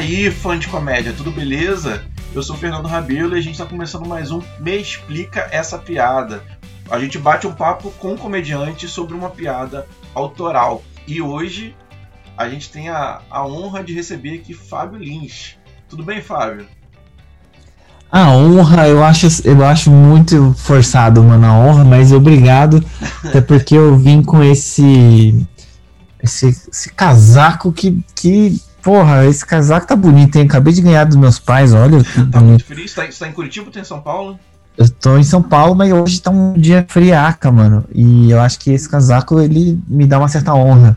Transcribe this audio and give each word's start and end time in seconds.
aí, 0.00 0.30
fã 0.30 0.58
de 0.58 0.66
comédia, 0.66 1.12
tudo 1.14 1.30
beleza? 1.30 2.02
Eu 2.34 2.42
sou 2.42 2.56
o 2.56 2.58
Fernando 2.58 2.88
Rabelo 2.88 3.36
e 3.36 3.38
a 3.38 3.42
gente 3.42 3.52
está 3.52 3.66
começando 3.66 4.08
mais 4.08 4.30
um 4.30 4.40
Me 4.58 4.80
Explica 4.80 5.46
Essa 5.52 5.76
Piada. 5.76 6.42
A 6.90 6.98
gente 6.98 7.18
bate 7.18 7.46
um 7.46 7.52
papo 7.52 7.90
com 7.98 8.14
um 8.14 8.16
comediante 8.16 8.88
sobre 8.88 9.14
uma 9.14 9.28
piada 9.28 9.86
autoral. 10.14 10.82
E 11.06 11.20
hoje 11.20 11.76
a 12.34 12.48
gente 12.48 12.70
tem 12.70 12.88
a, 12.88 13.20
a 13.30 13.46
honra 13.46 13.84
de 13.84 13.92
receber 13.92 14.36
aqui 14.36 14.54
Fábio 14.54 14.98
Lins. 14.98 15.56
Tudo 15.86 16.02
bem, 16.02 16.22
Fábio? 16.22 16.66
A 18.10 18.30
honra, 18.30 18.88
eu 18.88 19.04
acho, 19.04 19.26
eu 19.44 19.62
acho 19.66 19.90
muito 19.90 20.54
forçado, 20.54 21.22
mano, 21.22 21.46
a 21.46 21.52
honra, 21.52 21.84
mas 21.84 22.10
obrigado. 22.10 22.82
até 23.22 23.42
porque 23.42 23.74
eu 23.74 23.98
vim 23.98 24.22
com 24.22 24.42
esse, 24.42 25.46
esse, 26.22 26.48
esse 26.48 26.90
casaco 26.90 27.70
que, 27.70 28.02
que 28.14 28.58
Porra, 28.82 29.26
esse 29.26 29.44
casaco 29.44 29.86
tá 29.86 29.96
bonito, 29.96 30.36
hein? 30.36 30.46
Acabei 30.46 30.72
de 30.72 30.82
ganhar 30.82 31.04
dos 31.04 31.16
meus 31.16 31.38
pais, 31.38 31.72
olha. 31.72 32.02
tá 32.30 32.40
muito 32.40 32.64
frio? 32.64 32.88
Você 32.88 32.94
tá, 32.94 33.06
tá 33.18 33.28
em 33.28 33.32
Curitiba 33.32 33.66
ou 33.66 33.72
tá 33.72 33.80
em 33.80 33.84
São 33.84 34.00
Paulo? 34.00 34.38
Eu 34.76 34.88
tô 34.88 35.18
em 35.18 35.22
São 35.22 35.42
Paulo, 35.42 35.74
mas 35.74 35.92
hoje 35.92 36.20
tá 36.22 36.30
um 36.30 36.54
dia 36.54 36.86
friaca, 36.88 37.52
mano. 37.52 37.84
E 37.94 38.30
eu 38.30 38.40
acho 38.40 38.58
que 38.58 38.70
esse 38.70 38.88
casaco, 38.88 39.38
ele 39.38 39.78
me 39.86 40.06
dá 40.06 40.18
uma 40.18 40.28
certa 40.28 40.54
honra. 40.54 40.96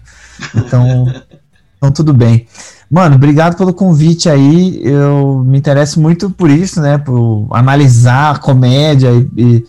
Então, 0.56 1.06
então 1.78 1.92
tudo 1.92 2.14
bem. 2.14 2.48
Mano, 2.90 3.16
obrigado 3.16 3.58
pelo 3.58 3.74
convite 3.74 4.30
aí. 4.30 4.80
Eu 4.84 5.44
me 5.46 5.58
interesso 5.58 6.00
muito 6.00 6.30
por 6.30 6.50
isso, 6.50 6.80
né? 6.80 6.98
Por 6.98 7.48
analisar 7.52 8.36
a 8.36 8.40
comédia 8.40 9.10
e, 9.12 9.28
e 9.36 9.66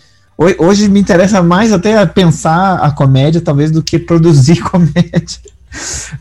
hoje 0.58 0.88
me 0.88 1.00
interessa 1.00 1.42
mais 1.42 1.72
até 1.72 2.04
pensar 2.06 2.76
a 2.76 2.90
comédia, 2.90 3.40
talvez, 3.40 3.70
do 3.70 3.82
que 3.82 3.98
produzir 3.98 4.60
comédia. 4.70 5.40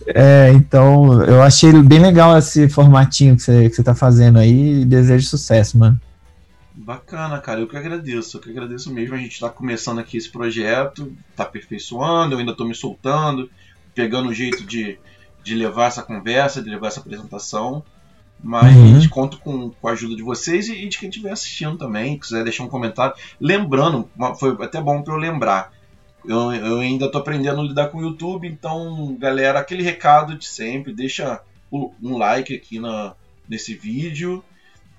É, 0.07 0.51
então, 0.53 1.23
eu 1.23 1.41
achei 1.41 1.71
bem 1.81 1.99
legal 1.99 2.37
esse 2.37 2.67
formatinho 2.67 3.35
que 3.35 3.43
você, 3.43 3.69
que 3.69 3.75
você 3.75 3.83
tá 3.83 3.95
fazendo 3.95 4.39
aí 4.39 4.81
e 4.81 4.85
desejo 4.85 5.27
sucesso, 5.27 5.77
mano. 5.77 5.99
Bacana, 6.73 7.39
cara. 7.39 7.61
Eu 7.61 7.67
que 7.67 7.77
agradeço. 7.77 8.37
Eu 8.37 8.41
que 8.41 8.49
agradeço 8.49 8.91
mesmo. 8.91 9.15
A 9.15 9.17
gente 9.17 9.39
tá 9.39 9.49
começando 9.49 9.99
aqui 9.99 10.17
esse 10.17 10.29
projeto, 10.29 11.13
tá 11.35 11.43
aperfeiçoando, 11.43 12.33
eu 12.35 12.39
ainda 12.39 12.55
tô 12.55 12.65
me 12.65 12.75
soltando, 12.75 13.49
pegando 13.93 14.29
o 14.29 14.33
jeito 14.33 14.63
de, 14.63 14.97
de 15.43 15.55
levar 15.55 15.87
essa 15.87 16.01
conversa, 16.01 16.61
de 16.61 16.69
levar 16.69 16.87
essa 16.87 16.99
apresentação. 16.99 17.83
Mas 18.43 18.75
uhum. 18.75 19.09
conto 19.09 19.37
com, 19.37 19.69
com 19.69 19.87
a 19.87 19.91
ajuda 19.91 20.15
de 20.15 20.23
vocês 20.23 20.67
e, 20.67 20.73
e 20.73 20.89
de 20.89 20.97
quem 20.97 21.07
estiver 21.07 21.31
assistindo 21.31 21.77
também. 21.77 22.19
Quiser 22.19 22.43
deixar 22.43 22.63
um 22.63 22.69
comentário. 22.69 23.15
Lembrando, 23.39 24.09
foi 24.37 24.57
até 24.61 24.81
bom 24.81 25.01
para 25.01 25.13
eu 25.13 25.17
lembrar 25.17 25.71
eu, 26.25 26.53
eu 26.53 26.79
ainda 26.79 27.05
estou 27.05 27.21
aprendendo 27.21 27.61
a 27.61 27.63
lidar 27.63 27.89
com 27.89 27.97
o 27.97 28.02
YouTube, 28.02 28.47
então, 28.47 29.16
galera, 29.19 29.59
aquele 29.59 29.83
recado 29.83 30.38
de 30.38 30.45
sempre, 30.45 30.93
deixa 30.93 31.41
um 31.71 32.17
like 32.17 32.55
aqui 32.55 32.80
na, 32.80 33.15
nesse 33.49 33.73
vídeo, 33.73 34.43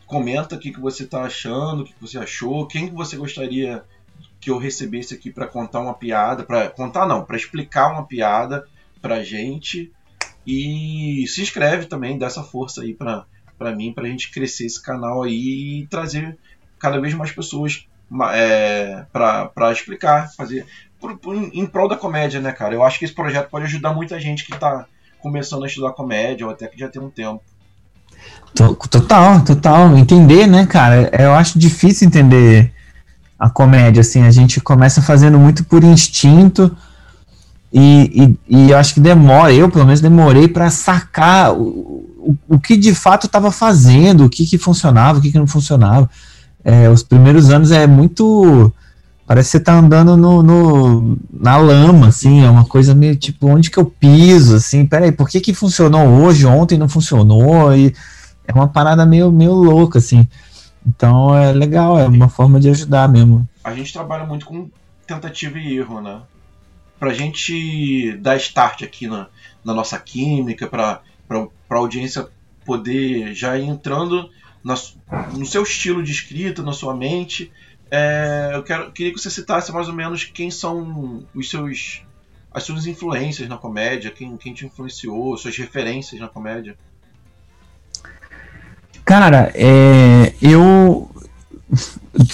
comenta 0.07 0.57
o 0.57 0.59
que, 0.59 0.73
que 0.73 0.81
você 0.81 1.05
está 1.05 1.23
achando, 1.23 1.83
o 1.83 1.85
que, 1.85 1.93
que 1.93 2.01
você 2.01 2.19
achou, 2.19 2.67
quem 2.67 2.89
que 2.89 2.95
você 2.95 3.17
gostaria 3.17 3.85
que 4.41 4.51
eu 4.51 4.59
recebesse 4.59 5.15
aqui 5.15 5.31
para 5.31 5.47
contar 5.47 5.81
uma 5.81 5.95
piada, 5.95 6.45
para 6.45 6.69
contar 6.69 7.07
não, 7.07 7.25
para 7.25 7.37
explicar 7.37 7.91
uma 7.91 8.05
piada 8.05 8.67
pra 9.01 9.25
gente. 9.25 9.91
E 10.47 11.25
se 11.27 11.41
inscreve 11.41 11.87
também, 11.87 12.19
dá 12.19 12.27
essa 12.27 12.43
força 12.43 12.83
aí 12.83 12.93
pra, 12.93 13.25
pra 13.57 13.75
mim, 13.75 13.93
pra 13.95 14.07
gente 14.07 14.31
crescer 14.31 14.67
esse 14.67 14.83
canal 14.83 15.23
aí 15.23 15.81
e 15.81 15.87
trazer 15.87 16.37
cada 16.79 17.01
vez 17.01 17.15
mais 17.15 17.33
pessoas 17.33 17.89
é, 18.35 19.07
para 19.11 19.73
explicar, 19.73 20.31
fazer 20.37 20.67
por, 21.05 21.19
por, 21.19 21.37
em 21.37 21.67
prol 21.67 21.87
da 21.87 21.97
comédia, 21.97 22.41
né, 22.41 22.51
cara? 22.51 22.75
Eu 22.75 22.83
acho 22.83 22.99
que 22.99 23.05
esse 23.05 23.13
projeto 23.13 23.51
pode 23.51 23.67
ajudar 23.67 23.93
muita 23.93 24.19
gente 24.19 24.45
que 24.47 24.59
tá 24.59 24.87
começando 25.21 25.63
a 25.65 25.67
estudar 25.67 25.93
comédia 25.93 26.47
ou 26.47 26.53
até 26.53 26.67
que 26.67 26.79
já 26.79 26.89
tem 26.89 27.03
um 27.03 27.11
tempo. 27.11 27.43
Total, 28.55 29.45
total. 29.45 29.99
Entender, 29.99 30.47
né, 30.47 30.65
cara? 30.65 31.11
Eu 31.13 31.35
acho 31.35 31.59
difícil 31.59 32.07
entender 32.09 32.73
a 33.39 33.51
comédia, 33.51 34.01
assim. 34.01 34.23
A 34.23 34.31
gente 34.31 34.63
começa 34.63 35.03
fazendo 35.03 35.39
muito 35.39 35.63
por 35.65 35.85
instinto 35.85 36.75
e, 37.71 38.39
e, 38.49 38.57
e 38.57 38.71
eu 38.71 38.79
acho 38.79 38.95
que 38.95 39.01
demora, 39.01 39.53
eu 39.53 39.69
pelo 39.69 39.85
menos 39.85 40.01
demorei 40.01 40.49
para 40.49 40.71
sacar 40.71 41.53
o, 41.53 41.67
o, 42.19 42.37
o, 42.49 42.59
que 42.59 42.79
de 42.79 42.95
fato 42.95 43.27
estava 43.27 43.51
fazendo, 43.51 44.25
o 44.25 44.31
que, 44.31 44.47
que 44.47 44.57
funcionava, 44.57 45.19
o 45.19 45.23
que, 45.23 45.33
que 45.33 45.39
não 45.39 45.47
funcionava. 45.47 46.09
É, 46.65 46.89
os 46.89 47.03
primeiros 47.03 47.51
anos 47.51 47.73
é 47.73 47.87
muito 47.87 48.73
Parece 49.27 49.53
que 49.53 49.59
você 49.59 49.65
tá 49.65 49.75
andando 49.75 50.17
no, 50.17 50.43
no, 50.43 51.19
na 51.33 51.57
lama, 51.57 52.09
assim, 52.09 52.45
é 52.45 52.51
uma 52.51 52.65
coisa 52.65 52.95
meio 52.95 53.17
tipo, 53.17 53.47
onde 53.47 53.71
que 53.71 53.79
eu 53.79 53.87
piso, 53.87 54.57
assim, 54.57 54.85
peraí, 54.85 55.11
por 55.11 55.29
que 55.29 55.41
que 55.41 55.55
funcionou 55.55 56.07
hoje, 56.07 56.45
ontem 56.45 56.77
não 56.77 56.89
funcionou, 56.89 57.75
e 57.75 57.95
é 58.47 58.53
uma 58.53 58.69
parada 58.69 59.07
meio, 59.07 59.33
meio 59.33 59.53
louca, 59.53 59.99
assim. 59.99 60.29
Então 60.87 61.35
é 61.35 61.53
legal, 61.53 61.99
é 61.99 62.07
uma 62.07 62.29
forma 62.29 62.61
de 62.61 62.69
ajudar 62.69 63.09
mesmo. 63.09 63.49
A 63.63 63.75
gente 63.75 63.93
trabalha 63.93 64.27
muito 64.27 64.45
com 64.45 64.69
tentativa 65.07 65.59
e 65.59 65.79
erro, 65.79 66.03
né? 66.03 66.21
Pra 67.01 67.15
gente 67.15 68.19
dar 68.19 68.37
start 68.37 68.83
aqui 68.83 69.07
na, 69.07 69.29
na 69.65 69.73
nossa 69.73 69.99
química, 69.99 70.67
pra, 70.67 71.01
pra, 71.27 71.47
pra 71.67 71.79
audiência 71.79 72.29
poder 72.67 73.35
já 73.35 73.57
ir 73.57 73.65
entrando 73.65 74.29
na, 74.63 74.75
no 75.33 75.47
seu 75.47 75.63
estilo 75.63 76.03
de 76.03 76.13
escrita, 76.13 76.63
na 76.63 76.73
sua 76.73 76.95
mente, 76.95 77.51
é, 77.97 78.51
eu 78.55 78.63
quero, 78.65 78.91
queria 78.91 79.13
que 79.13 79.21
você 79.21 79.31
citasse 79.31 79.71
mais 79.71 79.89
ou 79.89 79.95
menos 79.95 80.25
quem 80.25 80.51
são 80.51 81.23
os 81.33 81.49
seus 81.49 82.03
as 82.53 82.63
suas 82.63 82.87
influências 82.87 83.49
na 83.49 83.57
comédia, 83.57 84.13
quem, 84.13 84.37
quem 84.37 84.55
te 84.55 84.65
influenciou, 84.65 85.37
suas 85.37 85.57
referências 85.57 86.21
na 86.21 86.29
comédia. 86.29 86.77
Cara, 89.05 89.51
é, 89.55 90.33
eu, 90.41 91.11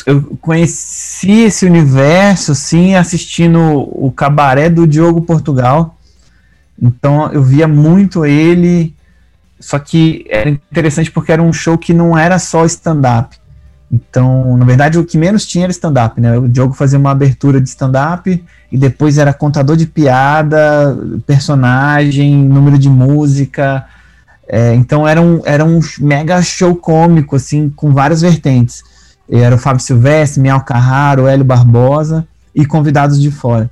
eu 0.06 0.22
conheci 0.42 1.40
esse 1.40 1.64
universo 1.64 2.52
assim 2.52 2.94
assistindo 2.94 3.58
o 3.58 4.12
cabaré 4.12 4.68
do 4.68 4.86
Diogo 4.86 5.22
Portugal. 5.22 5.98
Então 6.80 7.32
eu 7.32 7.42
via 7.42 7.66
muito 7.66 8.26
ele, 8.26 8.94
só 9.58 9.78
que 9.78 10.26
era 10.28 10.50
interessante 10.50 11.10
porque 11.10 11.32
era 11.32 11.42
um 11.42 11.52
show 11.52 11.78
que 11.78 11.94
não 11.94 12.16
era 12.16 12.38
só 12.38 12.64
stand-up. 12.66 13.39
Então, 13.90 14.56
na 14.56 14.64
verdade, 14.64 14.98
o 14.98 15.04
que 15.04 15.18
menos 15.18 15.44
tinha 15.44 15.64
era 15.64 15.72
stand-up, 15.72 16.20
né? 16.20 16.38
O 16.38 16.48
Diogo 16.48 16.74
fazia 16.74 16.98
uma 16.98 17.10
abertura 17.10 17.60
de 17.60 17.68
stand-up 17.68 18.44
e 18.70 18.78
depois 18.78 19.18
era 19.18 19.32
contador 19.32 19.76
de 19.76 19.86
piada, 19.86 20.96
personagem, 21.26 22.36
número 22.36 22.78
de 22.78 22.88
música. 22.88 23.84
É, 24.48 24.74
então 24.74 25.06
era 25.06 25.20
um, 25.20 25.42
era 25.44 25.64
um 25.64 25.80
mega 25.98 26.40
show 26.40 26.76
cômico, 26.76 27.34
assim, 27.34 27.68
com 27.68 27.92
várias 27.92 28.20
vertentes. 28.20 28.82
Era 29.28 29.54
o 29.56 29.58
Fábio 29.58 29.82
Silvestre, 29.82 30.40
Miel 30.40 30.60
Carraro, 30.60 31.26
Hélio 31.26 31.44
Barbosa 31.44 32.26
e 32.54 32.64
convidados 32.64 33.20
de 33.20 33.30
fora. 33.30 33.70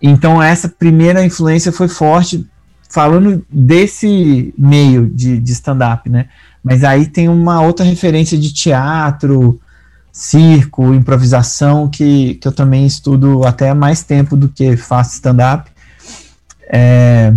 Então 0.00 0.42
essa 0.42 0.68
primeira 0.68 1.24
influência 1.24 1.72
foi 1.72 1.86
forte, 1.88 2.46
falando 2.92 3.42
desse 3.50 4.52
meio 4.56 5.08
de, 5.08 5.38
de 5.38 5.52
stand-up, 5.52 6.10
né? 6.10 6.26
Mas 6.62 6.84
aí 6.84 7.06
tem 7.06 7.26
uma 7.26 7.62
outra 7.62 7.86
referência 7.86 8.36
de 8.36 8.52
teatro, 8.52 9.58
circo, 10.12 10.92
improvisação, 10.92 11.88
que, 11.88 12.34
que 12.34 12.46
eu 12.46 12.52
também 12.52 12.84
estudo 12.84 13.46
até 13.46 13.72
mais 13.72 14.02
tempo 14.02 14.36
do 14.36 14.46
que 14.46 14.76
faço 14.76 15.14
stand-up. 15.14 15.70
É, 16.68 17.32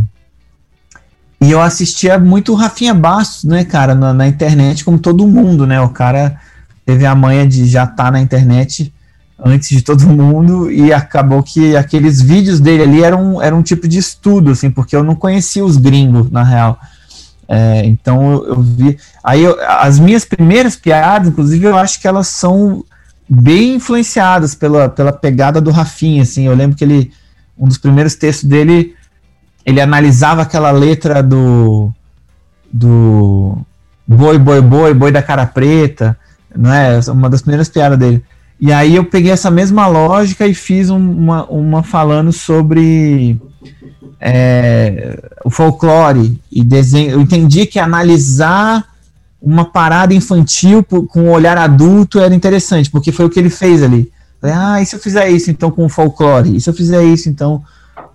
e 1.40 1.52
eu 1.52 1.62
assistia 1.62 2.20
muito 2.20 2.52
o 2.52 2.56
Rafinha 2.56 2.94
Bastos, 2.94 3.46
né, 3.46 3.64
cara, 3.64 3.96
na, 3.96 4.14
na, 4.14 4.28
internet, 4.28 4.84
como 4.84 5.00
todo 5.00 5.26
mundo, 5.26 5.66
né? 5.66 5.80
O 5.80 5.90
cara 5.90 6.38
teve 6.86 7.06
a 7.06 7.16
manha 7.16 7.48
de 7.48 7.66
já 7.66 7.86
estar 7.86 7.96
tá 7.96 8.12
na 8.12 8.20
internet 8.20 8.94
antes 9.38 9.70
de 9.70 9.82
todo 9.82 10.08
mundo 10.08 10.72
e 10.72 10.94
acabou 10.94 11.44
que 11.44 11.76
aqueles 11.76 12.22
vídeos 12.22 12.60
dele 12.60 12.84
ali 12.84 13.04
eram, 13.04 13.42
eram 13.42 13.60
um 13.60 13.64
tipo 13.64 13.88
de 13.88 13.98
estudo, 13.98 14.52
assim, 14.52 14.72
porque 14.72 14.96
eu 14.96 15.04
não 15.04 15.16
conhecia 15.16 15.64
os 15.64 15.78
gringos, 15.78 16.32
na 16.32 16.44
real. 16.44 16.80
É, 17.48 17.86
então 17.86 18.34
eu, 18.34 18.48
eu, 18.48 18.62
vi. 18.62 18.98
Aí 19.24 19.44
eu, 19.44 19.58
as 19.68 20.00
minhas 20.00 20.26
primeiras 20.26 20.76
piadas, 20.76 21.28
inclusive, 21.28 21.66
eu 21.66 21.78
acho 21.78 22.02
que 22.02 22.08
elas 22.08 22.28
são 22.28 22.84
bem 23.30 23.76
influenciadas 23.76 24.56
pela, 24.56 24.90
pela 24.90 25.12
pegada 25.12 25.62
do 25.62 25.72
Rafinha. 25.72 26.24
Assim, 26.24 26.46
eu 26.46 26.56
lembro 26.56 26.76
que 26.76 26.84
ele. 26.84 27.12
Um 27.58 27.68
dos 27.68 27.78
primeiros 27.78 28.16
textos 28.16 28.50
dele, 28.50 28.96
ele 29.66 29.80
analisava 29.80 30.42
aquela 30.42 30.72
letra 30.72 31.22
do. 31.22 31.92
do 32.72 33.58
boi, 34.08 34.38
boi, 34.38 34.62
boi, 34.62 34.94
boi 34.94 35.12
da 35.12 35.22
cara 35.22 35.46
preta, 35.46 36.18
não 36.56 36.74
é? 36.74 37.00
Uma 37.10 37.30
das 37.30 37.42
primeiras 37.42 37.70
piadas 37.70 37.98
dele. 37.98 38.24
E 38.60 38.72
aí 38.72 38.96
eu 38.96 39.04
peguei 39.04 39.32
essa 39.32 39.52
mesma 39.52 39.88
lógica 39.88 40.48
e 40.48 40.54
fiz 40.54 40.90
uma, 40.90 41.46
uma 41.46 41.84
falando 41.84 42.32
sobre 42.32 43.40
é, 44.20 45.20
o 45.44 45.50
folclore 45.50 46.40
e 46.52 46.64
desenho. 46.64 47.12
Eu 47.12 47.22
entendi 47.22 47.66
que 47.66 47.80
analisar 47.80 48.86
uma 49.42 49.66
parada 49.66 50.14
infantil 50.14 50.84
com 50.84 51.22
um 51.22 51.32
olhar 51.32 51.58
adulto 51.58 52.20
era 52.20 52.34
interessante, 52.34 52.90
porque 52.90 53.12
foi 53.12 53.26
o 53.26 53.30
que 53.30 53.40
ele 53.40 53.50
fez 53.50 53.84
ali. 53.84 54.12
Falei, 54.42 54.56
ah, 54.58 54.82
e 54.82 54.86
se 54.86 54.96
eu 54.96 55.00
fizer 55.00 55.30
isso 55.30 55.52
então 55.52 55.70
com 55.70 55.86
o 55.86 55.90
folclore? 55.90 56.56
E 56.56 56.62
se 56.62 56.70
eu 56.70 56.74
fizer 56.74 57.04
isso 57.04 57.30
então 57.30 57.64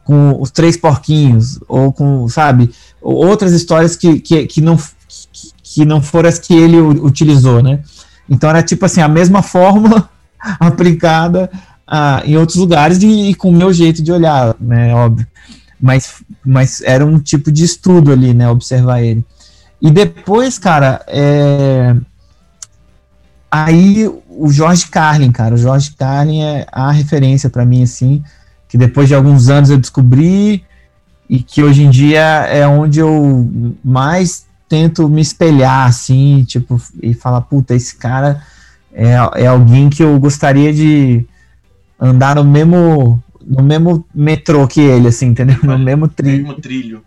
com 0.05 0.41
os 0.41 0.51
três 0.51 0.77
porquinhos? 0.77 1.61
Ou 1.69 1.93
com, 1.93 2.29
sabe, 2.29 2.71
outras 3.01 3.53
histórias 3.53 3.95
que, 3.95 4.21
que, 4.21 4.47
que 4.47 4.61
não 4.61 4.79
que 5.63 5.85
não 5.85 6.03
foram 6.03 6.29
as 6.29 6.39
que 6.39 6.53
ele 6.53 6.81
utilizou, 6.81 7.63
né? 7.63 7.81
Então 8.29 8.51
era 8.51 8.63
tipo 8.63 8.85
assim, 8.85 9.01
a 9.01 9.09
mesma 9.09 9.43
fórmula 9.43 10.09
aplicada 10.59 11.51
ah, 11.87 12.23
em 12.25 12.37
outros 12.37 12.57
lugares 12.57 13.03
e, 13.03 13.31
e 13.31 13.35
com 13.35 13.51
o 13.51 13.53
meu 13.53 13.73
jeito 13.73 14.03
de 14.03 14.13
olhar, 14.13 14.55
né? 14.61 14.95
Óbvio. 14.95 15.27
Mas, 15.81 16.23
mas 16.45 16.81
era 16.83 17.05
um 17.05 17.19
tipo 17.19 17.51
de 17.51 17.65
estudo 17.65 18.13
ali, 18.13 18.33
né? 18.33 18.49
Observar 18.49 19.03
ele. 19.03 19.25
E 19.81 19.91
depois, 19.91 20.59
cara, 20.59 21.05
é... 21.09 21.97
aí 23.51 24.07
o 24.29 24.53
Jorge 24.53 24.87
Carlin, 24.89 25.33
cara, 25.33 25.55
o 25.55 25.59
Jorge 25.59 25.93
Carlin 25.97 26.43
é 26.43 26.67
a 26.71 26.91
referência 26.91 27.51
para 27.51 27.65
mim, 27.65 27.83
assim, 27.83 28.23
que 28.69 28.79
depois 28.79 29.09
de 29.09 29.15
alguns 29.15 29.49
anos 29.49 29.71
eu 29.71 29.79
descobri 29.79 30.65
e 31.29 31.43
que 31.43 31.63
hoje 31.63 31.83
em 31.83 31.91
dia 31.91 32.21
é 32.21 32.67
onde 32.67 33.01
eu 33.01 33.51
mais 33.83 34.47
tento 34.69 35.09
me 35.09 35.21
espelhar, 35.21 35.89
assim, 35.89 36.45
tipo, 36.45 36.81
e 37.03 37.13
falar, 37.15 37.41
puta, 37.43 37.75
esse 37.75 37.97
cara 37.97 38.43
é, 38.93 39.43
é 39.43 39.47
alguém 39.47 39.89
que 39.89 40.03
eu 40.03 40.19
gostaria 40.19 40.73
de 40.73 41.25
andar 41.99 42.37
no 42.37 42.45
mesmo 42.45 43.23
no 43.51 43.63
mesmo 43.63 44.07
metrô 44.15 44.67
que 44.69 44.81
ele, 44.81 45.09
assim, 45.09 45.27
entendeu? 45.27 45.57
No 45.63 45.79
mesmo 45.79 46.07
trilho. 46.07 46.43
mesmo 46.45 46.61
trilho. 46.61 47.03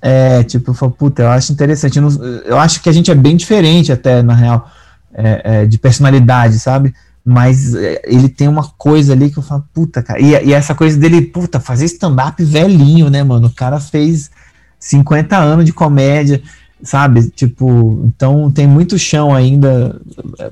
É, 0.00 0.42
tipo, 0.44 0.70
eu 0.70 0.74
falo, 0.74 0.92
puta, 0.92 1.22
eu 1.22 1.28
acho 1.28 1.52
interessante. 1.52 1.98
Eu, 1.98 2.02
não, 2.02 2.24
eu, 2.44 2.58
acho 2.58 2.80
que 2.80 2.88
a 2.88 2.92
gente 2.92 3.10
é 3.10 3.14
bem 3.14 3.36
diferente, 3.36 3.90
até, 3.90 4.22
na 4.22 4.34
real, 4.34 4.70
é, 5.12 5.40
é, 5.44 5.66
de 5.66 5.78
personalidade, 5.78 6.60
sabe? 6.60 6.94
Mas 7.24 7.74
é, 7.74 8.00
ele 8.04 8.28
tem 8.28 8.46
uma 8.46 8.62
coisa 8.78 9.14
ali 9.14 9.30
que 9.30 9.38
eu 9.38 9.42
falo, 9.42 9.64
puta, 9.74 10.02
cara. 10.02 10.20
E, 10.20 10.30
e 10.46 10.52
essa 10.52 10.74
coisa 10.74 10.96
dele, 10.96 11.22
puta, 11.22 11.58
fazer 11.58 11.86
stand-up 11.86 12.44
velhinho, 12.44 13.10
né, 13.10 13.24
mano? 13.24 13.48
O 13.48 13.52
cara 13.52 13.80
fez 13.80 14.30
50 14.78 15.36
anos 15.36 15.64
de 15.64 15.72
comédia, 15.72 16.40
sabe? 16.82 17.30
Tipo, 17.30 18.02
então 18.04 18.50
tem 18.50 18.66
muito 18.66 18.98
chão 18.98 19.34
ainda 19.34 20.00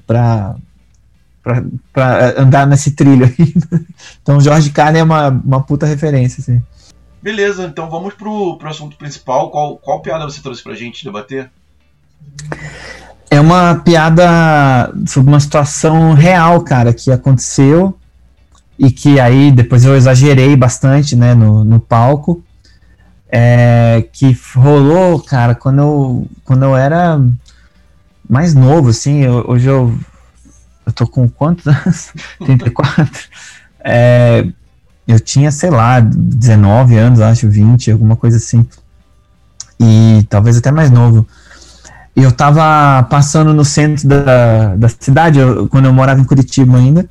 pra, 0.07 0.57
pra, 1.43 1.65
pra 1.93 2.41
andar 2.41 2.67
nesse 2.67 2.93
trilho 2.93 3.27
ainda. 3.27 3.85
Então, 4.23 4.41
Jorge 4.41 4.71
Carne 4.71 4.99
é 4.99 5.03
uma, 5.03 5.29
uma 5.29 5.63
puta 5.63 5.85
referência, 5.85 6.41
assim. 6.41 6.63
Beleza, 7.23 7.65
então 7.65 7.91
vamos 7.91 8.15
pro, 8.15 8.57
pro 8.57 8.69
assunto 8.69 8.97
principal. 8.97 9.51
Qual, 9.51 9.77
qual 9.77 10.01
piada 10.01 10.25
você 10.25 10.41
trouxe 10.41 10.63
pra 10.63 10.75
gente 10.75 11.05
debater? 11.05 11.51
É 13.31 13.41
uma 13.41 13.77
piada 13.77 14.93
sobre 15.07 15.31
uma 15.31 15.41
situação 15.41 16.13
real, 16.13 16.61
cara, 16.63 16.93
que 16.93 17.11
aconteceu 17.11 17.95
e 18.79 18.91
que 18.91 19.21
aí 19.21 19.51
depois 19.51 19.85
eu 19.85 19.97
exagerei 19.97 20.57
bastante, 20.57 21.17
né, 21.17 21.35
no, 21.35 21.65
no 21.65 21.81
palco. 21.81 22.43
É, 23.37 24.07
que 24.13 24.31
rolou, 24.55 25.19
cara, 25.19 25.57
quando 25.57 25.81
eu, 25.81 26.29
quando 26.45 26.63
eu 26.63 26.77
era 26.77 27.21
mais 28.31 28.55
novo, 28.55 28.91
assim, 28.91 29.25
eu, 29.25 29.45
hoje 29.49 29.67
eu, 29.67 29.93
eu 30.87 30.93
tô 30.93 31.05
com 31.05 31.29
quantos 31.29 31.67
anos? 31.67 32.13
34. 32.39 33.25
É, 33.83 34.47
eu 35.09 35.19
tinha, 35.19 35.51
sei 35.51 35.69
lá, 35.69 35.99
19 35.99 36.97
anos, 36.97 37.21
acho, 37.21 37.49
20, 37.49 37.91
alguma 37.91 38.15
coisa 38.15 38.37
assim. 38.37 38.65
E 39.81 40.25
talvez 40.31 40.57
até 40.57 40.71
mais 40.71 40.93
novo. 40.93 41.27
E 42.15 42.23
eu 42.23 42.31
tava 42.31 43.03
passando 43.11 43.53
no 43.53 43.65
centro 43.65 44.07
da, 44.07 44.77
da 44.77 44.89
cidade, 44.89 45.41
eu, 45.41 45.69
quando 45.69 45.87
eu 45.87 45.93
morava 45.93 46.21
em 46.21 46.25
Curitiba 46.25 46.79
ainda. 46.79 47.05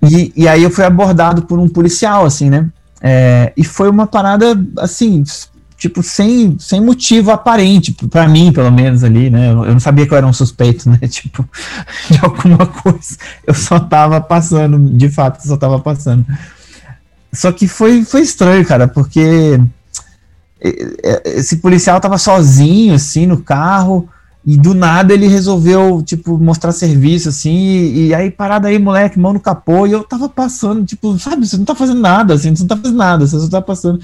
E, 0.00 0.32
e 0.36 0.46
aí 0.46 0.62
eu 0.62 0.70
fui 0.70 0.84
abordado 0.84 1.42
por 1.42 1.58
um 1.58 1.68
policial, 1.68 2.24
assim, 2.24 2.48
né? 2.48 2.70
É, 3.00 3.52
e 3.56 3.64
foi 3.64 3.88
uma 3.90 4.06
parada, 4.06 4.58
assim, 4.78 5.22
tipo, 5.76 6.02
sem, 6.02 6.56
sem 6.58 6.80
motivo 6.80 7.30
aparente, 7.30 7.92
para 8.10 8.26
mim, 8.28 8.52
pelo 8.52 8.70
menos, 8.70 9.04
ali, 9.04 9.30
né? 9.30 9.52
Eu, 9.52 9.64
eu, 9.64 9.72
não 9.72 9.80
sabia 9.80 10.06
que 10.06 10.12
eu 10.12 10.18
era 10.18 10.26
um 10.26 10.32
suspeito, 10.32 10.88
né? 10.88 10.98
Tipo, 11.06 11.48
de 12.10 12.18
alguma 12.22 12.66
coisa. 12.66 13.16
Eu 13.46 13.54
só 13.54 13.78
tava 13.78 14.20
passando, 14.20 14.78
de 14.96 15.08
fato, 15.08 15.46
só 15.46 15.56
tava 15.56 15.78
passando. 15.78 16.24
Só 17.32 17.52
que 17.52 17.68
foi, 17.68 18.04
foi 18.04 18.22
estranho, 18.22 18.64
cara, 18.64 18.88
porque 18.88 19.60
esse 21.24 21.58
policial 21.58 22.00
tava 22.00 22.18
sozinho, 22.18 22.94
assim, 22.94 23.26
no 23.26 23.42
carro, 23.42 24.08
e 24.46 24.56
do 24.56 24.74
nada 24.74 25.12
ele 25.12 25.26
resolveu, 25.26 26.00
tipo, 26.06 26.38
mostrar 26.38 26.70
serviço, 26.70 27.28
assim, 27.28 27.50
e, 27.52 28.06
e 28.06 28.14
aí, 28.14 28.30
parada 28.30 28.68
aí, 28.68 28.78
moleque, 28.78 29.18
mão 29.18 29.32
no 29.32 29.40
capô, 29.40 29.88
e 29.88 29.92
eu 29.92 30.04
tava 30.04 30.28
passando, 30.28 30.84
tipo, 30.84 31.18
sabe, 31.18 31.44
você 31.44 31.56
não 31.56 31.64
tá 31.64 31.74
fazendo 31.74 32.00
nada, 32.00 32.34
assim, 32.34 32.54
você 32.54 32.62
não 32.62 32.68
tá 32.68 32.76
fazendo 32.76 32.96
nada, 32.96 33.26
você 33.26 33.40
só 33.40 33.48
tá 33.48 33.60
passando 33.60 34.00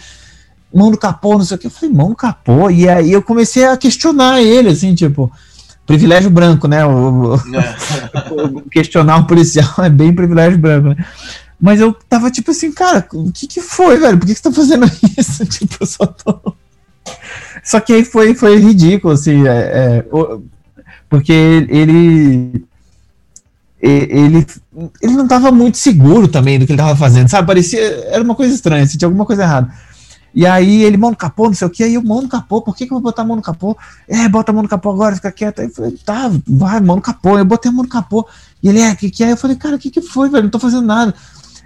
mão 0.75 0.91
no 0.91 0.99
capô, 0.99 1.35
não 1.35 1.45
sei 1.45 1.57
o 1.57 1.61
que, 1.61 1.69
eu 1.69 1.71
falei, 1.71 1.95
mão 1.95 2.09
no 2.09 2.17
capô, 2.17 2.69
e 2.69 2.89
aí 2.89 3.13
eu 3.13 3.23
comecei 3.23 3.65
a 3.65 3.77
questionar 3.77 4.43
ele, 4.43 4.71
assim, 4.71 4.93
tipo, 4.97 5.31
privilégio 5.87 6.29
branco, 6.29 6.67
né, 6.67 6.85
o, 6.85 6.91
o, 6.91 7.35
o 7.37 8.63
questionar 8.69 9.19
um 9.19 9.25
policial 9.25 9.75
é 9.79 9.89
bem 9.89 10.13
privilégio 10.13 10.59
branco, 10.59 10.89
né, 10.89 10.97
mas 11.61 11.81
eu 11.81 11.95
tava 12.09 12.29
tipo 12.33 12.51
assim, 12.51 12.73
cara, 12.73 13.07
o 13.13 13.31
que 13.31 13.47
que 13.47 13.61
foi, 13.61 13.97
velho? 13.97 14.19
Por 14.19 14.27
que, 14.27 14.35
que 14.35 14.41
você 14.41 14.43
tá 14.43 14.53
fazendo 14.53 14.85
isso? 15.17 15.47
tipo, 15.47 15.77
eu 15.79 15.87
só 15.87 16.05
tô. 16.05 16.57
Só 17.63 17.79
que 17.81 17.93
aí 17.93 18.05
foi, 18.05 18.35
foi 18.35 18.59
ridículo, 18.59 19.15
assim, 19.15 19.47
é, 19.47 19.53
é, 19.53 20.05
porque 21.09 21.33
ele. 21.33 22.65
Ele, 23.85 24.47
ele 25.03 25.13
não 25.13 25.27
tava 25.27 25.51
muito 25.51 25.77
seguro 25.77 26.29
também 26.29 26.57
do 26.57 26.65
que 26.65 26.73
ele 26.73 26.81
tava 26.81 26.95
fazendo, 26.95 27.29
sabe? 27.29 27.47
Parecia. 27.47 27.81
Era 27.81 28.23
uma 28.23 28.35
coisa 28.35 28.55
estranha, 28.55 28.85
assim, 28.85 28.97
tinha 28.97 29.09
alguma 29.09 29.27
coisa 29.27 29.43
errada. 29.43 29.73
E 30.35 30.47
aí 30.47 30.83
ele, 30.83 30.97
mão 30.97 31.11
no 31.11 31.17
capô, 31.17 31.47
não 31.47 31.55
sei 31.55 31.67
o 31.67 31.71
que, 31.71 31.85
aí 31.85 31.95
eu, 31.95 32.03
mão 32.03 32.23
no 32.23 32.29
capô, 32.29 32.63
por 32.63 32.75
que, 32.75 32.87
que 32.87 32.93
eu 32.93 32.97
vou 32.97 33.03
botar 33.03 33.23
a 33.23 33.25
mão 33.25 33.37
no 33.37 33.43
capô? 33.43 33.77
É, 34.09 34.29
bota 34.29 34.51
a 34.51 34.55
mão 34.55 34.63
no 34.63 34.69
capô 34.69 34.91
agora, 34.91 35.15
fica 35.15 35.31
quieto. 35.31 35.61
Aí 35.61 35.67
eu 35.67 35.71
falei, 35.71 35.99
tá, 36.05 36.31
vai, 36.47 36.81
mão 36.81 36.97
no 36.97 37.03
capô. 37.03 37.39
Eu 37.39 37.45
botei 37.45 37.71
a 37.71 37.75
mão 37.75 37.83
no 37.83 37.89
capô. 37.89 38.27
E 38.63 38.69
ele, 38.69 38.81
é, 38.81 38.95
que 38.95 39.11
que 39.11 39.23
é? 39.23 39.33
Eu 39.33 39.37
falei, 39.37 39.57
cara, 39.57 39.77
o 39.77 39.79
que 39.79 39.91
que 39.91 40.01
foi, 40.01 40.31
velho? 40.31 40.45
Não 40.45 40.51
tô 40.51 40.59
fazendo 40.59 40.87
nada. 40.87 41.15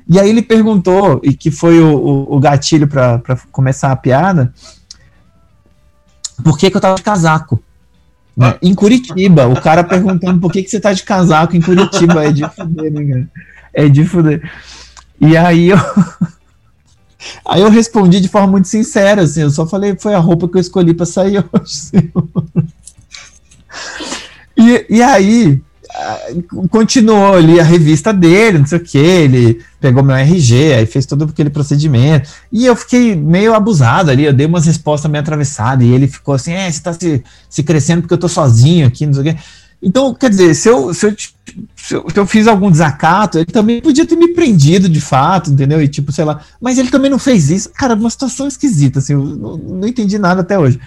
E 0.08 0.18
aí 0.18 0.28
ele 0.28 0.42
perguntou, 0.42 1.20
e 1.22 1.34
que 1.34 1.50
foi 1.50 1.80
o, 1.80 1.96
o, 1.96 2.36
o 2.36 2.40
gatilho 2.40 2.88
para 2.88 3.20
começar 3.52 3.92
a 3.92 3.96
piada, 3.96 4.52
por 6.42 6.58
que, 6.58 6.70
que 6.70 6.76
eu 6.76 6.80
tava 6.80 6.96
de 6.96 7.02
casaco? 7.02 7.62
Né? 8.36 8.58
Em 8.62 8.74
Curitiba, 8.74 9.46
o 9.46 9.60
cara 9.60 9.82
perguntando 9.82 10.40
por 10.40 10.52
que, 10.52 10.62
que 10.62 10.70
você 10.70 10.78
tá 10.78 10.92
de 10.92 11.02
casaco 11.02 11.56
em 11.56 11.60
Curitiba. 11.60 12.24
É 12.24 12.32
de 12.32 12.48
fuder, 12.48 12.92
né, 12.92 13.04
cara? 13.04 13.28
É 13.72 13.88
de 13.88 14.04
fuder. 14.04 14.52
E 15.20 15.36
aí 15.36 15.68
eu. 15.68 15.78
Aí 17.44 17.60
eu 17.60 17.70
respondi 17.70 18.20
de 18.20 18.28
forma 18.28 18.46
muito 18.46 18.68
sincera, 18.68 19.22
assim, 19.22 19.40
eu 19.40 19.50
só 19.50 19.66
falei, 19.66 19.96
foi 19.98 20.14
a 20.14 20.18
roupa 20.18 20.46
que 20.46 20.58
eu 20.58 20.60
escolhi 20.60 20.94
para 20.94 21.06
sair 21.06 21.44
hoje. 21.52 22.12
E, 24.56 24.86
e 24.88 25.02
aí, 25.02 25.60
continuou 26.70 27.34
ali 27.34 27.58
a 27.58 27.64
revista 27.64 28.12
dele, 28.12 28.58
não 28.58 28.66
sei 28.66 28.78
o 28.78 28.82
que, 28.82 28.98
ele 28.98 29.60
pegou 29.80 30.02
meu 30.02 30.16
RG, 30.16 30.74
aí 30.74 30.86
fez 30.86 31.06
todo 31.06 31.24
aquele 31.24 31.50
procedimento, 31.50 32.28
e 32.52 32.66
eu 32.66 32.76
fiquei 32.76 33.14
meio 33.14 33.54
abusado 33.54 34.10
ali, 34.10 34.24
eu 34.24 34.32
dei 34.32 34.46
umas 34.46 34.66
respostas 34.66 35.10
meio 35.10 35.22
atravessadas, 35.22 35.86
e 35.86 35.90
ele 35.90 36.06
ficou 36.06 36.34
assim, 36.34 36.52
é, 36.52 36.70
você 36.70 36.82
tá 36.82 36.92
se, 36.92 37.22
se 37.48 37.62
crescendo 37.62 38.02
porque 38.02 38.14
eu 38.14 38.18
tô 38.18 38.28
sozinho 38.28 38.86
aqui, 38.86 39.06
não 39.06 39.14
sei 39.14 39.22
o 39.22 39.24
que. 39.34 39.40
Então, 39.82 40.14
quer 40.14 40.30
dizer, 40.30 40.54
se 40.54 40.68
eu, 40.68 40.92
se 40.92 41.06
eu, 41.06 41.14
se 41.76 41.94
eu, 41.94 42.06
se 42.10 42.18
eu 42.18 42.26
fiz 42.26 42.46
algum 42.46 42.70
desacato, 42.70 43.38
ele 43.38 43.46
também 43.46 43.80
podia 43.80 44.06
ter 44.06 44.16
me 44.16 44.32
prendido 44.32 44.88
de 44.88 45.00
fato, 45.00 45.50
entendeu? 45.50 45.82
E 45.82 45.86
tipo, 45.86 46.10
sei 46.10 46.24
lá, 46.24 46.40
mas 46.60 46.78
ele 46.78 46.90
também 46.90 47.10
não 47.10 47.18
fez 47.18 47.50
isso. 47.50 47.70
Cara, 47.70 47.94
uma 47.94 48.10
situação 48.10 48.48
esquisita, 48.48 48.98
assim, 48.98 49.12
eu 49.12 49.24
não, 49.24 49.56
não 49.56 49.88
entendi 49.88 50.18
nada 50.18 50.40
até 50.40 50.58
hoje. 50.58 50.80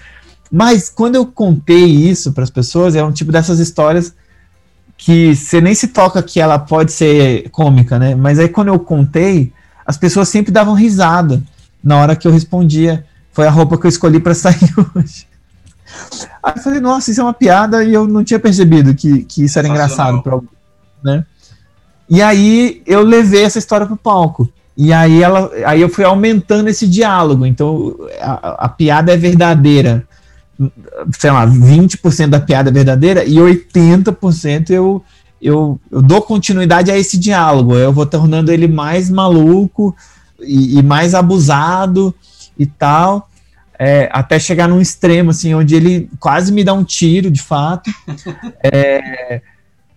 Mas 0.51 0.89
quando 0.89 1.15
eu 1.15 1.25
contei 1.25 1.85
isso 1.85 2.33
para 2.33 2.43
as 2.43 2.49
pessoas, 2.49 2.95
é 2.95 3.03
um 3.03 3.11
tipo 3.11 3.31
dessas 3.31 3.59
histórias 3.59 4.13
que 4.99 5.33
você 5.33 5.61
nem 5.61 5.73
se 5.73 5.87
toca 5.87 6.21
que 6.21 6.41
ela 6.41 6.59
pode 6.59 6.91
ser 6.91 7.49
cômica, 7.51 7.97
né? 7.97 8.13
Mas 8.15 8.37
aí 8.37 8.49
quando 8.49 8.67
eu 8.67 8.77
contei, 8.77 9.53
as 9.85 9.97
pessoas 9.97 10.27
sempre 10.27 10.51
davam 10.51 10.73
risada 10.73 11.41
na 11.81 11.95
hora 11.95 12.17
que 12.17 12.27
eu 12.27 12.31
respondia. 12.33 13.05
Foi 13.31 13.47
a 13.47 13.49
roupa 13.49 13.77
que 13.77 13.85
eu 13.85 13.89
escolhi 13.89 14.19
para 14.19 14.35
sair 14.35 14.69
hoje. 14.93 15.25
Aí 16.43 16.53
eu 16.57 16.61
falei, 16.61 16.81
nossa, 16.81 17.09
isso 17.09 17.21
é 17.21 17.23
uma 17.23 17.33
piada 17.33 17.81
e 17.81 17.93
eu 17.93 18.05
não 18.05 18.25
tinha 18.25 18.39
percebido 18.39 18.93
que, 18.93 19.23
que 19.23 19.45
isso 19.45 19.57
era 19.57 19.69
engraçado 19.69 20.21
para 20.21 20.33
alguém, 20.33 20.49
né? 21.01 21.25
E 22.09 22.21
aí 22.21 22.81
eu 22.85 23.01
levei 23.01 23.43
essa 23.43 23.57
história 23.57 23.87
pro 23.87 23.95
palco. 23.95 24.51
E 24.75 24.91
aí 24.91 25.23
ela, 25.23 25.49
aí 25.65 25.79
eu 25.79 25.87
fui 25.87 26.03
aumentando 26.03 26.67
esse 26.67 26.85
diálogo. 26.85 27.45
Então 27.45 27.95
a, 28.19 28.65
a 28.65 28.69
piada 28.69 29.13
é 29.13 29.17
verdadeira 29.17 30.05
sei 31.17 31.31
lá, 31.31 31.47
20% 31.47 32.27
da 32.27 32.39
piada 32.39 32.71
verdadeira 32.71 33.23
e 33.23 33.35
80% 33.35 34.71
eu, 34.71 35.03
eu, 35.41 35.79
eu 35.89 36.01
dou 36.01 36.21
continuidade 36.21 36.91
a 36.91 36.97
esse 36.97 37.17
diálogo. 37.17 37.75
Eu 37.75 37.93
vou 37.93 38.05
tornando 38.05 38.51
ele 38.51 38.67
mais 38.67 39.09
maluco 39.09 39.95
e, 40.41 40.77
e 40.77 40.83
mais 40.83 41.15
abusado 41.15 42.13
e 42.57 42.65
tal. 42.65 43.29
É, 43.81 44.09
até 44.11 44.37
chegar 44.37 44.67
num 44.67 44.81
extremo, 44.81 45.29
assim, 45.29 45.53
onde 45.53 45.73
ele 45.73 46.09
quase 46.19 46.51
me 46.51 46.65
dá 46.65 46.73
um 46.73 46.83
tiro, 46.83 47.31
de 47.31 47.41
fato. 47.41 47.89
É, 48.61 49.41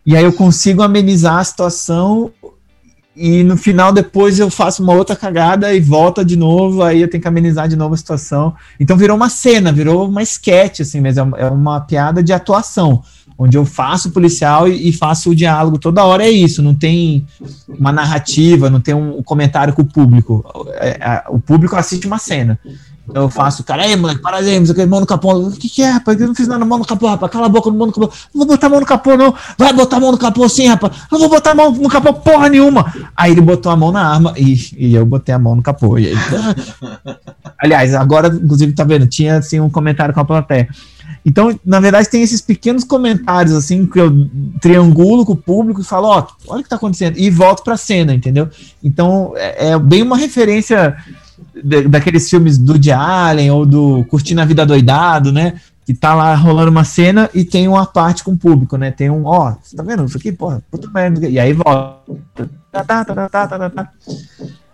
e 0.05 0.17
aí 0.17 0.25
eu 0.25 0.33
consigo 0.33 0.83
amenizar 0.83 1.39
a 1.39 1.45
situação 1.45 2.33
e 3.15 3.45
no 3.45 3.57
final 3.57 3.93
depois 3.93 4.39
eu 4.39 4.51
faço 4.51 4.83
uma 4.83 4.95
outra 4.95 5.15
cagada 5.15 5.75
e 5.75 5.81
volta 5.81 6.25
de 6.25 6.37
novo, 6.37 6.83
aí 6.83 7.03
eu 7.03 7.09
tenho 7.09 7.21
que 7.21 7.29
amenizar 7.29 7.69
de 7.69 7.77
novo 7.77 7.95
a 7.95 7.97
situação. 7.97 8.55
Então 8.81 8.97
virou 8.97 9.17
uma 9.17 9.29
cena, 9.29 9.71
virou 9.71 10.09
uma 10.09 10.23
sketch, 10.23 10.81
assim 10.81 11.01
mesmo, 11.01 11.37
é 11.37 11.47
uma 11.47 11.81
piada 11.81 12.23
de 12.23 12.33
atuação, 12.33 13.03
onde 13.37 13.57
eu 13.57 13.67
faço 13.67 14.09
o 14.09 14.13
policial 14.13 14.67
e, 14.67 14.89
e 14.89 14.93
faço 14.93 15.31
o 15.31 15.35
diálogo 15.35 15.79
toda 15.79 16.05
hora, 16.05 16.25
é 16.25 16.31
isso, 16.31 16.63
não 16.63 16.75
tem 16.75 17.27
uma 17.69 17.93
narrativa, 17.93 18.71
não 18.71 18.81
tem 18.81 18.95
um 18.95 19.23
comentário 19.23 19.75
com 19.75 19.83
o 19.83 19.87
público. 19.87 20.45
É, 20.75 20.89
é, 20.89 21.25
o 21.29 21.39
público 21.39 21.77
assiste 21.77 22.07
uma 22.07 22.19
cena. 22.19 22.59
Eu 23.15 23.29
faço, 23.29 23.63
cara, 23.65 23.83
aí, 23.83 23.97
moleque, 23.97 24.23
para 24.23 24.39
aí, 24.39 24.59
você 24.59 24.87
mão 24.87 25.01
no 25.01 25.07
capô. 25.07 25.35
O 25.35 25.53
que, 25.53 25.69
que 25.69 25.83
é, 25.83 25.91
rapaz? 25.91 26.21
Eu 26.21 26.29
não 26.29 26.35
fiz 26.35 26.49
nada 26.49 26.61
na 26.61 26.67
mão 26.67 26.79
no 26.79 26.85
capô, 26.85 27.09
rapaz. 27.09 27.31
Cala 27.31 27.47
a 27.47 27.49
boca 27.49 27.71
no 27.71 27.77
mão 27.77 27.87
no 27.87 27.93
capô. 27.93 28.11
Não 28.35 28.47
vou 28.47 28.47
botar 28.47 28.67
a 28.67 28.71
mão 28.71 28.81
no 28.81 28.87
capô, 28.87 29.17
não. 29.17 29.35
Vai 29.59 29.73
botar 29.73 29.97
a 29.97 30.01
mão 30.01 30.13
no 30.13 30.19
capô 30.19 30.49
sim, 30.49 30.67
rapaz. 30.67 30.93
Não 31.11 31.19
vou 31.19 31.29
botar 31.29 31.51
a 31.51 31.55
mão 31.55 31.73
no 31.73 31.89
capô 31.89 32.13
porra 32.15 32.49
nenhuma. 32.49 32.93
Aí 33.17 33.33
ele 33.33 33.41
botou 33.41 33.71
a 33.71 33.77
mão 33.77 33.93
na 33.93 34.07
arma 34.07 34.35
e, 34.37 34.57
e 34.77 34.95
eu 34.95 35.05
botei 35.05 35.35
a 35.35 35.39
mão 35.39 35.57
no 35.57 35.63
capô. 35.63 35.99
Ele... 35.99 36.17
Aliás, 37.59 37.95
agora, 37.95 38.29
inclusive, 38.29 38.73
tá 38.73 38.85
vendo? 38.85 39.07
Tinha 39.07 39.37
assim 39.37 39.61
um 39.61 39.71
comentário 39.71 40.15
com 40.15 40.21
a 40.21 40.25
plateia. 40.25 40.69
Então, 41.25 41.59
na 41.65 41.79
verdade, 41.79 42.09
tem 42.09 42.23
esses 42.23 42.41
pequenos 42.41 42.83
comentários, 42.83 43.55
assim, 43.55 43.87
que 43.87 44.01
eu 44.01 44.29
triangulo 44.61 45.25
com 45.25 45.33
o 45.33 45.37
público 45.37 45.81
e 45.81 45.85
falo, 45.85 46.09
ó, 46.09 46.27
olha 46.49 46.61
o 46.61 46.63
que 46.65 46.69
tá 46.69 46.77
acontecendo, 46.77 47.17
e 47.17 47.31
volto 47.31 47.63
pra 47.63 47.77
cena, 47.77 48.13
entendeu? 48.13 48.49
Então, 48.83 49.33
é, 49.37 49.71
é 49.71 49.79
bem 49.79 50.03
uma 50.03 50.17
referência 50.17 50.97
daqueles 51.89 52.29
filmes 52.29 52.59
do 52.59 52.79
de 52.79 52.91
Allen 52.91 53.51
ou 53.51 53.65
do 53.65 54.05
Curtindo 54.05 54.41
a 54.41 54.45
Vida 54.45 54.67
Doidado, 54.67 55.33
né? 55.33 55.55
Que 55.85 55.95
tá 55.95 56.15
lá 56.15 56.35
rolando 56.35 56.71
uma 56.71 56.85
cena 56.85 57.29
e 57.35 57.45
tem 57.45 57.67
uma 57.67 57.87
parte 57.87 58.23
com 58.23 58.33
o 58.33 58.37
público, 58.37 58.77
né? 58.77 58.91
Tem 58.91 59.11
um, 59.11 59.27
ó, 59.27 59.55
você 59.61 59.77
tá 59.77 59.83
vendo 59.83 60.05
isso 60.05 60.17
aqui? 60.17 60.33
Porra, 60.33 60.63
puta 60.71 60.89
merda. 60.91 61.29
E 61.29 61.39
aí 61.39 61.53
volta. 61.53 62.51
Tá, 62.71 62.85
tá, 62.85 63.05
tá. 63.05 63.89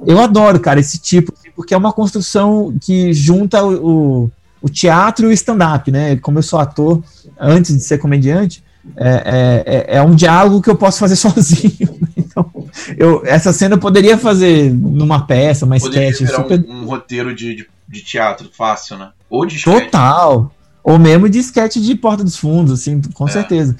Eu 0.06 0.20
adoro, 0.20 0.60
cara, 0.60 0.78
esse 0.78 0.98
tipo, 0.98 1.32
assim, 1.36 1.50
porque 1.54 1.74
é 1.74 1.76
uma 1.76 1.92
construção 1.92 2.74
que 2.80 3.12
junta 3.12 3.64
o, 3.64 4.30
o 4.62 4.68
teatro 4.68 5.26
e 5.26 5.28
o 5.28 5.32
stand-up, 5.32 5.90
né? 5.90 6.16
Como 6.16 6.38
eu 6.38 6.42
sou 6.42 6.58
ator 6.58 7.02
antes 7.38 7.74
de 7.74 7.80
ser 7.82 7.98
comediante, 7.98 8.62
é, 8.96 9.08
é, 9.08 9.94
é, 9.94 9.96
é 9.96 10.02
um 10.02 10.14
diálogo 10.14 10.62
que 10.62 10.70
eu 10.70 10.76
posso 10.76 10.98
fazer 10.98 11.16
sozinho. 11.16 11.98
Né? 12.00 12.08
Então, 12.16 12.50
eu, 12.96 13.22
essa 13.24 13.52
cena 13.52 13.74
eu 13.74 13.78
poderia 13.78 14.16
fazer 14.18 14.72
numa 14.72 15.26
peça, 15.26 15.64
uma 15.64 15.78
poderia 15.78 16.10
sketch. 16.10 16.30
Super... 16.30 16.64
Um, 16.68 16.82
um, 16.82 16.84
roteiro 16.86 17.34
de, 17.34 17.54
de, 17.54 17.66
de, 17.88 18.00
teatro 18.02 18.50
fácil, 18.52 18.98
né? 18.98 19.10
Ou 19.28 19.44
de 19.46 19.56
sketch. 19.56 19.84
Total. 19.84 20.52
Ou 20.82 20.98
mesmo 20.98 21.28
de 21.28 21.38
sketch 21.38 21.76
de 21.76 21.94
Porta 21.94 22.24
dos 22.24 22.36
Fundos, 22.36 22.72
assim, 22.72 23.00
com 23.14 23.28
é. 23.28 23.30
certeza. 23.30 23.76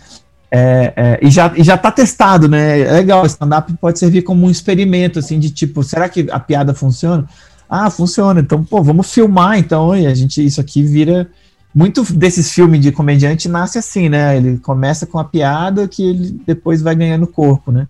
É, 0.51 0.93
é, 0.97 1.19
e, 1.23 1.31
já, 1.31 1.53
e 1.57 1.63
já 1.63 1.77
tá 1.77 1.91
testado, 1.91 2.49
né? 2.49 2.81
É 2.81 2.93
legal, 2.93 3.25
stand-up 3.27 3.73
pode 3.81 3.99
servir 3.99 4.23
como 4.23 4.47
um 4.47 4.51
experimento, 4.51 5.19
assim, 5.19 5.39
de 5.39 5.51
tipo, 5.51 5.83
será 5.83 6.09
que 6.09 6.27
a 6.31 6.41
piada 6.41 6.75
funciona? 6.75 7.29
Ah, 7.69 7.91
funciona. 7.91 8.41
Então, 8.41 8.65
pô, 8.65 8.83
vamos 8.83 9.13
filmar, 9.13 9.59
então, 9.59 9.95
e 9.97 10.07
a 10.07 10.15
gente, 10.15 10.45
isso 10.45 10.61
aqui 10.61 10.83
vira 10.83 11.31
muito 11.75 12.03
desses 12.13 12.53
filmes 12.53 12.81
de 12.81 12.93
comediante 12.93 13.49
nasce 13.49 13.79
assim, 13.79 14.09
né? 14.09 14.37
Ele 14.37 14.59
começa 14.59 15.07
com 15.07 15.19
a 15.19 15.25
piada 15.25 15.87
que 15.87 16.03
ele 16.03 16.41
depois 16.47 16.83
vai 16.83 16.95
ganhando 16.95 17.27
corpo, 17.27 17.71
né? 17.71 17.87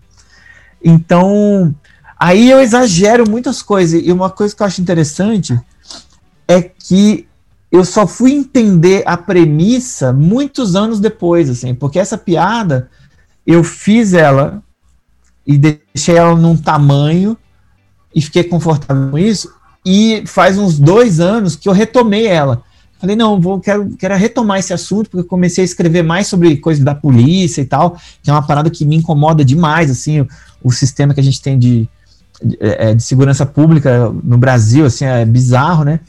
Então, 0.83 1.73
aí 2.19 2.49
eu 2.49 2.59
exagero 2.59 3.29
muitas 3.29 3.61
coisas. 3.61 4.01
E 4.03 4.11
uma 4.11 4.29
coisa 4.29 4.55
que 4.55 4.61
eu 4.61 4.67
acho 4.67 4.81
interessante 4.81 5.59
é 6.47 6.61
que 6.61 7.27
eu 7.71 7.85
só 7.85 8.07
fui 8.07 8.31
entender 8.31 9.03
a 9.05 9.15
premissa 9.15 10.11
muitos 10.11 10.75
anos 10.75 10.99
depois, 10.99 11.49
assim, 11.49 11.75
porque 11.75 11.99
essa 11.99 12.17
piada 12.17 12.89
eu 13.45 13.63
fiz 13.63 14.13
ela 14.13 14.63
e 15.45 15.57
deixei 15.57 16.15
ela 16.15 16.35
num 16.35 16.57
tamanho 16.57 17.37
e 18.13 18.21
fiquei 18.21 18.43
confortável 18.43 19.11
com 19.11 19.17
isso. 19.17 19.53
E 19.85 20.23
faz 20.25 20.57
uns 20.57 20.77
dois 20.77 21.19
anos 21.19 21.55
que 21.55 21.69
eu 21.69 21.73
retomei 21.73 22.27
ela. 22.27 22.63
Falei, 22.99 23.15
não, 23.15 23.39
vou, 23.39 23.59
quero, 23.61 23.89
quero 23.97 24.15
retomar 24.15 24.59
esse 24.59 24.73
assunto, 24.73 25.09
porque 25.09 25.25
eu 25.25 25.29
comecei 25.29 25.63
a 25.63 25.65
escrever 25.65 26.03
mais 26.03 26.27
sobre 26.27 26.57
coisas 26.57 26.83
da 26.83 26.93
polícia 26.93 27.61
e 27.61 27.65
tal, 27.65 27.97
que 28.21 28.29
é 28.29 28.33
uma 28.33 28.45
parada 28.45 28.69
que 28.69 28.85
me 28.85 28.97
incomoda 28.97 29.43
demais, 29.43 29.89
assim, 29.89 30.19
o, 30.19 30.27
o 30.61 30.71
sistema 30.71 31.13
que 31.13 31.19
a 31.21 31.23
gente 31.23 31.41
tem 31.41 31.57
de, 31.57 31.87
de, 32.43 32.57
é, 32.59 32.93
de, 32.93 33.01
segurança 33.01 33.45
pública 33.45 34.13
no 34.21 34.37
Brasil, 34.37 34.85
assim, 34.85 35.05
é 35.05 35.23
bizarro, 35.23 35.85
né? 35.85 36.01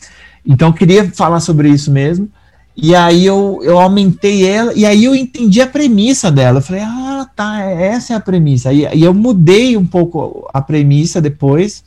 Então 0.45 0.69
eu 0.69 0.75
queria 0.75 1.09
falar 1.13 1.39
sobre 1.39 1.69
isso 1.69 1.93
mesmo. 1.93 2.29
E 2.77 2.95
aí 2.95 3.25
eu, 3.27 3.61
eu 3.63 3.79
aumentei 3.79 4.47
ela, 4.47 4.73
e 4.75 4.85
aí 4.85 5.05
eu 5.05 5.15
entendi 5.15 5.61
a 5.61 5.67
premissa 5.67 6.31
dela. 6.31 6.59
Eu 6.59 6.63
falei, 6.63 6.83
ah, 6.83 7.29
tá, 7.37 7.61
essa 7.63 8.15
é 8.15 8.17
a 8.17 8.21
premissa. 8.21 8.73
E, 8.73 8.87
e 8.95 9.03
eu 9.05 9.15
mudei 9.15 9.77
um 9.77 9.87
pouco 9.87 10.49
a 10.53 10.61
premissa 10.61 11.21
depois, 11.21 11.85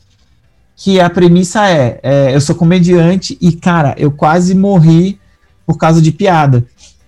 que 0.76 1.00
a 1.00 1.08
premissa 1.08 1.68
é, 1.68 2.00
é, 2.02 2.34
eu 2.34 2.40
sou 2.40 2.54
comediante 2.54 3.38
e, 3.40 3.52
cara, 3.52 3.94
eu 3.96 4.10
quase 4.10 4.54
morri 4.54 5.18
por 5.66 5.78
causa 5.78 6.02
de 6.02 6.10
piada. 6.10 6.64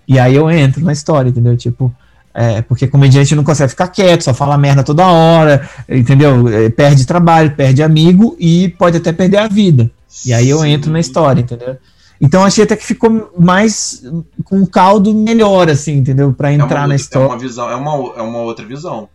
E 0.06 0.18
aí 0.18 0.34
eu 0.34 0.50
entro 0.50 0.84
na 0.84 0.92
história, 0.92 1.28
entendeu? 1.28 1.56
Tipo, 1.56 1.92
é, 2.32 2.62
porque 2.62 2.86
comediante 2.86 3.34
não 3.34 3.42
consegue 3.42 3.70
ficar 3.70 3.88
quieto, 3.88 4.22
só 4.22 4.32
fala 4.32 4.56
merda 4.56 4.84
toda 4.84 5.06
hora, 5.06 5.68
entendeu? 5.88 6.48
É, 6.48 6.68
perde 6.68 7.06
trabalho, 7.06 7.56
perde 7.56 7.82
amigo 7.82 8.36
e 8.38 8.68
pode 8.68 8.98
até 8.98 9.12
perder 9.12 9.38
a 9.38 9.48
vida. 9.48 9.90
E 10.24 10.32
aí 10.32 10.48
eu 10.48 10.64
entro 10.64 10.92
na 10.92 11.00
história, 11.00 11.40
entendeu? 11.40 11.76
Então 12.20 12.44
achei 12.44 12.64
até 12.64 12.76
que 12.76 12.86
ficou 12.86 13.32
mais 13.38 14.02
com 14.44 14.58
um 14.58 14.66
caldo 14.66 15.12
melhor, 15.12 15.68
assim, 15.68 15.96
entendeu? 15.96 16.32
Para 16.32 16.52
entrar 16.52 16.84
é 16.84 16.86
na 16.86 16.94
história. 16.94 17.26
É 17.26 17.28
uma 17.28 17.38
visão, 17.38 17.70
é 17.70 17.74
uma, 17.74 17.92
é 18.16 18.22
uma 18.22 18.38
outra 18.38 18.64
visão. 18.64 19.08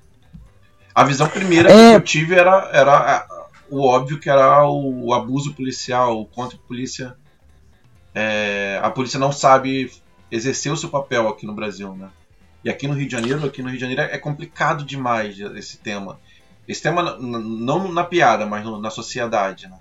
A 0.94 1.04
visão 1.04 1.28
primeira 1.28 1.72
é... 1.72 1.92
que 1.92 1.96
eu 1.96 2.02
tive 2.02 2.36
era, 2.36 2.70
era 2.74 3.26
o 3.72 3.88
óbvio 3.88 4.20
que 4.20 4.30
era 4.30 4.70
o 4.70 5.14
abuso 5.14 5.54
policial, 5.54 6.26
contra 6.26 6.58
a 6.58 6.68
polícia. 6.68 7.16
É, 8.14 8.80
a 8.84 8.92
polícia 8.92 9.18
não 9.18 9.32
sabe 9.32 9.90
exercer 10.30 10.72
o 10.72 10.78
seu 10.78 10.90
papel 10.90 11.28
aqui 11.30 11.46
no 11.46 11.56
Brasil, 11.56 11.96
né? 11.96 12.10
E 12.64 12.70
aqui 12.70 12.88
no 12.88 12.94
Rio 12.94 13.08
de 13.08 13.12
Janeiro, 13.12 13.46
aqui 13.46 13.62
no 13.64 13.70
Rio 13.70 13.78
de 13.78 13.82
Janeiro 13.82 14.02
é 14.02 14.18
complicado 14.18 14.84
demais 14.84 15.40
esse 15.40 15.78
tema. 15.78 16.20
Esse 16.68 16.82
tema 16.82 17.18
não 17.18 17.92
na 17.92 18.04
piada, 18.04 18.46
mas 18.46 18.64
na 18.66 18.90
sociedade, 18.90 19.68
né? 19.68 19.78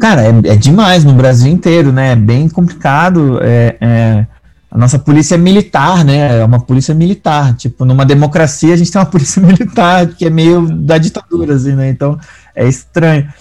Cara, 0.00 0.22
é, 0.22 0.52
é, 0.52 0.56
demais 0.56 1.04
no 1.04 1.12
Brasil 1.12 1.50
inteiro, 1.50 1.92
né? 1.92 2.12
É 2.12 2.16
bem 2.16 2.48
complicado. 2.48 3.38
É, 3.42 3.76
é, 3.80 4.26
a 4.74 4.78
nossa 4.78 4.98
polícia 4.98 5.36
é 5.36 5.38
militar, 5.38 6.04
né? 6.04 6.40
É 6.40 6.44
uma 6.44 6.58
polícia 6.58 6.92
militar. 6.92 7.54
Tipo, 7.54 7.84
numa 7.84 8.04
democracia 8.04 8.74
a 8.74 8.76
gente 8.76 8.90
tem 8.90 9.00
uma 9.00 9.06
polícia 9.08 9.40
militar 9.40 10.08
que 10.08 10.26
é 10.26 10.30
meio 10.30 10.66
da 10.68 10.98
ditadura, 10.98 11.54
assim, 11.54 11.76
né? 11.76 11.88
Então 11.90 12.18
é 12.56 12.66
estranho. 12.66 13.32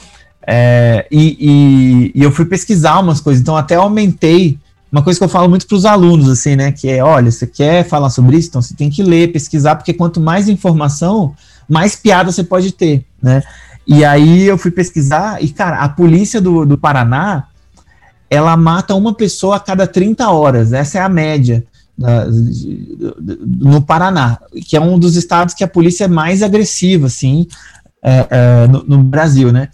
É, 0.46 1.08
e, 1.10 1.38
e, 1.40 2.12
e, 2.13 2.24
eu 2.24 2.32
fui 2.32 2.46
pesquisar 2.46 3.00
umas 3.00 3.20
coisas, 3.20 3.42
então 3.42 3.58
até 3.58 3.74
aumentei. 3.74 4.60
Uma 4.92 5.02
coisa 5.02 5.20
que 5.20 5.24
eu 5.24 5.30
falo 5.30 5.50
muito 5.50 5.66
para 5.66 5.75
os 5.75 5.86
alunos, 5.86 6.30
assim, 6.30 6.56
né? 6.56 6.72
Que 6.72 6.88
é: 6.88 7.04
olha, 7.04 7.32
você 7.32 7.48
quer 7.48 7.84
falar 7.84 8.12
sobre 8.12 8.38
isso? 8.38 8.50
Então 8.50 8.62
você 8.62 8.75
tem 8.75 8.92
que 8.92 9.02
ler, 9.02 9.32
pesquisar, 9.32 9.75
porque 9.75 9.92
quanto 9.92 10.22
mais 10.22 10.48
informação, 10.48 11.34
mais 11.68 11.96
piada 11.96 12.32
você 12.32 12.44
pode 12.44 12.74
ter, 12.74 13.06
né? 13.20 13.42
E 13.88 14.06
aí 14.06 14.44
eu 14.44 14.56
fui 14.56 14.70
pesquisar, 14.70 15.44
e 15.44 15.50
cara, 15.50 15.78
a 15.80 15.90
polícia 15.90 16.40
do, 16.40 16.63
do 16.63 16.78
Paraná 16.78 17.48
ela 18.34 18.56
mata 18.58 18.96
uma 18.96 19.13
pessoa 19.13 19.58
a 19.58 19.60
cada 19.60 19.86
30 19.86 20.30
horas, 20.30 20.74
essa 20.74 20.98
é 20.98 21.02
a 21.02 21.10
média. 21.10 21.63
no 21.98 23.82
Paraná, 23.82 24.40
que 24.68 24.75
é 24.75 24.82
um 24.82 24.98
dos 24.98 25.16
estados 25.16 25.54
que 25.54 25.63
a 25.63 25.68
polícia 25.68 26.06
é 26.06 26.08
mais 26.08 26.42
agressiva, 26.42 27.08
assim, 27.08 27.48
é, 28.02 28.28
é, 28.30 28.68
no, 28.68 28.84
no, 28.84 29.04
Brasil, 29.04 29.52
né? 29.52 29.70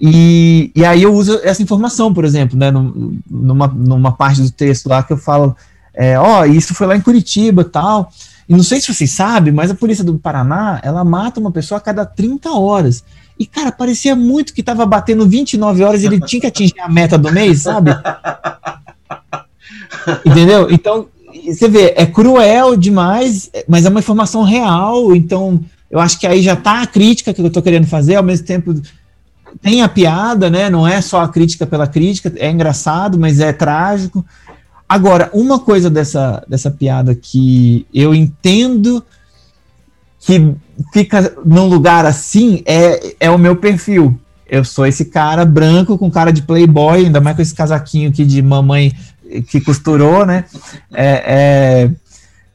E, 0.00 0.70
e 0.76 0.84
aí 0.84 1.02
eu 1.02 1.12
uso 1.14 1.40
essa 1.42 1.62
informação, 1.62 2.12
por 2.14 2.24
exemplo, 2.24 2.56
né, 2.56 2.70
numa, 2.70 3.66
numa 3.66 4.12
parte 4.12 4.40
do 4.40 4.50
texto 4.50 4.88
lá 4.88 5.02
que 5.02 5.12
eu 5.12 5.16
falo, 5.16 5.56
é, 5.94 6.18
ó, 6.18 6.44
isso 6.44 6.74
foi 6.74 6.86
lá 6.86 6.94
em 6.94 7.00
Curitiba 7.00 7.64
tal, 7.64 8.12
e 8.48 8.54
não 8.54 8.62
sei 8.62 8.80
se 8.80 8.94
vocês 8.94 9.10
sabem, 9.10 9.52
mas 9.52 9.70
a 9.70 9.74
polícia 9.74 10.04
do 10.04 10.18
Paraná, 10.18 10.80
ela 10.82 11.04
mata 11.04 11.38
uma 11.38 11.50
pessoa 11.50 11.78
a 11.78 11.82
cada 11.82 12.06
30 12.06 12.50
horas. 12.50 13.04
E, 13.38 13.46
cara, 13.46 13.70
parecia 13.70 14.16
muito 14.16 14.52
que 14.52 14.62
tava 14.62 14.84
batendo 14.84 15.26
29 15.26 15.84
horas 15.84 16.02
e 16.02 16.06
ele 16.06 16.20
tinha 16.20 16.40
que 16.40 16.46
atingir 16.46 16.80
a 16.80 16.88
meta 16.88 17.16
do 17.16 17.32
mês, 17.32 17.62
sabe? 17.62 17.92
Entendeu? 20.26 20.68
Então, 20.70 21.06
você 21.46 21.68
vê, 21.68 21.94
é 21.96 22.04
cruel 22.04 22.76
demais, 22.76 23.50
mas 23.68 23.86
é 23.86 23.88
uma 23.88 24.00
informação 24.00 24.42
real, 24.42 25.14
então 25.14 25.60
eu 25.90 26.00
acho 26.00 26.18
que 26.18 26.26
aí 26.26 26.42
já 26.42 26.56
tá 26.56 26.82
a 26.82 26.86
crítica 26.86 27.32
que 27.32 27.40
eu 27.40 27.50
tô 27.50 27.62
querendo 27.62 27.86
fazer, 27.86 28.16
ao 28.16 28.22
mesmo 28.22 28.46
tempo 28.46 28.74
tem 29.62 29.82
a 29.82 29.88
piada, 29.88 30.50
né? 30.50 30.68
Não 30.68 30.86
é 30.86 31.00
só 31.00 31.22
a 31.22 31.28
crítica 31.28 31.66
pela 31.66 31.86
crítica, 31.86 32.32
é 32.36 32.50
engraçado, 32.50 33.18
mas 33.18 33.40
é 33.40 33.52
trágico. 33.52 34.24
Agora, 34.88 35.30
uma 35.32 35.58
coisa 35.58 35.88
dessa, 35.88 36.44
dessa 36.48 36.70
piada 36.70 37.14
que 37.14 37.86
eu 37.92 38.14
entendo 38.14 39.02
que 40.20 40.54
fica 40.92 41.34
num 41.44 41.66
lugar 41.66 42.06
assim 42.06 42.62
é, 42.66 43.14
é 43.20 43.30
o 43.30 43.38
meu 43.38 43.56
perfil. 43.56 44.18
Eu 44.48 44.64
sou 44.64 44.86
esse 44.86 45.04
cara 45.04 45.44
branco 45.44 45.98
com 45.98 46.10
cara 46.10 46.32
de 46.32 46.42
playboy, 46.42 47.04
ainda 47.04 47.20
mais 47.20 47.36
com 47.36 47.42
esse 47.42 47.54
casaquinho 47.54 48.08
aqui 48.08 48.24
de 48.24 48.40
mamãe 48.40 48.92
que 49.48 49.60
costurou, 49.60 50.24
né? 50.24 50.44
É, 50.92 51.22
é, 51.26 51.90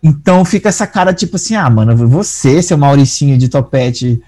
então 0.02 0.44
fica 0.44 0.70
essa 0.70 0.88
cara 0.88 1.14
tipo 1.14 1.36
assim, 1.36 1.56
ah, 1.56 1.70
mano, 1.70 1.96
você, 2.08 2.62
seu 2.62 2.78
Mauricinho 2.78 3.38
de 3.38 3.48
topete 3.48 4.22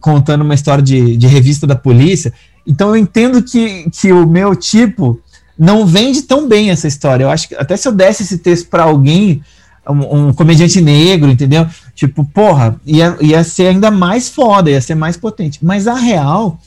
contando 0.00 0.42
uma 0.42 0.54
história 0.54 0.82
de, 0.82 1.16
de 1.16 1.26
revista 1.26 1.66
da 1.66 1.74
polícia. 1.74 2.32
Então 2.66 2.90
eu 2.90 2.96
entendo 2.96 3.42
que, 3.42 3.88
que 3.90 4.12
o 4.12 4.26
meu 4.26 4.54
tipo 4.54 5.20
não 5.58 5.86
vende 5.86 6.22
tão 6.22 6.48
bem 6.48 6.70
essa 6.70 6.86
história. 6.86 7.24
Eu 7.24 7.30
acho 7.30 7.48
que 7.48 7.54
até 7.54 7.76
se 7.76 7.88
eu 7.88 7.92
desse 7.92 8.22
esse 8.22 8.38
texto 8.38 8.68
para 8.68 8.84
alguém, 8.84 9.42
um, 9.88 10.28
um, 10.28 10.32
comediante 10.32 10.80
negro, 10.80 11.30
entendeu? 11.30 11.66
Tipo, 11.94 12.24
porra, 12.24 12.80
ia, 12.84 13.16
ia 13.20 13.44
ser 13.44 13.68
ainda 13.68 13.90
mais 13.90 14.28
foda, 14.28 14.70
ia 14.70 14.80
ser 14.80 14.94
mais 14.94 15.16
potente. 15.16 15.64
Mas 15.64 15.86
a 15.86 15.94
real 15.94 16.58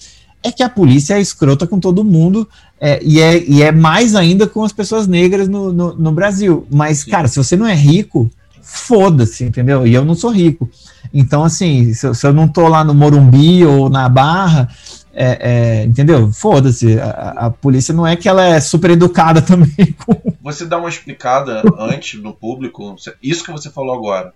é 0.44 0.52
que 0.52 0.64
a 0.64 0.70
polícia 0.70 1.16
é 1.16 1.22
escrota 1.22 1.68
com 1.68 1.80
todo 1.80 2.04
mundo 2.04 2.48
é, 2.80 3.00
e, 3.04 3.20
é, 3.20 3.44
e 3.44 3.62
é 3.62 3.72
mais 3.72 4.16
ainda 4.16 4.48
com 4.48 4.64
as 4.64 4.72
pessoas 4.72 5.08
negras 5.08 5.48
no, 5.48 5.74
no, 5.74 5.94
no 5.94 6.12
Brasil. 6.12 6.66
Mas, 6.72 7.04
cara, 7.04 7.28
se 7.28 7.38
você 7.38 7.58
não 7.58 7.68
é 7.68 7.74
rico, 7.74 8.30
foda-se, 8.62 9.44
entendeu? 9.44 9.86
E 9.86 9.94
eu 9.94 10.06
não 10.06 10.16
sou 10.16 10.32
rico. 10.32 10.70
Então, 11.14 11.44
assim, 11.44 11.94
se, 11.94 12.14
se, 12.14 12.28
eu 12.28 12.34
não 12.34 12.48
tô 12.48 12.68
lá 12.68 12.84
no 12.84 12.94
Morumbi 12.94 13.66
ou 13.66 13.90
na 13.90 14.08
Barra, 14.08 14.70
é, 15.14 15.82
é, 15.82 15.84
entendeu? 15.86 16.32
Foda-se. 16.32 17.00
A, 17.00 17.48
a, 17.48 17.50
polícia 17.50 17.94
não 17.94 18.06
é 18.06 18.16
que 18.16 18.30
ela 18.30 18.46
é 18.46 18.60
super 18.60 18.92
educada 18.92 19.42
também. 19.44 19.96
Você 20.42 20.66
dá 20.66 20.78
uma 20.78 20.90
explicada 20.90 21.64
antes 21.80 22.22
no 22.22 22.34
público, 22.34 22.96
isso 23.22 23.44
que 23.44 23.52
você 23.52 23.70
falou 23.70 23.96
agora, 23.96 24.34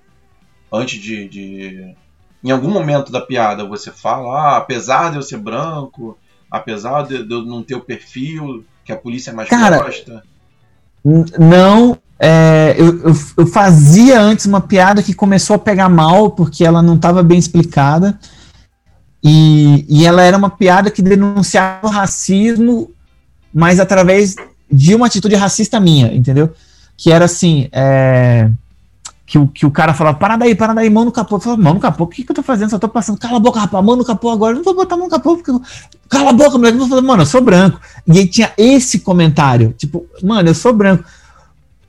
antes 0.72 1.02
de, 1.02 1.28
de 1.28 1.96
em 2.44 2.52
algum 2.52 2.70
momento 2.70 3.12
da 3.12 3.22
piada 3.22 3.68
você 3.68 3.92
fala, 3.92 4.54
ah, 4.54 4.58
apesar 4.58 5.12
de 5.12 5.18
eu 5.18 5.22
ser 5.22 5.38
branco, 5.38 6.18
apesar 6.50 7.04
de, 7.04 7.24
de 7.24 7.34
eu 7.34 7.44
não 7.44 7.62
ter 7.62 7.76
o 7.76 7.82
perfil 7.82 8.64
que 8.84 8.92
a 8.92 8.98
polícia 8.98 9.34
mais 9.34 9.50
Cara, 9.50 9.84
gosta? 9.84 10.24
Não, 11.40 11.98
é, 12.20 12.76
eu, 12.78 13.00
eu, 13.00 13.16
eu, 13.38 13.48
fazia 13.48 14.22
antes 14.22 14.46
uma 14.46 14.62
piada 14.62 15.02
que 15.02 15.14
começou 15.14 15.56
a 15.56 15.60
pegar 15.60 15.90
mal 15.90 16.30
porque 16.32 16.64
ela 16.64 16.82
não 16.82 16.96
estava 16.96 17.24
bem 17.24 17.40
explicada. 17.40 18.20
E, 19.24 19.86
e 19.88 20.06
ela 20.06 20.22
era 20.24 20.38
uma 20.38 20.50
piada 20.50 20.90
que 20.90 21.02
denunciava 21.02 21.88
o 21.88 21.90
racismo, 21.90 22.92
mas 23.54 23.80
através 23.80 24.36
de 24.72 24.96
uma 24.96 25.08
atitude 25.08 25.36
racista 25.36 25.80
minha, 25.80 26.14
entendeu? 26.14 26.54
Que 26.98 27.12
era 27.12 27.26
assim, 27.26 27.68
é, 27.72 28.50
que, 29.32 29.38
o, 29.40 29.48
que 29.48 29.66
o 29.66 29.72
cara 29.72 29.94
falava, 29.94 30.18
para 30.18 30.36
daí, 30.36 30.54
para 30.54 30.74
daí, 30.74 30.90
mão 30.90 31.06
no 31.06 31.12
capô. 31.12 31.38
Eu 31.38 31.40
falava, 31.40 31.62
mão 31.62 31.74
no 31.76 31.80
capô, 31.80 32.04
o 32.04 32.08
que, 32.08 32.22
que 32.22 32.32
eu 32.32 32.36
tô 32.36 32.44
fazendo? 32.44 32.70
Só 32.70 32.78
tô 32.78 32.90
passando, 32.90 33.18
cala 33.18 33.38
a 33.38 33.40
boca, 33.40 33.62
rapaz, 33.62 33.86
mão 33.86 33.96
no 33.96 34.04
capô 34.04 34.30
agora. 34.30 34.52
Eu 34.52 34.58
não 34.58 34.64
vou 34.66 34.76
botar 34.76 34.98
mão 34.98 35.06
no 35.06 35.10
capô, 35.10 35.38
porque. 35.38 35.54
Cala 36.10 36.32
a 36.32 36.34
boca, 36.34 36.58
moleque. 36.58 36.78
Eu 36.78 36.86
falei, 36.86 37.02
mano, 37.02 37.22
eu 37.22 37.26
sou 37.26 37.40
branco. 37.40 37.80
E 38.06 38.20
aí 38.20 38.28
tinha 38.28 38.52
esse 38.58 39.00
comentário, 39.00 39.74
tipo, 39.78 40.06
mano, 40.22 40.50
eu 40.50 40.54
sou 40.54 40.74
branco. 40.74 41.06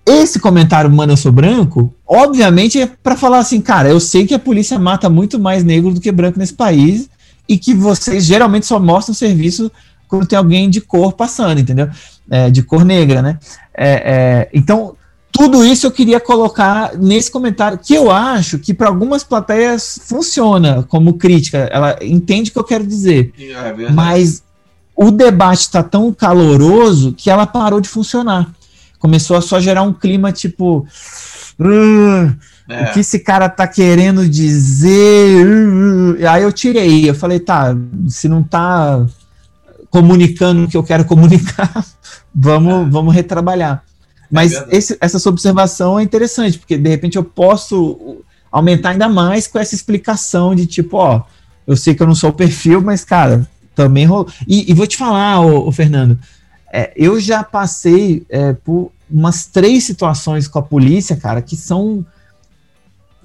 Esse 0.06 0.38
comentário, 0.38 0.88
mano, 0.88 1.14
eu 1.14 1.16
sou 1.16 1.32
branco, 1.32 1.92
obviamente 2.06 2.80
é 2.80 2.86
para 2.86 3.16
falar 3.16 3.38
assim, 3.38 3.60
cara, 3.60 3.88
eu 3.88 3.98
sei 3.98 4.24
que 4.24 4.34
a 4.34 4.38
polícia 4.38 4.78
mata 4.78 5.10
muito 5.10 5.36
mais 5.38 5.64
negro 5.64 5.92
do 5.92 6.00
que 6.00 6.12
branco 6.12 6.38
nesse 6.38 6.54
país 6.54 7.10
e 7.48 7.58
que 7.58 7.74
vocês 7.74 8.24
geralmente 8.24 8.66
só 8.66 8.78
mostram 8.78 9.14
serviço 9.14 9.70
quando 10.06 10.26
tem 10.26 10.38
alguém 10.38 10.70
de 10.70 10.80
cor 10.80 11.12
passando, 11.12 11.58
entendeu? 11.58 11.88
É, 12.30 12.50
de 12.50 12.62
cor 12.62 12.84
negra, 12.84 13.20
né? 13.20 13.38
É, 13.74 13.90
é, 13.90 14.48
então, 14.52 14.94
tudo 15.32 15.64
isso 15.64 15.86
eu 15.86 15.90
queria 15.90 16.20
colocar 16.20 16.94
nesse 16.96 17.30
comentário, 17.30 17.78
que 17.78 17.94
eu 17.94 18.10
acho 18.10 18.58
que 18.58 18.74
para 18.74 18.88
algumas 18.88 19.24
plateias 19.24 19.98
funciona 20.04 20.82
como 20.82 21.14
crítica, 21.14 21.70
ela 21.72 21.98
entende 22.02 22.50
o 22.50 22.52
que 22.52 22.58
eu 22.58 22.64
quero 22.64 22.86
dizer. 22.86 23.32
É 23.38 23.90
mas 23.90 24.44
o 24.94 25.10
debate 25.10 25.62
está 25.62 25.82
tão 25.82 26.12
caloroso 26.12 27.14
que 27.14 27.30
ela 27.30 27.46
parou 27.46 27.80
de 27.80 27.88
funcionar. 27.88 28.52
Começou 28.98 29.36
a 29.36 29.40
só 29.40 29.58
gerar 29.58 29.82
um 29.82 29.92
clima 29.92 30.30
tipo. 30.30 30.86
Uh, 31.58 32.32
é. 32.68 32.84
O 32.84 32.92
que 32.92 33.00
esse 33.00 33.18
cara 33.18 33.48
tá 33.48 33.66
querendo 33.66 34.28
dizer? 34.28 35.46
Uh, 35.46 36.28
aí 36.28 36.42
eu 36.42 36.52
tirei. 36.52 37.08
Eu 37.08 37.14
falei, 37.14 37.40
tá, 37.40 37.74
se 38.06 38.28
não 38.28 38.42
tá 38.42 39.04
comunicando 39.90 40.64
o 40.64 40.68
que 40.68 40.76
eu 40.76 40.84
quero 40.84 41.04
comunicar, 41.04 41.84
vamos, 42.34 42.86
é. 42.86 42.90
vamos 42.90 43.14
retrabalhar. 43.14 43.82
Mas 44.32 44.54
é 44.54 44.66
esse, 44.70 44.96
essa 44.98 45.18
sua 45.18 45.30
observação 45.30 46.00
é 46.00 46.02
interessante, 46.02 46.58
porque 46.58 46.78
de 46.78 46.88
repente 46.88 47.16
eu 47.16 47.22
posso 47.22 48.24
aumentar 48.50 48.90
ainda 48.90 49.06
mais 49.06 49.46
com 49.46 49.58
essa 49.58 49.74
explicação 49.74 50.54
de 50.54 50.64
tipo, 50.64 50.96
ó, 50.96 51.22
eu 51.66 51.76
sei 51.76 51.94
que 51.94 52.02
eu 52.02 52.06
não 52.06 52.14
sou 52.14 52.30
o 52.30 52.32
perfil, 52.32 52.80
mas, 52.80 53.04
cara, 53.04 53.46
também 53.74 54.06
rolou. 54.06 54.26
E, 54.48 54.70
e 54.70 54.74
vou 54.74 54.86
te 54.86 54.96
falar, 54.96 55.40
ô, 55.40 55.68
ô 55.68 55.70
Fernando, 55.70 56.18
é, 56.72 56.92
eu 56.96 57.20
já 57.20 57.44
passei 57.44 58.24
é, 58.30 58.54
por 58.54 58.90
umas 59.10 59.44
três 59.44 59.84
situações 59.84 60.48
com 60.48 60.58
a 60.58 60.62
polícia, 60.62 61.14
cara, 61.14 61.42
que 61.42 61.54
são 61.54 62.04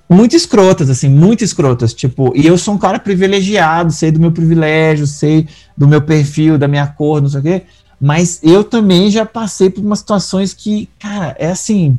muito 0.10 0.36
escrotas, 0.36 0.90
assim, 0.90 1.08
muito 1.08 1.44
escrotas, 1.44 1.94
tipo, 1.94 2.34
e 2.36 2.46
eu 2.46 2.58
sou 2.58 2.74
um 2.74 2.78
cara 2.78 3.00
privilegiado, 3.00 3.94
sei 3.94 4.12
do 4.12 4.20
meu 4.20 4.32
privilégio, 4.32 5.08
sei 5.08 5.48
do 5.76 5.88
meu 5.88 6.02
perfil, 6.02 6.58
da 6.58 6.68
minha 6.68 6.88
cor, 6.88 7.22
não 7.22 7.30
sei 7.30 7.40
o 7.40 7.44
quê, 7.44 7.64
mas 8.00 8.40
eu 8.44 8.64
também 8.64 9.10
já 9.10 9.26
passei 9.26 9.70
por 9.70 9.84
umas 9.84 10.00
situações 10.00 10.54
que, 10.54 10.90
cara, 11.00 11.36
é 11.40 11.50
assim. 11.50 11.98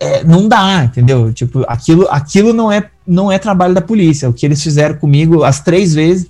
É, 0.00 0.24
não 0.24 0.48
dá, 0.48 0.84
entendeu? 0.84 1.32
Tipo, 1.32 1.64
aquilo, 1.68 2.06
aquilo 2.10 2.52
não 2.52 2.70
é 2.70 2.90
não 3.06 3.30
é 3.30 3.38
trabalho 3.38 3.74
da 3.74 3.80
polícia. 3.80 4.28
O 4.28 4.32
que 4.32 4.44
eles 4.44 4.62
fizeram 4.62 4.96
comigo 4.96 5.44
as 5.44 5.60
três 5.60 5.94
vezes 5.94 6.26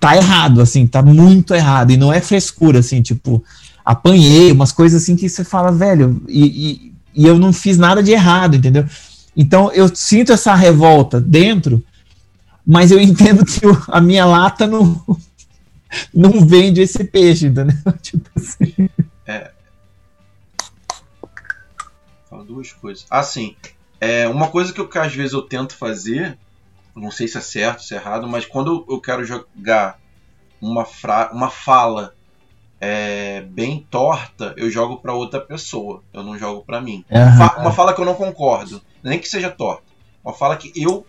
tá 0.00 0.16
errado, 0.16 0.60
assim, 0.60 0.86
tá 0.86 1.02
muito 1.02 1.54
errado. 1.54 1.90
E 1.90 1.96
não 1.96 2.12
é 2.12 2.20
frescura, 2.20 2.78
assim, 2.78 3.02
tipo, 3.02 3.42
apanhei, 3.84 4.52
umas 4.52 4.72
coisas 4.72 5.02
assim 5.02 5.16
que 5.16 5.28
você 5.28 5.44
fala, 5.44 5.70
velho, 5.70 6.22
e, 6.28 6.44
e, 6.44 7.22
e 7.22 7.26
eu 7.26 7.38
não 7.38 7.52
fiz 7.52 7.76
nada 7.76 8.02
de 8.02 8.12
errado, 8.12 8.56
entendeu? 8.56 8.84
Então 9.36 9.70
eu 9.72 9.94
sinto 9.94 10.32
essa 10.32 10.54
revolta 10.54 11.20
dentro, 11.20 11.82
mas 12.66 12.90
eu 12.90 13.00
entendo 13.00 13.44
que 13.44 13.60
a 13.88 14.00
minha 14.00 14.24
lata 14.24 14.66
não, 14.66 15.02
não 16.12 16.46
vende 16.46 16.80
esse 16.80 17.04
peixe, 17.04 17.46
entendeu? 17.46 17.76
Tipo 18.00 18.30
assim. 18.36 18.88
É. 19.26 19.50
Fala 22.28 22.44
duas 22.44 22.72
coisas. 22.72 23.06
Assim, 23.10 23.56
é, 24.00 24.28
uma 24.28 24.48
coisa 24.48 24.72
que, 24.72 24.80
eu, 24.80 24.88
que 24.88 24.98
às 24.98 25.14
vezes 25.14 25.32
eu 25.32 25.42
tento 25.42 25.76
fazer, 25.76 26.38
não 26.94 27.10
sei 27.10 27.28
se 27.28 27.38
é 27.38 27.40
certo, 27.40 27.82
se 27.82 27.94
é 27.94 27.96
errado, 27.96 28.26
mas 28.28 28.44
quando 28.44 28.84
eu 28.88 29.00
quero 29.00 29.24
jogar 29.24 29.98
uma, 30.60 30.84
fra 30.84 31.30
uma 31.32 31.50
fala 31.50 32.14
é, 32.80 33.40
bem 33.42 33.86
torta, 33.90 34.54
eu 34.56 34.70
jogo 34.70 34.98
para 34.98 35.14
outra 35.14 35.40
pessoa. 35.40 36.02
Eu 36.12 36.22
não 36.22 36.38
jogo 36.38 36.62
para 36.64 36.80
mim. 36.80 37.04
Uhum. 37.10 37.38
Fa 37.38 37.60
uma 37.60 37.72
fala 37.72 37.94
que 37.94 38.00
eu 38.00 38.04
não 38.04 38.14
concordo, 38.14 38.82
nem 39.02 39.18
que 39.18 39.28
seja 39.28 39.50
torta. 39.50 39.84
Uma 40.24 40.34
fala 40.34 40.56
que 40.56 40.72
eu 40.74 41.06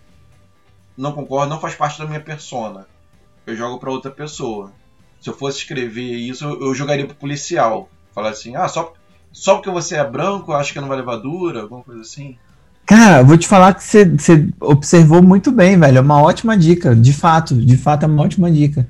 não 0.98 1.12
concordo, 1.12 1.50
não 1.50 1.60
faz 1.60 1.76
parte 1.76 2.00
da 2.00 2.06
minha 2.06 2.20
persona 2.20 2.88
eu 3.46 3.56
jogo 3.56 3.78
para 3.78 3.92
outra 3.92 4.12
pessoa. 4.12 4.72
Se 5.22 5.30
eu 5.30 5.34
fosse 5.34 5.60
escrever 5.60 6.16
isso, 6.16 6.46
eu, 6.46 6.68
eu 6.68 6.76
jogaria 6.76 7.06
pro 7.06 7.16
policial. 7.16 7.90
Falar 8.14 8.30
assim, 8.30 8.56
ah, 8.56 8.68
só, 8.68 8.94
só 9.32 9.56
porque 9.56 9.70
você 9.70 9.96
é 9.96 10.04
branco, 10.04 10.54
acho 10.54 10.74
que 10.74 10.80
não 10.80 10.88
vai 10.88 10.98
levar 10.98 11.18
dura, 11.18 11.62
alguma 11.62 11.84
coisa 11.84 12.02
assim. 12.02 12.38
Cara, 12.86 13.24
vou 13.24 13.38
te 13.38 13.48
falar 13.48 13.74
que 13.74 13.84
você, 13.84 14.06
você 14.06 14.48
observou 14.60 15.22
muito 15.22 15.52
bem, 15.52 15.78
velho. 15.78 15.98
É 15.98 16.02
uma 16.02 16.22
ótima 16.22 16.56
dica. 16.56 16.96
De 16.96 17.12
fato, 17.12 17.56
de 17.56 17.76
fato 17.76 18.04
é 18.04 18.08
uma 18.08 18.24
ótima 18.24 18.52
dica. 18.52 18.88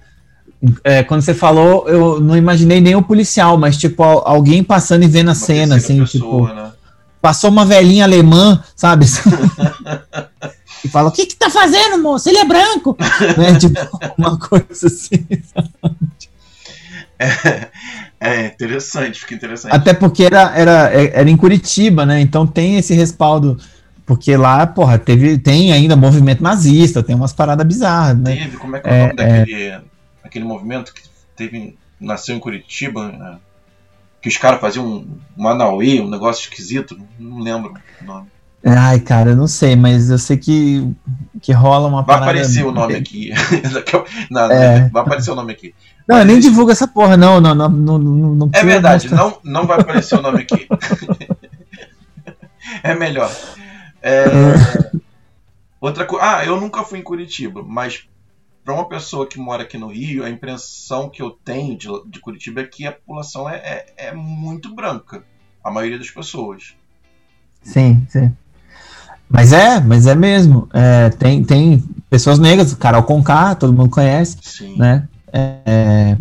É, 0.83 1.03
quando 1.03 1.21
você 1.21 1.33
falou, 1.33 1.87
eu 1.87 2.19
não 2.19 2.35
imaginei 2.35 2.81
nem 2.81 2.95
o 2.95 3.03
policial, 3.03 3.57
mas 3.57 3.77
tipo, 3.77 4.03
alguém 4.03 4.63
passando 4.63 5.03
e 5.03 5.07
vendo 5.07 5.27
a 5.27 5.31
uma 5.31 5.35
cena, 5.35 5.75
assim, 5.75 5.99
pessoa, 5.99 6.07
tipo. 6.07 6.53
Né? 6.53 6.71
Passou 7.21 7.49
uma 7.49 7.65
velhinha 7.65 8.03
alemã, 8.03 8.61
sabe? 8.75 9.05
e 10.85 10.89
fala: 10.89 11.09
O 11.09 11.11
que 11.11 11.25
que 11.25 11.35
tá 11.35 11.49
fazendo, 11.49 12.01
moço? 12.01 12.29
Ele 12.29 12.37
é 12.37 12.45
branco. 12.45 12.95
né? 13.37 13.57
Tipo, 13.57 13.99
uma 14.17 14.37
coisa 14.37 14.87
assim. 14.87 15.25
É, 17.17 17.69
é, 18.19 18.45
interessante, 18.47 19.19
fica 19.19 19.33
interessante. 19.35 19.73
Até 19.73 19.93
porque 19.93 20.23
era, 20.23 20.51
era, 20.55 20.71
era 20.91 21.29
em 21.29 21.37
Curitiba, 21.37 22.05
né? 22.05 22.19
Então 22.19 22.45
tem 22.45 22.77
esse 22.77 22.93
respaldo. 22.93 23.57
Porque 24.05 24.37
lá, 24.37 24.67
porra, 24.67 24.99
teve, 24.99 25.37
tem 25.39 25.73
ainda 25.73 25.95
movimento 25.95 26.43
nazista, 26.43 27.01
tem 27.01 27.15
umas 27.15 27.33
paradas 27.33 27.65
bizarras, 27.65 28.15
né? 28.19 28.35
Teve, 28.35 28.57
como 28.57 28.75
é 28.75 28.79
que 28.79 28.87
é 28.87 28.91
o 28.91 29.07
nome 29.07 29.13
é, 29.13 29.15
daquele 29.15 29.63
é... 29.63 29.81
aquele 30.23 30.45
movimento 30.45 30.93
que 30.93 31.01
teve, 31.35 31.75
nasceu 31.99 32.35
em 32.35 32.39
Curitiba, 32.39 33.11
né? 33.11 33.37
que 34.21 34.29
os 34.29 34.37
caras 34.37 34.59
faziam 34.59 34.85
um 34.85 35.19
Manauê, 35.37 36.01
um 36.01 36.09
negócio 36.09 36.41
esquisito, 36.43 36.99
não 37.19 37.39
lembro 37.39 37.75
o 38.01 38.05
nome. 38.05 38.27
Ai, 38.65 38.99
cara, 38.99 39.29
eu 39.29 39.35
não 39.35 39.47
sei, 39.47 39.75
mas 39.75 40.09
eu 40.09 40.17
sei 40.17 40.37
que, 40.37 40.91
que 41.39 41.51
rola 41.51 41.87
uma 41.87 42.01
Vai 42.01 42.15
aparecer 42.15 42.65
o 42.65 42.71
nome 42.71 42.95
aqui. 42.95 43.29
não, 44.31 44.51
é. 44.51 44.89
Vai 44.89 45.03
aparecer 45.03 45.29
o 45.29 45.35
nome 45.35 45.53
aqui. 45.53 45.75
Não, 46.07 46.17
mas 46.17 46.25
nem 46.25 46.39
divulga 46.39 46.71
essa 46.71 46.87
porra, 46.87 47.15
não. 47.15 47.39
não, 47.39 47.53
não, 47.53 47.69
não, 47.69 47.99
não 47.99 48.49
é 48.51 48.63
verdade, 48.63 49.13
não, 49.13 49.37
não 49.43 49.67
vai 49.67 49.79
aparecer 49.79 50.17
o 50.17 50.21
nome 50.21 50.41
aqui. 50.41 50.67
é 52.81 52.95
melhor. 52.95 53.31
É... 54.01 54.25
Outra 55.79 56.03
coisa. 56.05 56.25
Ah, 56.25 56.45
eu 56.45 56.59
nunca 56.59 56.83
fui 56.83 56.97
em 56.97 57.03
Curitiba, 57.03 57.63
mas 57.63 58.07
para 58.63 58.73
uma 58.73 58.89
pessoa 58.89 59.27
que 59.27 59.37
mora 59.37 59.61
aqui 59.61 59.77
no 59.77 59.89
Rio, 59.89 60.25
a 60.25 60.29
impressão 60.29 61.07
que 61.07 61.21
eu 61.21 61.29
tenho 61.29 61.77
de, 61.77 61.87
de 62.07 62.19
Curitiba 62.19 62.61
é 62.61 62.65
que 62.65 62.87
a 62.87 62.91
população 62.91 63.47
é, 63.47 63.57
é, 63.57 64.07
é 64.07 64.11
muito 64.11 64.73
branca. 64.73 65.23
A 65.63 65.69
maioria 65.69 65.99
das 65.99 66.09
pessoas. 66.09 66.75
Sim, 67.61 68.05
sim. 68.09 68.35
Mas 69.29 69.51
é, 69.53 69.79
mas 69.79 70.07
é 70.07 70.15
mesmo. 70.15 70.67
É, 70.73 71.09
tem, 71.09 71.43
tem, 71.43 71.83
pessoas 72.09 72.39
negras, 72.39 72.73
Carol 72.75 73.03
Conká, 73.03 73.55
todo 73.55 73.73
mundo 73.73 73.89
conhece, 73.89 74.37
Sim. 74.41 74.77
né? 74.77 75.07
É, 75.33 76.15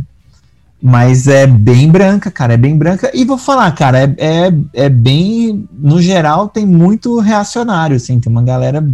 mas 0.83 1.27
é 1.29 1.47
bem 1.47 1.89
branca, 1.89 2.31
cara, 2.31 2.55
é 2.55 2.57
bem 2.57 2.77
branca. 2.77 3.11
E 3.15 3.25
vou 3.25 3.39
falar, 3.39 3.71
cara, 3.73 4.01
é, 4.01 4.15
é, 4.19 4.53
é 4.75 4.89
bem. 4.89 5.69
No 5.73 6.01
geral, 6.01 6.49
tem 6.49 6.67
muito 6.67 7.21
reacionário, 7.21 7.97
assim, 7.97 8.19
tem 8.19 8.31
uma 8.31 8.43
galera 8.43 8.85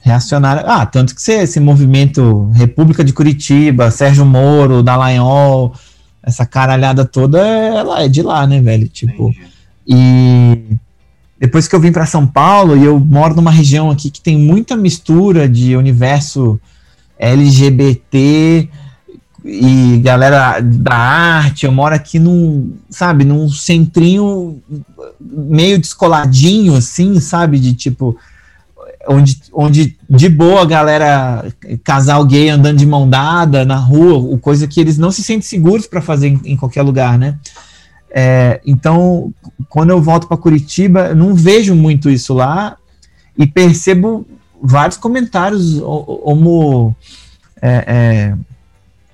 reacionária. 0.00 0.64
Ah, 0.66 0.84
tanto 0.84 1.14
que 1.14 1.22
você, 1.22 1.42
esse 1.42 1.60
movimento 1.60 2.50
República 2.54 3.04
de 3.04 3.12
Curitiba, 3.12 3.90
Sérgio 3.90 4.26
Moro, 4.26 4.82
Dallagnol, 4.82 5.74
essa 6.22 6.44
caralhada 6.44 7.04
toda, 7.04 7.38
ela 7.38 8.02
é 8.02 8.08
de 8.08 8.22
lá, 8.22 8.46
né, 8.46 8.60
velho? 8.60 8.88
Tipo. 8.88 9.30
Entendi. 9.30 9.50
E 9.86 10.76
depois 11.40 11.66
que 11.66 11.74
eu 11.74 11.80
vim 11.80 11.90
para 11.90 12.04
São 12.04 12.26
Paulo, 12.26 12.76
e 12.76 12.84
eu 12.84 13.00
moro 13.00 13.34
numa 13.34 13.50
região 13.50 13.90
aqui 13.90 14.10
que 14.10 14.20
tem 14.20 14.36
muita 14.36 14.76
mistura 14.76 15.48
de 15.48 15.74
universo 15.74 16.60
LGBT 17.18 18.68
e 19.42 19.98
galera 20.04 20.60
da 20.60 20.94
arte, 20.94 21.64
eu 21.64 21.72
moro 21.72 21.94
aqui 21.94 22.18
num, 22.18 22.74
sabe, 22.90 23.24
num 23.24 23.48
centrinho 23.48 24.60
meio 25.18 25.78
descoladinho, 25.78 26.74
assim, 26.76 27.18
sabe, 27.20 27.58
de 27.58 27.72
tipo, 27.72 28.18
onde, 29.08 29.40
onde 29.52 29.96
de 30.08 30.28
boa 30.28 30.62
a 30.62 30.66
galera, 30.66 31.46
casal 31.82 32.24
gay 32.26 32.50
andando 32.50 32.76
de 32.76 32.86
mão 32.86 33.08
dada 33.08 33.64
na 33.64 33.76
rua, 33.76 34.38
coisa 34.38 34.66
que 34.66 34.78
eles 34.78 34.98
não 34.98 35.10
se 35.10 35.22
sentem 35.22 35.42
seguros 35.42 35.86
para 35.86 36.02
fazer 36.02 36.28
em, 36.28 36.40
em, 36.44 36.56
qualquer 36.56 36.82
lugar, 36.82 37.18
né? 37.18 37.38
É, 38.10 38.60
então, 38.66 39.32
quando 39.68 39.90
eu 39.90 40.02
volto 40.02 40.26
para 40.26 40.36
Curitiba, 40.36 41.08
eu 41.08 41.16
não 41.16 41.34
vejo 41.34 41.74
muito 41.74 42.10
isso 42.10 42.34
lá 42.34 42.76
e 43.38 43.46
percebo 43.46 44.26
vários 44.60 44.96
comentários 44.96 45.80
homo, 45.80 46.94
é, 47.62 47.84
é, 47.86 48.36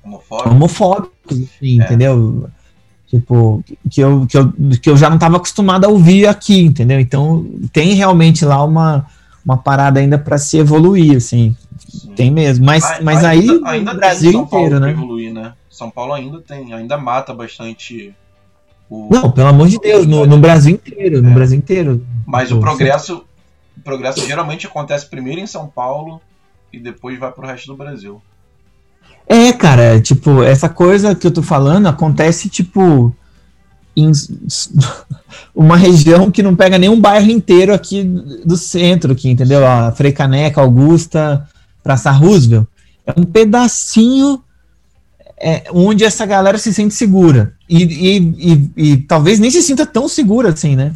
homofóbicos, 0.03 0.53
homofóbicos 0.53 1.39
assim, 1.39 1.81
é. 1.81 1.85
entendeu? 1.85 2.49
Tipo, 3.07 3.63
que 3.89 4.01
eu, 4.01 4.27
que, 4.27 4.37
eu, 4.37 4.53
que 4.83 4.91
eu 4.91 4.97
já 4.97 5.09
não 5.09 5.17
estava 5.17 5.37
acostumado 5.37 5.85
a 5.85 5.89
ouvir 5.89 6.27
aqui, 6.27 6.63
entendeu? 6.63 6.99
Então, 6.99 7.47
tem 7.73 7.95
realmente 7.95 8.45
lá 8.45 8.65
uma, 8.65 9.07
uma 9.45 9.57
parada 9.57 10.01
ainda 10.01 10.19
para 10.19 10.39
se 10.39 10.59
evoluir, 10.59 11.17
assim. 11.17 11.55
Sim. 11.89 12.13
Tem 12.17 12.31
mesmo. 12.33 12.67
Mas, 12.67 12.83
mas, 12.83 13.05
mas 13.05 13.25
aí 13.25 13.49
ainda, 13.49 13.69
ainda 13.69 13.95
Brasil 13.95 14.33
inteiro, 14.33 14.81
né? 14.81 14.91
Evoluir, 14.91 15.33
né? 15.33 15.53
São 15.71 15.89
Paulo 15.89 16.15
ainda 16.15 16.41
tem, 16.41 16.73
ainda 16.73 16.97
mata 16.97 17.33
bastante 17.33 18.13
o... 18.89 19.09
Não, 19.11 19.31
pelo 19.31 19.49
amor 19.49 19.69
de 19.69 19.79
Deus, 19.79 20.07
no, 20.07 20.27
no 20.27 20.39
Brasil 20.39 20.75
inteiro, 20.75 21.21
no 21.21 21.31
é. 21.31 21.35
Brasil 21.35 21.59
inteiro. 21.59 22.07
Mas 22.27 22.53
o 22.53 22.61
progresso, 22.61 23.25
o 23.77 23.81
progresso 23.81 24.27
geralmente 24.27 24.67
acontece 24.67 25.07
primeiro 25.07 25.41
em 25.41 25.47
São 25.47 25.67
Paulo 25.67 26.21
e 26.73 26.79
depois 26.79 27.19
vai 27.19 27.33
pro 27.33 27.47
resto 27.47 27.67
do 27.67 27.77
Brasil. 27.77 28.23
É, 29.27 29.53
cara, 29.53 30.01
tipo, 30.01 30.43
essa 30.43 30.69
coisa 30.69 31.15
que 31.15 31.27
eu 31.27 31.33
tô 31.33 31.43
falando 31.43 31.89
acontece, 31.89 32.49
tipo, 32.49 33.13
em 33.97 34.13
uma 35.55 35.77
região 35.77 36.31
que 36.31 36.43
não 36.43 36.55
pega 36.55 36.79
nenhum 36.79 37.01
bairro 37.01 37.31
inteiro 37.31 37.75
aqui 37.75 38.05
do 38.45 38.57
centro, 38.57 39.13
aqui, 39.13 39.31
entendeu? 39.31 39.67
A 39.67 39.91
Frei 39.91 40.13
Caneca, 40.13 40.61
Augusta, 40.61 41.49
Praça 41.83 42.11
Roosevelt. 42.13 42.67
É 43.05 43.15
um 43.17 43.25
pedacinho 43.25 44.43
é, 45.39 45.65
onde 45.73 46.05
essa 46.05 46.25
galera 46.25 46.59
se 46.59 46.73
sente 46.73 46.95
segura. 46.95 47.53
E, 47.69 47.83
e, 47.83 48.19
e, 48.19 48.71
e, 48.77 48.97
talvez 48.99 49.39
nem 49.39 49.51
se 49.51 49.63
sinta 49.63 49.85
tão 49.85 50.09
segura 50.09 50.51
assim, 50.51 50.77
né? 50.77 50.93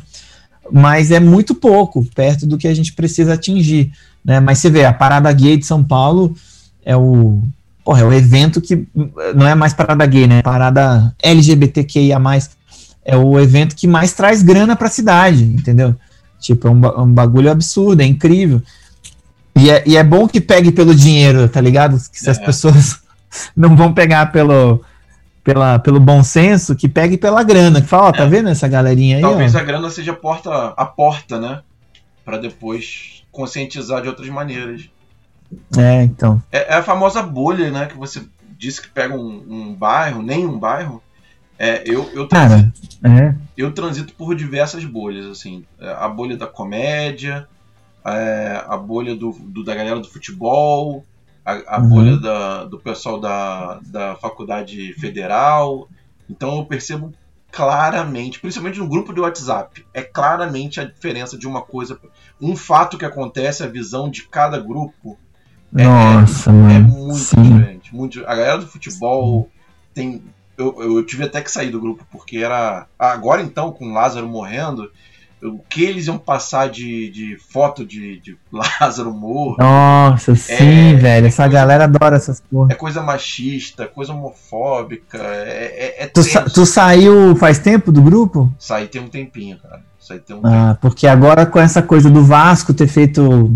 Mas 0.73 1.11
é 1.11 1.21
muito 1.21 1.55
pouco, 1.55 2.05
perto 2.15 2.47
do 2.47 2.57
que 2.57 2.69
a 2.69 2.75
gente 2.75 2.93
precisa 2.93 3.35
atingir. 3.35 3.93
Né? 4.25 4.41
Mas 4.41 4.59
você 4.59 4.71
vê, 4.71 4.85
a 4.85 4.93
Parada 4.93 5.33
Gay 5.33 5.57
de 5.57 5.67
São 5.67 5.83
Paulo 5.83 6.35
é 6.85 6.97
o, 6.97 7.43
porra, 7.85 8.01
é 8.01 8.05
o 8.05 8.13
evento 8.13 8.61
que 8.61 8.87
não 9.35 9.47
é 9.47 9.55
mais 9.55 9.75
Parada 9.75 10.07
Gay, 10.07 10.27
né? 10.27 10.43
Parada 10.43 11.15
LGBTQIA. 11.23 12.19
É 13.05 13.17
o 13.17 13.39
evento 13.39 13.75
que 13.75 13.87
mais 13.87 14.13
traz 14.13 14.43
grana 14.43 14.77
para 14.77 14.87
a 14.87 14.91
cidade, 14.91 15.45
entendeu? 15.45 15.95
Tipo, 16.39 16.69
é 16.69 16.71
um, 16.71 17.03
um, 17.03 17.13
bagulho 17.13 17.51
absurdo, 17.51 18.01
é 18.01 18.07
incrível. 18.07 18.63
E 19.57 19.69
é, 19.71 19.83
e 19.87 19.97
é 19.97 20.05
bom 20.05 20.29
que 20.29 20.41
pegue 20.41 20.71
pelo 20.71 20.95
dinheiro, 20.95 21.49
tá 21.49 21.61
ligado? 21.61 21.99
Que 22.11 22.19
se 22.19 22.29
é. 22.29 22.31
as 22.31 22.39
pessoas 22.39 23.01
não 23.57 23.77
vão 23.77 23.93
pegar 23.93 24.33
pelo, 24.33 24.83
pela, 25.43 25.79
pelo 25.79 26.01
bom 26.01 26.23
senso, 26.23 26.77
que 26.77 26.89
pegue 26.89 27.17
pela 27.17 27.43
grana. 27.43 27.81
Que 27.81 27.89
fala, 27.89 28.09
ó, 28.09 28.13
tá 28.13 28.25
é. 28.25 28.29
vendo 28.29 28.49
essa 28.49 28.69
galerinha 28.69 29.17
aí? 29.17 29.23
Talvez 29.23 29.55
ó? 29.55 29.59
a 29.59 29.63
grana 29.63 29.91
seja 29.91 30.13
a 30.13 30.17
porta, 30.17 30.75
a 30.77 30.85
porta, 30.85 31.39
né? 31.39 31.63
Para 32.25 32.39
depois 32.39 33.25
conscientizar 33.31 34.03
de 34.03 34.09
outras 34.09 34.29
maneiras. 34.29 34.89
É, 35.77 36.03
então. 36.03 36.43
É, 36.53 36.75
é, 36.75 36.77
a 36.77 36.83
famosa 36.83 37.23
bolha, 37.23 37.71
né? 37.71 37.87
Que 37.87 37.97
você 37.97 38.23
disse 38.57 38.83
que 38.83 38.89
pega 38.89 39.15
um, 39.15 39.45
um 39.49 39.75
bairro, 39.75 40.23
nem 40.23 40.47
um 40.47 40.59
bairro. 40.59 41.03
É, 41.59 41.83
eu, 41.85 42.09
eu, 42.15 42.27
transito, 42.27 42.73
Cara, 43.03 43.21
é. 43.21 43.35
eu 43.55 43.71
transito 43.73 44.15
por 44.15 44.35
diversas 44.35 44.85
bolhas, 44.85 45.27
assim. 45.27 45.65
É, 45.79 45.91
a 45.93 46.09
bolha 46.09 46.37
da 46.37 46.47
comédia, 46.47 47.47
é, 48.05 48.65
a 48.67 48.77
bolha 48.77 49.15
do, 49.15 49.33
do, 49.33 49.63
da 49.63 49.75
galera 49.75 50.01
do 50.01 50.09
futebol, 50.09 51.05
a, 51.45 51.77
a 51.77 51.81
uhum. 51.81 51.89
bolha 51.89 52.17
da, 52.17 52.65
do 52.65 52.79
pessoal 52.79 53.21
da, 53.21 53.81
da 53.87 54.17
faculdade 54.17 54.93
federal. 54.95 55.89
Então 56.29 56.59
eu 56.59 56.65
percebo 56.65 57.13
claramente, 57.51 58.41
principalmente 58.41 58.79
no 58.79 58.89
grupo 58.89 59.13
de 59.13 59.21
WhatsApp, 59.21 59.85
é 59.93 60.03
claramente 60.03 60.81
a 60.81 60.85
diferença 60.85 61.37
de 61.37 61.47
uma 61.47 61.63
coisa, 61.63 61.99
um 62.41 62.57
fato 62.57 62.97
que 62.97 63.05
acontece, 63.05 63.63
a 63.63 63.67
visão 63.67 64.09
de 64.09 64.23
cada 64.29 64.59
grupo. 64.59 65.19
É, 65.77 65.85
Nossa, 65.85 66.51
é, 66.51 66.77
é 66.77 66.79
muito 66.79 67.19
sim. 67.19 67.43
diferente. 67.43 67.95
Muito, 67.95 68.21
a 68.21 68.35
galera 68.35 68.59
do 68.59 68.67
futebol 68.67 69.49
tem. 69.93 70.23
Eu, 70.57 70.77
eu 70.83 71.07
tive 71.07 71.25
até 71.25 71.41
que 71.41 71.51
sair 71.51 71.71
do 71.71 71.81
grupo, 71.81 72.07
porque 72.11 72.39
era. 72.39 72.87
Agora 72.99 73.43
então, 73.43 73.73
com 73.73 73.91
o 73.91 73.93
Lázaro 73.93 74.29
morrendo, 74.29 74.91
o 75.43 75.59
que 75.59 75.85
eles 75.85 76.07
iam 76.07 76.19
passar 76.19 76.69
de, 76.69 77.11
de 77.11 77.37
foto 77.51 77.85
de, 77.85 78.21
de 78.21 78.37
Lázaro 78.53 79.13
morto. 79.13 79.59
Nossa, 79.59 80.35
sim, 80.35 80.93
é, 80.93 80.95
velho. 80.95 81.27
Essa 81.27 81.45
coisa, 81.45 81.55
galera 81.59 81.85
adora 81.85 82.17
essas 82.17 82.41
porra. 82.41 82.73
É 82.73 82.75
coisa 82.75 83.03
machista, 83.03 83.87
coisa 83.87 84.13
homofóbica. 84.13 85.19
É, 85.19 85.97
é, 85.99 86.05
é 86.05 86.07
tu, 86.07 86.23
sa 86.23 86.43
tu, 86.43 86.67
saiu 86.67 87.35
faz 87.37 87.59
tempo 87.59 87.91
do 87.91 88.03
grupo? 88.03 88.53
Saí 88.59 88.87
tem 88.87 89.01
um 89.01 89.09
tempinho, 89.09 89.59
cara. 89.59 89.83
Saí 89.99 90.19
tem 90.19 90.37
um 90.37 90.41
ah, 90.45 90.69
tempo. 90.69 90.81
porque 90.83 91.07
agora 91.07 91.47
com 91.47 91.59
essa 91.59 91.83
coisa 91.83 92.11
do 92.11 92.25
Vasco 92.25 92.75
ter 92.75 92.87
feito 92.87 93.51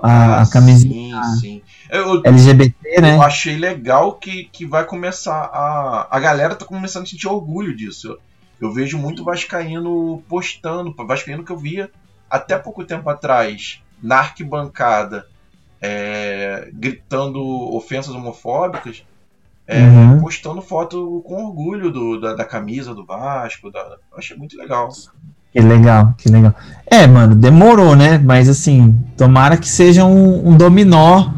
a, 0.00 0.10
ah, 0.10 0.42
a 0.42 0.46
camisinha 0.50 1.22
sim, 1.24 1.40
sim. 1.40 1.62
Eu, 1.90 2.22
LGBT, 2.24 3.00
né? 3.00 3.16
Eu 3.16 3.22
achei 3.22 3.56
legal 3.56 4.14
que, 4.14 4.44
que 4.44 4.64
vai 4.64 4.84
começar 4.84 5.50
a. 5.52 6.06
A 6.08 6.20
galera 6.20 6.54
tá 6.54 6.64
começando 6.64 7.02
a 7.02 7.06
sentir 7.06 7.26
orgulho 7.26 7.76
disso. 7.76 8.16
Eu 8.60 8.72
vejo 8.72 8.98
muito 8.98 9.24
Vascaíno 9.24 10.22
postando, 10.28 10.94
Vascaíno 10.94 11.44
que 11.44 11.52
eu 11.52 11.58
via 11.58 11.90
até 12.28 12.58
pouco 12.58 12.84
tempo 12.84 13.08
atrás 13.08 13.82
na 14.02 14.18
arquibancada 14.18 15.26
é, 15.80 16.68
gritando 16.72 17.40
ofensas 17.74 18.14
homofóbicas, 18.14 19.02
é, 19.66 19.82
uhum. 19.82 20.20
postando 20.20 20.60
foto 20.60 21.22
com 21.26 21.44
orgulho 21.44 21.90
do, 21.90 22.20
da, 22.20 22.34
da, 22.34 22.44
camisa 22.44 22.94
do 22.94 23.04
Vasco. 23.04 23.70
Da, 23.70 23.96
achei 24.16 24.36
muito 24.36 24.56
legal. 24.58 24.88
Que 25.52 25.60
legal, 25.60 26.14
que 26.18 26.28
legal. 26.28 26.54
É, 26.86 27.06
mano, 27.06 27.34
demorou, 27.34 27.96
né? 27.96 28.18
Mas 28.18 28.48
assim, 28.48 28.98
tomara 29.16 29.56
que 29.56 29.68
seja 29.68 30.04
um, 30.04 30.48
um 30.48 30.56
dominó 30.56 31.30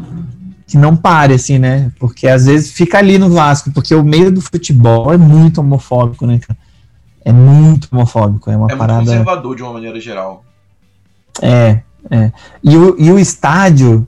que 0.67 0.77
não 0.77 0.95
pare, 0.95 1.35
assim, 1.35 1.59
né? 1.59 1.91
Porque 1.99 2.27
às 2.27 2.45
vezes 2.45 2.71
fica 2.71 2.97
ali 2.97 3.17
no 3.17 3.29
Vasco, 3.29 3.71
porque 3.71 3.93
o 3.93 4.03
meio 4.03 4.31
do 4.31 4.41
futebol 4.41 5.13
é 5.13 5.17
muito 5.17 5.61
homofóbico, 5.61 6.25
né, 6.25 6.39
cara? 6.39 6.57
É 7.25 7.31
muito 7.31 7.87
homofóbico. 7.91 8.49
É 8.51 8.57
uma 8.57 8.71
é 8.71 8.75
parada. 8.75 9.01
Muito 9.01 9.09
conservador 9.09 9.55
de 9.55 9.63
uma 9.63 9.73
maneira 9.73 9.99
geral. 9.99 10.43
É, 11.41 11.79
é. 12.11 12.31
E 12.63 12.77
o, 12.77 12.95
e 12.99 13.11
o 13.11 13.17
estádio, 13.17 14.07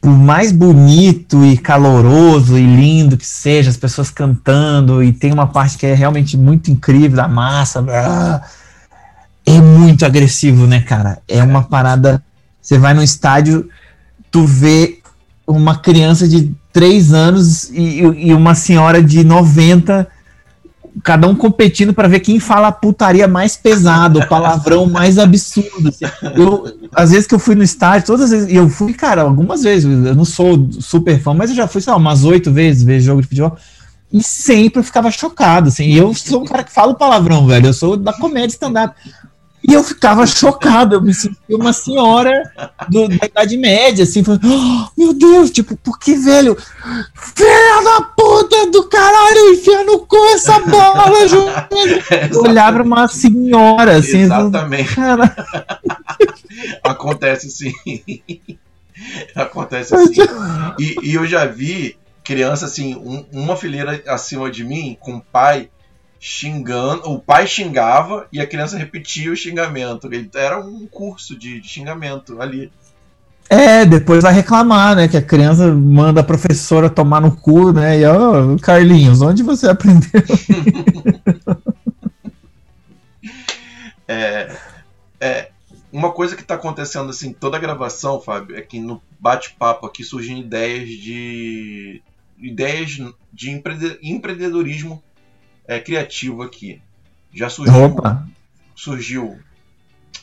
por 0.00 0.10
mais 0.10 0.50
bonito 0.50 1.44
e 1.44 1.56
caloroso 1.56 2.58
e 2.58 2.64
lindo 2.64 3.16
que 3.16 3.26
seja, 3.26 3.70
as 3.70 3.76
pessoas 3.76 4.10
cantando, 4.10 5.02
e 5.02 5.12
tem 5.12 5.32
uma 5.32 5.46
parte 5.46 5.78
que 5.78 5.86
é 5.86 5.94
realmente 5.94 6.36
muito 6.36 6.70
incrível 6.70 7.16
da 7.16 7.28
massa. 7.28 7.84
Ah, 7.88 8.42
é 9.46 9.60
muito 9.60 10.04
agressivo, 10.04 10.66
né, 10.66 10.80
cara? 10.80 11.20
É 11.28 11.42
uma 11.42 11.62
parada. 11.62 12.22
Você 12.60 12.78
vai 12.78 12.94
no 12.94 13.02
estádio, 13.02 13.68
tu 14.30 14.46
vê 14.46 15.00
uma 15.46 15.76
criança 15.76 16.26
de 16.26 16.54
3 16.72 17.12
anos 17.12 17.70
e, 17.70 18.00
e 18.00 18.32
uma 18.32 18.54
senhora 18.54 19.02
de 19.02 19.22
90 19.22 20.08
cada 21.02 21.26
um 21.26 21.34
competindo 21.34 21.92
para 21.92 22.08
ver 22.08 22.20
quem 22.20 22.38
fala 22.38 22.68
a 22.68 22.72
putaria 22.72 23.26
mais 23.26 23.56
pesado, 23.56 24.20
o 24.20 24.28
palavrão 24.28 24.86
mais 24.86 25.18
absurdo. 25.18 25.88
Assim. 25.88 26.04
Eu, 26.36 26.88
às 26.92 27.10
vezes 27.10 27.26
que 27.26 27.34
eu 27.34 27.38
fui 27.38 27.54
no 27.54 27.62
estádio, 27.62 28.06
todas 28.06 28.26
as 28.26 28.30
vezes, 28.30 28.52
e 28.52 28.56
eu 28.56 28.68
fui, 28.68 28.94
cara, 28.94 29.22
algumas 29.22 29.62
vezes, 29.62 29.84
eu 29.84 30.14
não 30.14 30.24
sou 30.24 30.68
super 30.80 31.20
fã, 31.20 31.34
mas 31.34 31.50
eu 31.50 31.56
já 31.56 31.66
fui, 31.66 31.80
sei 31.80 31.92
lá, 31.92 31.98
umas 31.98 32.24
oito 32.24 32.52
vezes 32.52 32.82
ver 32.82 33.00
jogo 33.00 33.22
de 33.22 33.28
futebol. 33.28 33.56
E 34.12 34.22
sempre 34.22 34.78
eu 34.78 34.84
ficava 34.84 35.10
chocado, 35.10 35.68
assim. 35.68 35.86
E 35.86 35.96
eu 35.96 36.14
sou 36.14 36.42
um 36.42 36.44
cara 36.44 36.62
que 36.62 36.72
fala 36.72 36.94
palavrão, 36.94 37.48
velho. 37.48 37.66
Eu 37.66 37.72
sou 37.72 37.96
da 37.96 38.12
comédia 38.12 38.54
stand-up. 38.54 38.94
E 39.66 39.72
eu 39.72 39.82
ficava 39.82 40.26
chocado, 40.26 40.94
eu 40.94 41.00
me 41.00 41.14
sentia 41.14 41.56
uma 41.56 41.72
senhora 41.72 42.52
do, 42.90 43.08
da 43.08 43.26
Idade 43.26 43.56
Média, 43.56 44.04
assim, 44.04 44.22
falando, 44.22 44.42
oh, 44.46 44.88
meu 45.00 45.14
Deus, 45.14 45.50
tipo, 45.50 45.74
por 45.76 45.98
que, 45.98 46.14
velho? 46.16 46.54
Filha 47.14 47.82
da 47.82 48.02
puta 48.02 48.70
do 48.70 48.84
caralho, 48.84 49.54
enfia 49.54 49.82
no 49.84 50.00
cu 50.00 50.16
essa 50.34 50.58
bola, 50.60 51.04
Ju! 51.26 51.46
Eu 52.30 52.42
olhava 52.42 52.82
uma 52.82 53.08
senhora, 53.08 53.96
assim. 53.96 54.20
Exatamente. 54.20 54.94
Cara... 54.94 55.34
Acontece 56.84 57.50
sim. 57.50 57.72
Acontece 59.34 59.94
assim. 59.94 60.22
E, 60.78 61.10
e, 61.10 61.14
eu 61.14 61.26
já 61.26 61.46
vi 61.46 61.96
criança, 62.22 62.66
assim, 62.66 62.94
um, 62.96 63.24
uma 63.32 63.56
fileira 63.56 64.02
acima 64.06 64.50
de 64.50 64.62
mim, 64.62 64.96
com 65.00 65.16
o 65.16 65.22
pai 65.22 65.70
xingando, 66.26 67.10
o 67.10 67.18
pai 67.18 67.46
xingava 67.46 68.26
e 68.32 68.40
a 68.40 68.46
criança 68.46 68.78
repetia 68.78 69.30
o 69.30 69.36
xingamento. 69.36 70.08
Era 70.34 70.58
um 70.58 70.86
curso 70.86 71.38
de, 71.38 71.60
de 71.60 71.68
xingamento 71.68 72.40
ali. 72.40 72.72
É, 73.50 73.84
depois 73.84 74.22
vai 74.22 74.32
reclamar, 74.32 74.96
né? 74.96 75.06
Que 75.06 75.18
a 75.18 75.22
criança 75.22 75.70
manda 75.74 76.22
a 76.22 76.24
professora 76.24 76.88
tomar 76.88 77.20
no 77.20 77.36
cu, 77.36 77.74
né? 77.74 78.00
E, 78.00 78.06
ó, 78.06 78.54
oh, 78.54 78.58
Carlinhos, 78.58 79.20
onde 79.20 79.42
você 79.42 79.68
aprendeu? 79.68 80.08
é, 84.08 84.56
é, 85.20 85.50
uma 85.92 86.10
coisa 86.10 86.34
que 86.34 86.40
está 86.40 86.54
acontecendo, 86.54 87.10
assim, 87.10 87.34
toda 87.34 87.58
a 87.58 87.60
gravação, 87.60 88.18
Fábio, 88.18 88.56
é 88.56 88.62
que 88.62 88.80
no 88.80 89.02
bate-papo 89.20 89.84
aqui 89.84 90.02
surgem 90.02 90.40
ideias 90.40 90.88
de. 90.88 92.00
ideias 92.38 92.98
de 93.30 93.62
empreendedorismo 94.02 95.02
é, 95.66 95.80
criativo 95.80 96.42
aqui. 96.42 96.80
Já 97.32 97.48
surgiu. 97.48 97.84
Opa. 97.84 98.26
Surgiu 98.74 99.38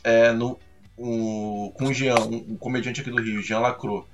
é, 0.04 0.32
no, 0.32 0.60
um, 0.98 1.72
com 1.74 1.86
o 1.88 1.94
Jean, 1.94 2.16
um, 2.16 2.52
um, 2.52 2.58
comediante 2.58 3.02
aqui 3.02 3.10
do 3.10 3.22
Rio, 3.22 3.42
Jean 3.42 3.60
Lacro, 3.60 4.08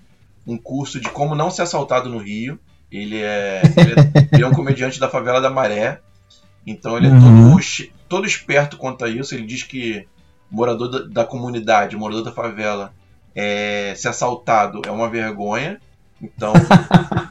um 0.46 0.58
curso 0.58 1.00
de 1.00 1.10
como 1.10 1.36
não 1.36 1.52
ser 1.52 1.64
assaltado 1.64 2.10
no 2.10 2.18
Rio. 2.18 2.60
Ele 2.92 3.22
é, 3.22 3.62
ele 3.76 3.92
é, 3.92 4.28
ele 4.32 4.44
é 4.44 4.48
um 4.48 4.54
comediante 4.54 5.00
da 5.00 5.10
favela 5.10 5.42
da 5.42 5.50
Maré. 5.50 6.00
Então 6.66 6.98
ele 6.98 7.08
é 7.08 7.12
uhum. 7.12 7.52
todo, 7.52 7.90
todo 8.08 8.28
esperto 8.28 8.78
quanto 8.78 9.06
a 9.06 9.10
isso. 9.10 9.36
Ele 9.36 9.46
diz 9.46 9.64
que 9.64 10.08
morador 10.50 10.90
da, 10.90 11.00
da 11.00 11.26
comunidade, 11.26 11.96
morador 11.96 12.24
da 12.24 12.32
favela, 12.32 12.94
é, 13.36 13.94
ser 13.96 14.10
assaltado 14.10 14.82
é 14.86 14.92
uma 14.92 15.10
vergonha. 15.10 15.80
Então, 16.22 16.54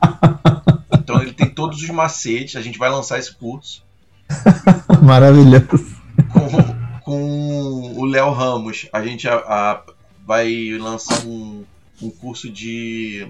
então 0.93 1.21
ele 1.21 1.33
tem 1.33 1.49
todos 1.49 1.83
os 1.83 1.89
macetes. 1.91 2.57
A 2.57 2.63
gente 2.63 2.79
vai 2.79 2.91
lançar 2.91 3.19
esse 3.19 3.35
curso. 3.35 3.86
Maravilhoso. 5.03 5.97
Com, 6.33 7.01
com 7.03 8.01
o 8.01 8.05
Léo 8.05 8.31
Ramos, 8.33 8.89
a 8.93 9.03
gente 9.03 9.29
a, 9.29 9.37
a, 9.37 9.83
vai 10.25 10.77
lançar 10.79 11.25
um, 11.27 11.65
um 12.03 12.11
curso 12.11 12.51
de 12.51 13.29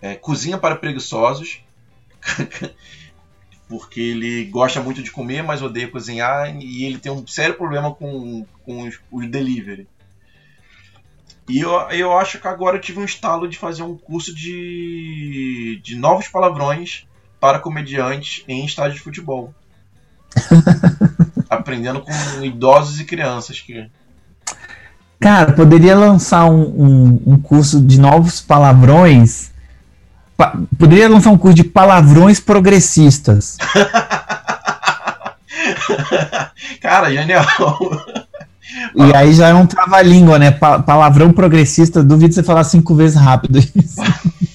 é, 0.00 0.14
cozinha 0.14 0.58
para 0.58 0.76
preguiçosos. 0.76 1.60
porque 3.70 4.00
ele 4.00 4.46
gosta 4.46 4.82
muito 4.82 5.00
de 5.00 5.12
comer, 5.12 5.44
mas 5.44 5.62
odeia 5.62 5.88
cozinhar 5.88 6.52
e 6.60 6.84
ele 6.84 6.98
tem 6.98 7.12
um 7.12 7.24
sério 7.24 7.54
problema 7.54 7.94
com, 7.94 8.44
com 8.64 8.82
os, 8.82 8.98
os 9.12 9.30
delivery. 9.30 9.86
E 11.48 11.60
eu, 11.60 11.70
eu 11.90 12.18
acho 12.18 12.40
que 12.40 12.48
agora 12.48 12.76
eu 12.76 12.80
tive 12.80 12.98
um 12.98 13.04
estalo 13.04 13.48
de 13.48 13.56
fazer 13.56 13.84
um 13.84 13.96
curso 13.96 14.34
de, 14.34 15.80
de 15.84 15.94
novos 15.94 16.26
palavrões 16.26 17.06
para 17.40 17.58
comediantes 17.58 18.44
em 18.46 18.64
estádio 18.64 18.94
de 18.94 19.00
futebol. 19.00 19.52
Aprendendo 21.48 22.00
com 22.00 22.12
idosos 22.44 23.00
e 23.00 23.04
crianças 23.04 23.60
que. 23.60 23.90
Cara, 25.18 25.52
poderia 25.52 25.96
lançar 25.96 26.44
um, 26.44 26.62
um, 26.62 27.22
um 27.26 27.38
curso 27.38 27.80
de 27.80 27.98
novos 27.98 28.40
palavrões. 28.40 29.50
Pa 30.36 30.56
poderia 30.78 31.08
lançar 31.08 31.30
um 31.30 31.38
curso 31.38 31.56
de 31.56 31.64
palavrões 31.64 32.38
progressistas. 32.38 33.56
Cara, 36.80 37.12
genial. 37.12 37.46
E 38.94 39.14
aí 39.14 39.32
já 39.34 39.48
é 39.48 39.54
um 39.54 39.66
trava-língua, 39.66 40.38
né? 40.38 40.50
Pa 40.50 40.78
palavrão 40.78 41.32
progressista, 41.32 42.02
duvido 42.02 42.34
você 42.34 42.42
falar 42.42 42.64
cinco 42.64 42.94
vezes 42.94 43.20
rápido 43.20 43.58
isso. 43.58 44.00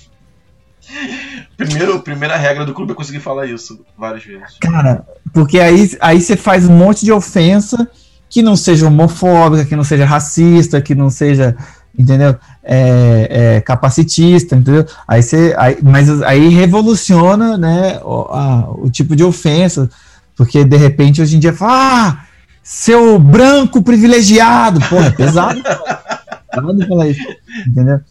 Primeiro, 1.58 2.02
primeira 2.02 2.36
regra 2.36 2.66
do 2.66 2.74
clube 2.74 2.92
é 2.92 2.96
conseguir 2.96 3.20
falar 3.20 3.46
isso 3.46 3.86
várias 3.98 4.24
vezes. 4.24 4.58
Cara, 4.60 5.06
porque 5.34 5.60
aí, 5.60 5.96
aí 6.02 6.22
você 6.22 6.36
faz 6.36 6.68
um 6.68 6.74
monte 6.74 7.06
de 7.06 7.12
ofensa 7.12 7.88
que 8.30 8.42
não 8.42 8.56
seja 8.56 8.88
homofóbica, 8.88 9.64
que 9.64 9.76
não 9.76 9.84
seja 9.84 10.06
racista, 10.06 10.82
que 10.82 10.94
não 10.94 11.10
seja, 11.10 11.56
entendeu? 11.98 12.36
É, 12.62 13.28
é, 13.58 13.62
capacitista, 13.62 14.56
entendeu? 14.56 14.86
Aí 15.08 15.24
você, 15.24 15.56
aí, 15.58 15.78
mas 15.82 16.22
aí 16.24 16.50
revoluciona, 16.50 17.58
né, 17.58 18.00
o, 18.04 18.28
a, 18.32 18.70
o 18.72 18.90
tipo 18.90 19.16
de 19.16 19.24
ofensa, 19.24 19.90
porque 20.36 20.66
de 20.66 20.76
repente 20.76 21.22
hoje 21.22 21.38
em 21.38 21.40
dia 21.40 21.54
fala, 21.54 22.10
ah, 22.10 22.26
seu 22.62 23.18
branco 23.18 23.82
privilegiado, 23.82 24.82
porra, 24.90 25.08
é 25.08 25.12
pesado, 25.12 25.62
pesado 26.52 26.88
falar 26.88 27.08
isso, 27.08 27.22
entendeu? 27.66 28.02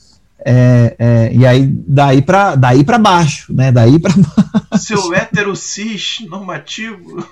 É, 0.47 0.95
é, 0.99 1.31
e 1.33 1.47
aí, 1.47 1.67
daí 1.89 2.21
para 2.21 2.55
daí 2.55 2.85
pra 2.85 2.99
baixo, 2.99 3.53
né? 3.55 3.73
Daí 3.73 3.99
para 3.99 4.13
baixo. 4.71 4.85
Seu 4.85 5.15
hétero 5.15 5.57
cis 5.57 6.19
normativo. 6.29 7.27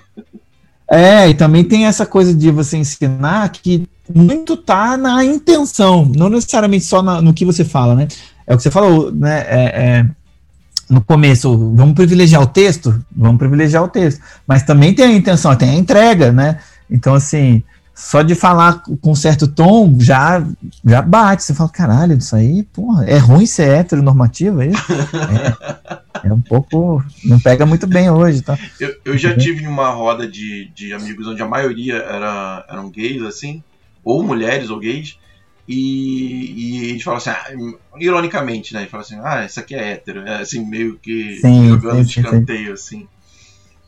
É, 0.89 1.29
e 1.29 1.33
também 1.33 1.63
tem 1.63 1.85
essa 1.85 2.05
coisa 2.05 2.33
de 2.33 2.49
você 2.51 2.77
ensinar 2.77 3.49
que 3.49 3.87
muito 4.13 4.57
tá 4.57 4.97
na 4.97 5.23
intenção, 5.23 6.11
não 6.15 6.29
necessariamente 6.29 6.85
só 6.85 7.01
na, 7.01 7.21
no 7.21 7.33
que 7.33 7.45
você 7.45 7.63
fala, 7.63 7.95
né? 7.95 8.07
É 8.45 8.53
o 8.53 8.57
que 8.57 8.63
você 8.63 8.71
falou, 8.71 9.11
né? 9.11 9.39
É, 9.47 9.63
é, 9.63 10.05
no 10.89 11.01
começo, 11.01 11.73
vamos 11.75 11.93
privilegiar 11.93 12.41
o 12.41 12.47
texto? 12.47 13.03
Vamos 13.15 13.37
privilegiar 13.37 13.83
o 13.83 13.87
texto. 13.87 14.21
Mas 14.45 14.63
também 14.63 14.93
tem 14.93 15.05
a 15.05 15.11
intenção, 15.11 15.55
tem 15.55 15.69
a 15.69 15.75
entrega, 15.75 16.31
né? 16.31 16.59
Então, 16.89 17.13
assim, 17.13 17.63
só 17.93 18.23
de 18.23 18.33
falar 18.33 18.83
com 19.01 19.13
certo 19.13 19.47
tom 19.47 19.97
já, 19.99 20.43
já 20.83 21.01
bate. 21.01 21.43
Você 21.43 21.53
fala, 21.53 21.69
caralho, 21.69 22.17
isso 22.17 22.35
aí, 22.35 22.63
porra, 22.63 23.05
é 23.05 23.17
ruim 23.17 23.45
ser 23.45 23.69
heteronormativo, 23.69 24.61
é 24.61 24.67
isso? 24.67 24.93
É, 26.23 26.27
é 26.27 26.33
um 26.33 26.41
pouco. 26.41 27.03
Não 27.23 27.39
pega 27.39 27.65
muito 27.65 27.85
bem 27.85 28.09
hoje, 28.09 28.41
tá? 28.41 28.57
Eu, 28.79 28.95
eu 29.05 29.17
já 29.17 29.37
tive 29.37 29.63
numa 29.63 29.89
roda 29.91 30.27
de, 30.27 30.71
de 30.73 30.93
amigos 30.93 31.27
onde 31.27 31.41
a 31.41 31.47
maioria 31.47 31.97
era, 31.97 32.65
eram 32.67 32.89
gays, 32.89 33.21
assim, 33.21 33.63
ou 34.03 34.23
mulheres 34.23 34.69
ou 34.69 34.79
gays, 34.79 35.19
e, 35.67 36.53
e 36.55 36.89
eles 36.89 37.03
falam 37.03 37.17
assim, 37.17 37.29
ah, 37.29 37.51
ironicamente, 37.97 38.73
né? 38.73 38.81
Eles 38.81 38.91
falam 38.91 39.05
assim, 39.05 39.19
ah, 39.23 39.45
isso 39.45 39.59
aqui 39.59 39.75
é 39.75 39.91
hétero, 39.91 40.21
é 40.21 40.41
assim, 40.41 40.65
meio 40.65 40.97
que 40.97 41.37
sim, 41.37 41.69
jogando 41.69 42.03
sim, 42.03 42.03
de 42.03 42.19
escanteio, 42.19 42.77
sim. 42.77 42.97
assim. 42.97 43.07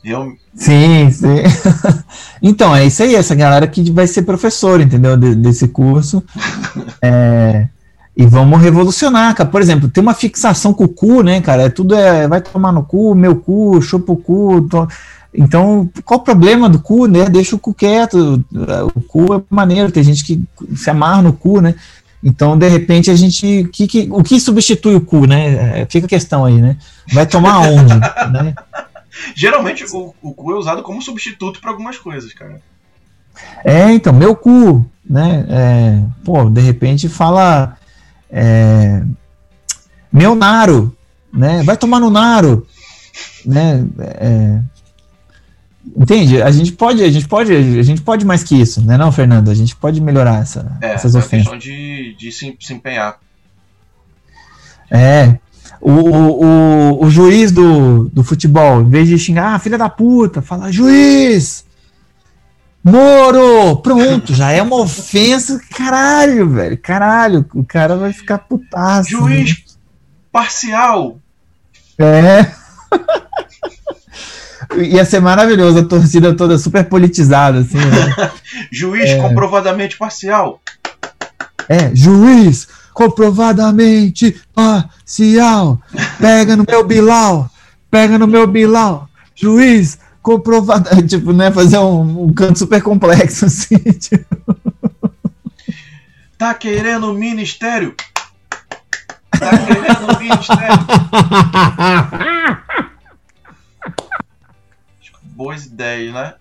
Eu... 0.06 0.38
Sim, 0.54 1.10
sim. 1.10 1.44
então, 2.42 2.76
é 2.76 2.86
isso 2.86 3.02
aí, 3.02 3.16
essa 3.16 3.34
galera 3.34 3.66
que 3.68 3.92
vai 3.92 4.06
ser 4.06 4.22
professor, 4.22 4.80
entendeu? 4.80 5.18
De, 5.18 5.34
desse 5.34 5.68
curso. 5.68 6.24
É, 7.02 7.68
e 8.16 8.26
vamos 8.26 8.62
revolucionar, 8.62 9.34
cara. 9.36 9.50
Por 9.50 9.62
exemplo, 9.62 9.90
tem 9.90 10.02
uma 10.02 10.14
fixação 10.14 10.74
com 10.74 10.84
o 10.84 10.90
cu, 10.90 11.24
né, 11.24 11.42
cara? 11.42 11.64
É 11.64 11.70
tudo 11.70 11.96
é, 11.96 12.28
vai 12.28 12.40
tomar 12.40 12.72
no 12.72 12.84
cu, 12.84 13.16
meu 13.16 13.36
cu, 13.36 13.82
chupa 13.82 14.14
o 14.14 14.18
cu. 14.18 14.62
To... 14.70 14.88
Então, 15.34 15.90
qual 16.06 16.20
o 16.20 16.24
problema 16.24 16.70
do 16.70 16.80
cu, 16.80 17.08
né? 17.08 17.26
Deixa 17.26 17.56
o 17.56 17.60
cu 17.60 17.74
quieto. 17.74 18.46
O 18.96 19.02
cu 19.02 19.34
é 19.34 19.42
maneiro, 19.50 19.92
tem 19.92 20.04
gente 20.04 20.24
que 20.24 20.42
se 20.76 20.90
amarra 20.90 21.24
no 21.24 21.34
cu, 21.34 21.60
né? 21.60 21.74
Então, 22.24 22.58
de 22.58 22.68
repente, 22.70 23.12
a 23.12 23.16
gente. 23.16 23.70
Que, 23.74 23.88
que, 23.88 24.08
o 24.12 24.24
que 24.24 24.40
substitui 24.40 24.96
o 24.96 25.02
cu, 25.02 25.26
né? 25.26 25.82
É, 25.82 25.88
fica 25.90 26.06
a 26.06 26.10
questão 26.10 26.46
aí, 26.46 26.62
né? 26.62 26.78
Vai 27.12 27.26
tomar 27.26 27.60
onde? 27.60 27.94
né? 28.32 28.56
Geralmente 29.36 29.86
o, 29.92 30.14
o 30.22 30.34
cu 30.34 30.52
é 30.52 30.56
usado 30.56 30.84
como 30.84 31.02
substituto 31.02 31.60
para 31.60 31.72
algumas 31.72 31.98
coisas, 31.98 32.34
cara. 32.34 32.62
É, 33.64 33.92
então, 33.92 34.14
meu 34.14 34.36
cu, 34.36 34.86
né? 35.08 35.46
É, 35.50 36.04
pô, 36.24 36.50
de 36.50 36.62
repente 36.62 37.10
fala. 37.10 37.78
É, 38.30 39.04
meu 40.12 40.36
naro, 40.36 40.96
né? 41.34 41.64
Vai 41.64 41.78
tomar 41.78 42.00
no 42.00 42.10
naro, 42.10 42.66
né? 43.46 43.86
É, 44.00 44.62
entende? 45.96 46.42
A 46.42 46.52
gente 46.52 46.72
pode, 46.72 47.04
a 47.04 47.12
gente 47.12 47.28
pode, 47.28 47.54
a 47.54 47.84
gente 47.84 48.02
pode 48.02 48.26
mais 48.26 48.44
que 48.44 48.60
isso, 48.60 48.82
né, 48.82 48.98
não, 48.98 49.12
Fernando? 49.12 49.50
A 49.50 49.54
gente 49.54 49.76
pode 49.76 50.02
melhorar 50.02 50.42
essa, 50.42 50.78
é, 50.82 50.94
essas 50.94 51.16
ofensas. 51.16 51.34
É 51.34 51.38
questão 51.52 51.58
de, 51.58 52.16
de 52.16 52.32
se, 52.32 52.58
se 52.60 52.74
empenhar. 52.74 53.20
É, 54.90 55.38
o, 55.82 55.92
o, 55.92 57.06
o, 57.06 57.10
juiz 57.10 57.52
do, 57.52 58.10
do 58.10 58.24
futebol, 58.24 58.82
em 58.82 58.90
vez 58.90 59.08
de 59.08 59.18
xingar, 59.18 59.56
ah, 59.56 59.60
filha 59.60 59.78
da 59.78 59.90
puta, 59.90 60.42
fala, 60.42 60.72
juiz! 60.72 61.66
Moro! 62.84 63.78
Pronto, 63.78 64.34
já 64.34 64.52
é 64.52 64.62
uma 64.62 64.78
ofensa, 64.78 65.60
caralho, 65.76 66.50
velho, 66.50 66.78
caralho, 66.78 67.46
o 67.54 67.64
cara 67.64 67.96
vai 67.96 68.14
ficar 68.14 68.40
putaço. 68.40 69.10
Juiz 69.10 69.50
né? 69.50 69.56
parcial! 70.32 71.20
É. 71.98 72.46
ia 74.84 75.06
ser 75.06 75.20
maravilhoso, 75.20 75.80
a 75.80 75.84
torcida 75.84 76.36
toda 76.36 76.58
super 76.58 76.84
politizada, 76.86 77.60
assim. 77.60 77.78
Né? 77.78 78.32
Juiz 78.72 79.12
é... 79.12 79.18
comprovadamente 79.18 79.98
parcial. 79.98 80.62
É, 81.68 81.94
juiz 81.96 82.68
comprovadamente 82.96 84.42
parcial. 84.54 85.80
Pega 86.18 86.56
no 86.56 86.66
meu 86.68 86.84
Bilal, 86.84 87.52
pega 87.92 88.18
no 88.18 88.26
meu 88.26 88.48
Bilal. 88.48 89.08
Juiz 89.36 90.00
comprovado. 90.22 90.90
Tipo, 91.06 91.34
né? 91.34 91.52
Fazer 91.52 91.78
um, 91.78 92.24
um 92.24 92.34
canto 92.34 92.58
super 92.58 92.82
complexo, 92.82 93.46
assim. 93.52 93.78
Tipo. 93.78 94.56
Tá 96.38 96.54
querendo 96.54 97.14
ministério? 97.14 97.94
Tá 99.30 99.58
querendo 99.58 100.18
ministério? 100.18 100.80
Boas 105.36 105.66
ideias, 105.66 106.14
né? 106.14 106.34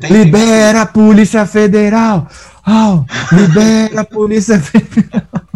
Tem 0.00 0.10
libera 0.10 0.82
a 0.82 0.86
Polícia 0.86 1.46
Federal! 1.46 2.26
Oh, 2.66 3.04
libera 3.34 4.00
a 4.00 4.04
Polícia 4.04 4.60
Federal! 4.60 5.22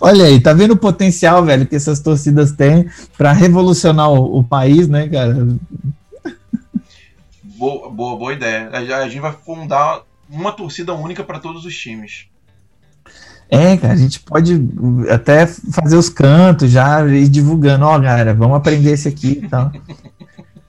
Olha 0.00 0.26
aí, 0.26 0.40
tá 0.40 0.52
vendo 0.52 0.72
o 0.72 0.76
potencial, 0.76 1.44
velho, 1.44 1.66
que 1.66 1.74
essas 1.74 2.00
torcidas 2.00 2.52
têm 2.52 2.88
para 3.16 3.32
revolucionar 3.32 4.10
o, 4.10 4.38
o, 4.38 4.44
país, 4.44 4.88
né, 4.88 5.08
cara? 5.08 5.56
Boa, 7.42 7.90
boa, 7.90 8.18
boa 8.18 8.32
ideia. 8.32 8.70
A, 8.70 8.98
a 8.98 9.08
gente 9.08 9.20
vai 9.20 9.32
fundar 9.32 10.02
uma 10.28 10.52
torcida 10.52 10.92
única 10.92 11.24
para 11.24 11.38
todos 11.38 11.64
os 11.64 11.76
times. 11.76 12.26
É, 13.50 13.76
cara, 13.76 13.92
a 13.92 13.96
gente 13.96 14.20
pode 14.20 14.68
até 15.10 15.46
fazer 15.46 15.96
os 15.96 16.08
cantos 16.08 16.70
já 16.70 17.06
e 17.06 17.28
divulgando, 17.28 17.84
ó, 17.84 17.96
oh, 17.96 18.00
galera, 18.00 18.34
vamos 18.34 18.56
aprender 18.56 18.92
esse 18.92 19.08
aqui 19.08 19.40
e 19.42 19.48
tal. 19.48 19.70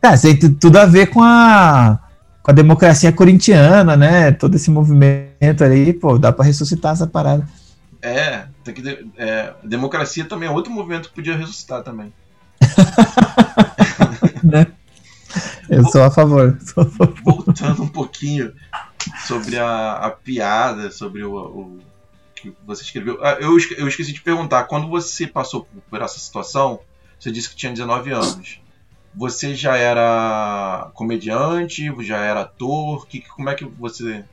Cara, 0.05 0.13
isso 0.17 0.37
tem 0.37 0.53
tudo 0.53 0.77
a 0.77 0.85
ver 0.85 1.07
com 1.07 1.23
a, 1.23 1.99
com 2.43 2.51
a 2.51 2.53
democracia 2.53 3.11
corintiana, 3.11 3.97
né? 3.97 4.31
Todo 4.31 4.55
esse 4.55 4.69
movimento 4.69 5.63
aí, 5.63 5.91
pô, 5.93 6.19
dá 6.19 6.31
para 6.31 6.45
ressuscitar 6.45 6.93
essa 6.93 7.07
parada. 7.07 7.43
É, 8.03 8.45
tem 8.63 8.71
que 8.71 9.09
é, 9.17 9.55
democracia 9.63 10.23
também 10.23 10.47
é 10.47 10.51
outro 10.51 10.71
movimento 10.71 11.09
que 11.09 11.15
podia 11.15 11.35
ressuscitar 11.35 11.81
também. 11.81 12.13
né? 14.43 14.67
Eu 15.71 15.83
sou 15.85 16.03
a, 16.03 16.11
favor, 16.11 16.55
sou 16.61 16.83
a 16.83 16.85
favor. 16.85 17.15
Voltando 17.23 17.81
um 17.81 17.87
pouquinho 17.87 18.53
sobre 19.25 19.57
a, 19.57 19.93
a 19.93 20.11
piada, 20.11 20.91
sobre 20.91 21.23
o, 21.23 21.35
o, 21.35 21.79
que 22.35 22.53
você 22.63 22.83
escreveu. 22.83 23.17
Ah, 23.23 23.37
eu, 23.39 23.57
eu 23.75 23.87
esqueci 23.87 24.13
de 24.13 24.21
perguntar, 24.21 24.65
quando 24.65 24.87
você 24.87 25.25
passou 25.25 25.67
por 25.89 25.99
essa 25.99 26.19
situação, 26.19 26.79
você 27.19 27.31
disse 27.31 27.49
que 27.49 27.55
tinha 27.55 27.71
19 27.71 28.11
anos. 28.11 28.59
Você 29.17 29.55
já 29.55 29.77
era 29.77 30.89
comediante? 30.93 31.91
Já 32.01 32.17
era 32.17 32.41
ator? 32.41 33.07
Que, 33.07 33.21
como 33.21 33.49
é 33.49 33.55
que 33.55 33.65
você 33.65 34.23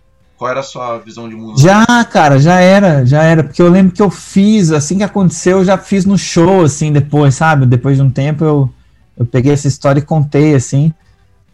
qual 0.43 0.51
era 0.51 0.59
a 0.59 0.65
sua 0.65 0.99
visão 0.99 1.29
de 1.29 1.37
mundo? 1.37 1.61
Já, 1.61 1.87
cara, 2.05 2.37
já 2.41 2.59
era, 2.59 3.07
já 3.07 3.23
era. 3.23 3.45
Porque 3.45 3.63
eu 3.63 3.71
lembro 3.71 3.93
que 3.93 4.03
eu 4.03 4.11
fiz, 4.11 4.73
assim 4.73 4.99
que 4.99 5.05
aconteceu, 5.05 5.59
eu 5.59 5.65
já 5.65 5.79
fiz 5.79 6.05
no 6.05 6.19
show, 6.19 6.65
assim, 6.65 6.93
depois, 6.93 7.37
sabe? 7.37 7.65
Depois 7.65 7.97
de 7.97 8.03
um 8.03 8.11
tempo 8.11 8.45
eu, 8.45 8.71
eu 9.17 9.25
peguei 9.25 9.53
essa 9.53 9.69
história 9.69 10.01
e 10.01 10.05
contei, 10.05 10.57
assim. 10.57 10.93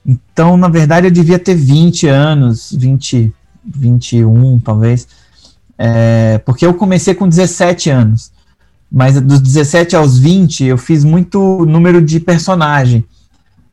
Então, 0.07 0.57
na 0.57 0.69
verdade, 0.69 1.07
eu 1.07 1.11
devia 1.11 1.39
ter 1.39 1.55
20 1.55 2.07
anos, 2.07 2.73
20, 2.73 3.31
21, 3.63 4.59
talvez. 4.61 5.07
É, 5.77 6.39
porque 6.39 6.65
eu 6.65 6.73
comecei 6.73 7.15
com 7.15 7.29
17 7.29 7.91
anos. 7.91 8.33
Mas 8.91 9.21
dos 9.21 9.39
17 9.39 9.97
aos 9.97 10.19
20, 10.19 10.65
eu 10.65 10.79
fiz 10.79 11.05
muito 11.05 11.67
número 11.67 12.01
de 12.01 12.19
personagem. 12.21 13.05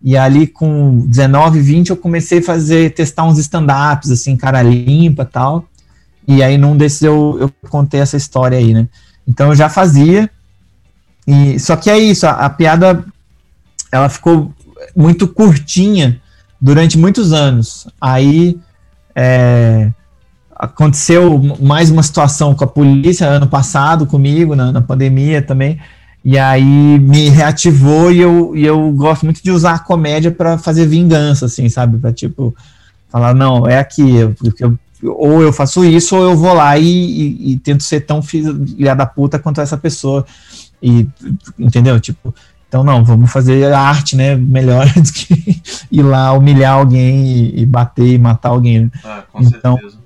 E 0.05 0.15
ali 0.15 0.45
com 0.45 0.99
19, 1.07 1.59
20 1.59 1.89
eu 1.89 1.97
comecei 1.97 2.37
a 2.37 2.43
fazer, 2.43 2.93
testar 2.93 3.23
uns 3.23 3.39
stand-ups, 3.39 4.11
assim, 4.11 4.37
cara 4.37 4.61
limpa 4.61 5.25
tal. 5.25 5.65
E 6.27 6.43
aí 6.43 6.59
num 6.59 6.77
desses 6.77 7.01
eu, 7.01 7.37
eu 7.41 7.51
contei 7.71 7.99
essa 7.99 8.15
história 8.15 8.55
aí, 8.55 8.71
né? 8.71 8.87
Então 9.27 9.47
eu 9.47 9.55
já 9.55 9.67
fazia. 9.67 10.29
E, 11.25 11.59
só 11.59 11.75
que 11.75 11.89
é 11.89 11.97
isso, 11.97 12.27
a, 12.27 12.33
a 12.33 12.49
piada 12.51 13.03
ela 13.91 14.07
ficou 14.07 14.53
muito 14.95 15.27
curtinha 15.27 16.21
durante 16.61 16.99
muitos 16.99 17.33
anos. 17.33 17.87
Aí 17.99 18.59
é, 19.15 19.89
aconteceu 20.55 21.41
mais 21.59 21.89
uma 21.89 22.03
situação 22.03 22.53
com 22.53 22.63
a 22.63 22.67
polícia 22.67 23.25
ano 23.25 23.47
passado 23.47 24.05
comigo, 24.05 24.55
na, 24.55 24.71
na 24.71 24.81
pandemia 24.81 25.41
também. 25.41 25.79
E 26.25 26.39
aí 26.39 26.97
me 26.99 27.29
reativou 27.29 28.11
e 28.11 28.19
eu, 28.19 28.55
e 28.55 28.65
eu 28.65 28.91
gosto 28.93 29.25
muito 29.25 29.43
de 29.43 29.51
usar 29.51 29.75
a 29.75 29.79
comédia 29.79 30.31
para 30.31 30.57
fazer 30.57 30.87
vingança, 30.87 31.45
assim, 31.45 31.69
sabe? 31.69 31.99
Pra 31.99 32.11
tipo, 32.11 32.55
falar, 33.07 33.35
não, 33.35 33.67
é 33.67 33.77
aqui, 33.77 34.11
porque 34.39 34.65
eu, 34.65 34.75
ou 35.03 35.43
eu 35.43 35.53
faço 35.53 35.85
isso, 35.85 36.15
ou 36.15 36.23
eu 36.23 36.35
vou 36.35 36.55
lá 36.55 36.79
e, 36.79 36.83
e, 36.83 37.51
e 37.51 37.59
tento 37.59 37.83
ser 37.83 38.01
tão 38.01 38.23
filha 38.23 38.95
da 38.95 39.05
puta 39.05 39.37
quanto 39.37 39.61
essa 39.61 39.77
pessoa. 39.77 40.25
E, 40.81 41.07
entendeu? 41.59 41.99
Tipo, 41.99 42.33
então 42.67 42.83
não, 42.83 43.05
vamos 43.05 43.31
fazer 43.31 43.71
arte, 43.71 44.15
né? 44.15 44.35
Melhor 44.35 44.91
do 44.99 45.13
que 45.13 45.61
ir 45.91 46.01
lá 46.01 46.33
humilhar 46.33 46.73
alguém 46.73 47.27
e, 47.27 47.61
e 47.61 47.65
bater 47.67 48.13
e 48.13 48.17
matar 48.17 48.49
alguém. 48.49 48.91
Ah, 49.03 49.23
com 49.31 49.43
então, 49.43 49.77
certeza. 49.77 50.04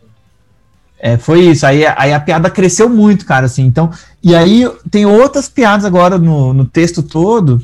É, 1.00 1.18
foi 1.18 1.42
isso. 1.46 1.66
Aí, 1.66 1.86
aí 1.86 2.14
a 2.14 2.20
piada 2.20 2.50
cresceu 2.50 2.90
muito, 2.90 3.26
cara, 3.26 3.46
assim. 3.46 3.66
Então, 3.66 3.90
e 4.22 4.36
aí 4.36 4.70
tem 4.92 5.06
outras 5.06 5.48
piadas 5.48 5.86
agora 5.86 6.18
no, 6.18 6.54
no 6.54 6.66
texto 6.66 7.02
todo 7.02 7.64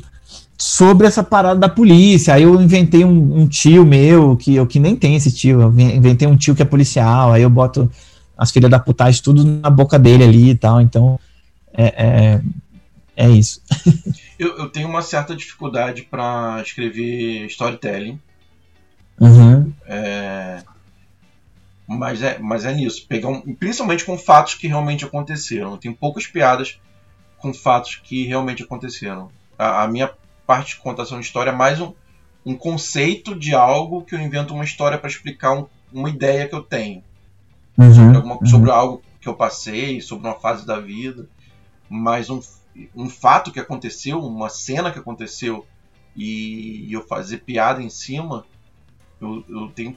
sobre 0.58 1.06
essa 1.06 1.22
parada 1.22 1.60
da 1.60 1.68
polícia. 1.68 2.34
Aí 2.34 2.44
eu 2.44 2.60
inventei 2.60 3.04
um, 3.04 3.40
um, 3.40 3.46
tio 3.46 3.84
meu, 3.84 4.36
que 4.36 4.54
eu 4.54 4.66
que 4.66 4.80
nem 4.80 4.96
tem 4.96 5.14
esse 5.14 5.30
tio, 5.30 5.60
eu 5.60 5.68
inventei 5.68 6.26
um 6.26 6.36
tio 6.36 6.54
que 6.54 6.62
é 6.62 6.64
policial, 6.64 7.32
aí 7.32 7.42
eu 7.42 7.50
boto 7.50 7.90
as 8.36 8.50
filhas 8.50 8.70
da 8.70 8.78
putagem 8.78 9.22
tudo 9.22 9.44
na 9.44 9.70
boca 9.70 9.98
dele 9.98 10.24
ali 10.24 10.50
e 10.50 10.54
tal. 10.54 10.80
Então, 10.80 11.20
é, 11.74 11.84
é, 11.84 12.40
é 13.16 13.28
isso. 13.28 13.60
eu, 14.38 14.56
eu 14.58 14.68
tenho 14.70 14.88
uma 14.88 15.02
certa 15.02 15.36
dificuldade 15.36 16.02
para 16.10 16.62
escrever 16.62 17.46
storytelling. 17.46 18.18
Uhum. 19.18 19.72
É, 19.86 20.45
mas 22.06 22.22
é, 22.22 22.38
mas 22.38 22.64
é 22.64 22.72
nisso. 22.72 23.04
Pegar 23.08 23.28
um, 23.28 23.40
principalmente 23.56 24.04
com 24.04 24.16
fatos 24.16 24.54
que 24.54 24.68
realmente 24.68 25.04
aconteceram. 25.04 25.76
Tem 25.76 25.92
poucas 25.92 26.24
piadas 26.24 26.80
com 27.36 27.52
fatos 27.52 27.96
que 27.96 28.24
realmente 28.24 28.62
aconteceram. 28.62 29.28
A, 29.58 29.82
a 29.82 29.88
minha 29.88 30.12
parte 30.46 30.76
de 30.76 30.80
contação 30.80 31.18
de 31.18 31.26
história 31.26 31.50
é 31.50 31.52
mais 31.52 31.80
um, 31.80 31.92
um 32.44 32.54
conceito 32.54 33.36
de 33.36 33.56
algo 33.56 34.04
que 34.04 34.14
eu 34.14 34.20
invento 34.20 34.54
uma 34.54 34.62
história 34.62 34.96
para 34.96 35.10
explicar 35.10 35.52
um, 35.52 35.66
uma 35.92 36.08
ideia 36.08 36.46
que 36.46 36.54
eu 36.54 36.62
tenho. 36.62 37.02
Uhum, 37.76 37.92
sobre, 37.92 38.16
alguma, 38.16 38.34
uhum. 38.36 38.46
sobre, 38.46 38.70
algo 38.70 39.02
que 39.20 39.28
eu 39.28 39.34
passei, 39.34 40.00
sobre 40.00 40.28
uma 40.28 40.38
fase 40.38 40.64
da 40.64 40.78
vida. 40.78 41.28
Mas 41.90 42.30
um, 42.30 42.40
um 42.94 43.10
fato 43.10 43.50
que 43.50 43.58
aconteceu, 43.58 44.24
uma 44.24 44.48
cena 44.48 44.92
que 44.92 44.98
aconteceu 45.00 45.66
e, 46.14 46.86
e 46.86 46.92
eu 46.92 47.04
fazer 47.04 47.38
piada 47.38 47.82
em 47.82 47.90
cima, 47.90 48.46
eu, 49.20 49.44
eu 49.48 49.68
tenho 49.72 49.96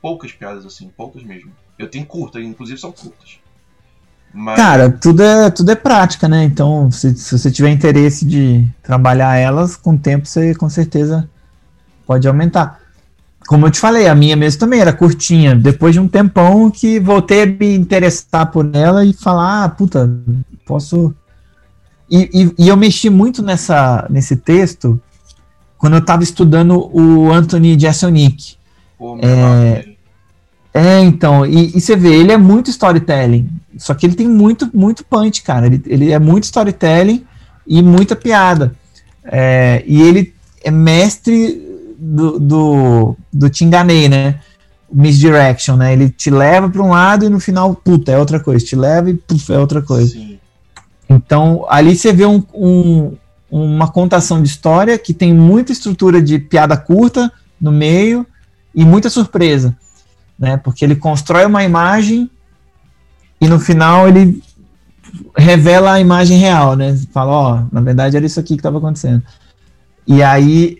poucas 0.00 0.32
piadas 0.32 0.64
assim, 0.64 0.90
poucas 0.96 1.22
mesmo. 1.22 1.50
Eu 1.78 1.88
tenho 1.88 2.06
curtas, 2.06 2.42
inclusive 2.42 2.78
são 2.78 2.92
curtas. 2.92 3.38
Mas... 4.32 4.56
Cara, 4.56 4.90
tudo 4.90 5.22
é, 5.22 5.50
tudo 5.50 5.70
é 5.70 5.74
prática, 5.74 6.28
né? 6.28 6.44
Então, 6.44 6.90
se, 6.90 7.14
se 7.16 7.38
você 7.38 7.50
tiver 7.50 7.70
interesse 7.70 8.24
de 8.24 8.66
trabalhar 8.82 9.36
elas, 9.36 9.76
com 9.76 9.92
o 9.92 9.98
tempo 9.98 10.26
você 10.26 10.54
com 10.54 10.68
certeza 10.68 11.28
pode 12.06 12.26
aumentar. 12.28 12.80
Como 13.46 13.66
eu 13.66 13.70
te 13.70 13.80
falei, 13.80 14.06
a 14.06 14.14
minha 14.14 14.36
mesmo 14.36 14.60
também 14.60 14.80
era 14.80 14.92
curtinha. 14.92 15.54
Depois 15.54 15.94
de 15.94 16.00
um 16.00 16.06
tempão 16.06 16.70
que 16.70 17.00
voltei 17.00 17.42
a 17.42 17.46
me 17.46 17.74
interessar 17.74 18.50
por 18.50 18.68
ela 18.74 19.04
e 19.04 19.12
falar, 19.14 19.64
ah, 19.64 19.68
puta, 19.70 20.10
posso. 20.66 21.14
E, 22.10 22.30
e, 22.58 22.64
e 22.64 22.68
eu 22.68 22.76
mexi 22.76 23.08
muito 23.08 23.42
nessa, 23.42 24.06
nesse 24.10 24.36
texto 24.36 25.00
quando 25.78 25.94
eu 25.94 26.00
estava 26.00 26.22
estudando 26.22 26.90
o 26.92 27.32
Anthony 27.32 27.78
Jeselnik. 27.78 28.56
Pô, 28.98 29.16
é, 29.22 29.87
é, 30.78 31.00
então, 31.00 31.44
e, 31.44 31.76
e, 31.76 31.80
você 31.80 31.96
vê, 31.96 32.14
ele 32.14 32.30
é 32.30 32.36
muito 32.36 32.70
storytelling, 32.70 33.48
só 33.76 33.94
que 33.94 34.06
ele 34.06 34.14
tem 34.14 34.28
muito, 34.28 34.70
muito 34.72 35.04
punch, 35.04 35.42
cara. 35.42 35.66
Ele, 35.66 35.82
ele 35.86 36.12
é 36.12 36.20
muito 36.20 36.44
storytelling 36.44 37.26
e 37.66 37.82
muita 37.82 38.14
piada. 38.14 38.72
É, 39.24 39.82
e 39.84 40.00
ele 40.00 40.32
é 40.62 40.70
mestre 40.70 41.60
do, 41.98 42.38
do, 42.38 43.16
do 43.32 43.50
te 43.50 43.64
enganei, 43.64 44.08
né? 44.08 44.38
Misdirection, 44.90 45.74
né? 45.74 45.92
Ele 45.92 46.10
te 46.10 46.30
leva 46.30 46.68
para 46.68 46.82
um 46.82 46.90
lado 46.90 47.24
e 47.24 47.28
no 47.28 47.40
final, 47.40 47.74
puta, 47.74 48.12
é 48.12 48.18
outra 48.18 48.38
coisa. 48.38 48.64
Te 48.64 48.76
leva 48.76 49.10
e 49.10 49.14
puta, 49.14 49.54
é 49.54 49.58
outra 49.58 49.82
coisa. 49.82 50.12
Sim. 50.12 50.38
Então, 51.10 51.66
ali 51.68 51.96
você 51.96 52.12
vê 52.12 52.24
um, 52.24 52.40
um, 52.54 53.16
uma 53.50 53.88
contação 53.88 54.40
de 54.40 54.48
história 54.48 54.96
que 54.96 55.12
tem 55.12 55.34
muita 55.34 55.72
estrutura 55.72 56.22
de 56.22 56.38
piada 56.38 56.76
curta 56.76 57.32
no 57.60 57.72
meio 57.72 58.24
e 58.72 58.84
muita 58.84 59.10
surpresa, 59.10 59.76
né? 60.38 60.56
Porque 60.56 60.84
ele 60.84 60.96
constrói 60.96 61.44
uma 61.46 61.64
imagem 61.64 62.30
e 63.40 63.48
no 63.48 63.58
final 63.58 64.08
ele 64.08 64.42
revela 65.36 65.94
a 65.94 66.00
imagem 66.00 66.38
real, 66.38 66.76
né? 66.76 66.96
Fala, 67.12 67.32
ó, 67.32 67.64
na 67.72 67.80
verdade 67.80 68.16
era 68.16 68.26
isso 68.26 68.38
aqui 68.38 68.54
que 68.54 68.60
estava 68.60 68.78
acontecendo. 68.78 69.22
E 70.06 70.22
aí 70.22 70.76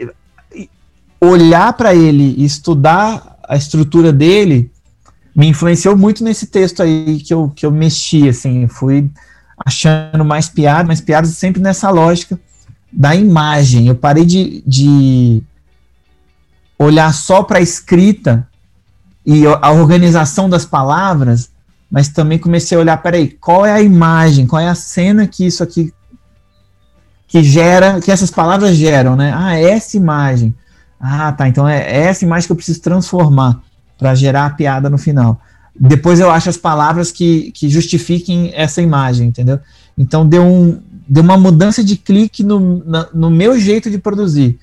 olhar 1.20 1.72
para 1.72 1.94
ele 1.94 2.42
estudar 2.42 3.38
a 3.48 3.56
estrutura 3.56 4.12
dele 4.12 4.70
me 5.34 5.46
influenciou 5.46 5.96
muito 5.96 6.24
nesse 6.24 6.46
texto 6.46 6.82
aí 6.82 7.20
que 7.20 7.32
eu, 7.32 7.52
que 7.54 7.64
eu 7.64 7.70
mexi, 7.70 8.28
assim, 8.28 8.66
fui 8.66 9.08
achando 9.64 10.24
mais 10.24 10.48
piadas, 10.48 10.86
mais 10.86 11.00
piadas 11.00 11.30
sempre 11.30 11.62
nessa 11.62 11.90
lógica 11.90 12.38
da 12.92 13.14
imagem. 13.14 13.86
Eu 13.86 13.94
parei 13.94 14.24
de, 14.24 14.62
de 14.66 15.42
olhar 16.78 17.12
só 17.12 17.42
para 17.42 17.58
a 17.58 17.62
escrita 17.62 18.47
e 19.30 19.46
a 19.46 19.72
organização 19.72 20.48
das 20.48 20.64
palavras, 20.64 21.50
mas 21.90 22.08
também 22.08 22.38
comecei 22.38 22.78
a 22.78 22.80
olhar, 22.80 22.96
peraí, 22.96 23.28
qual 23.28 23.66
é 23.66 23.72
a 23.72 23.82
imagem, 23.82 24.46
qual 24.46 24.58
é 24.58 24.66
a 24.66 24.74
cena 24.74 25.26
que 25.26 25.46
isso 25.46 25.62
aqui 25.62 25.92
que 27.26 27.42
gera, 27.42 28.00
que 28.00 28.10
essas 28.10 28.30
palavras 28.30 28.74
geram, 28.74 29.16
né? 29.16 29.34
Ah, 29.36 29.54
é 29.54 29.64
essa 29.64 29.98
imagem. 29.98 30.54
Ah, 30.98 31.30
tá. 31.30 31.46
Então 31.46 31.68
é, 31.68 31.76
é 31.76 32.06
essa 32.06 32.24
imagem 32.24 32.46
que 32.46 32.52
eu 32.52 32.56
preciso 32.56 32.80
transformar 32.80 33.60
para 33.98 34.14
gerar 34.14 34.46
a 34.46 34.50
piada 34.50 34.88
no 34.88 34.96
final. 34.96 35.38
Depois 35.78 36.20
eu 36.20 36.30
acho 36.30 36.48
as 36.48 36.56
palavras 36.56 37.12
que, 37.12 37.52
que 37.52 37.68
justifiquem 37.68 38.50
essa 38.54 38.80
imagem, 38.80 39.28
entendeu? 39.28 39.60
Então 39.96 40.26
deu, 40.26 40.42
um, 40.42 40.80
deu 41.06 41.22
uma 41.22 41.36
mudança 41.36 41.84
de 41.84 41.98
clique 41.98 42.42
no, 42.42 42.82
na, 42.82 43.08
no 43.12 43.28
meu 43.28 43.60
jeito 43.60 43.90
de 43.90 43.98
produzir. 43.98 44.58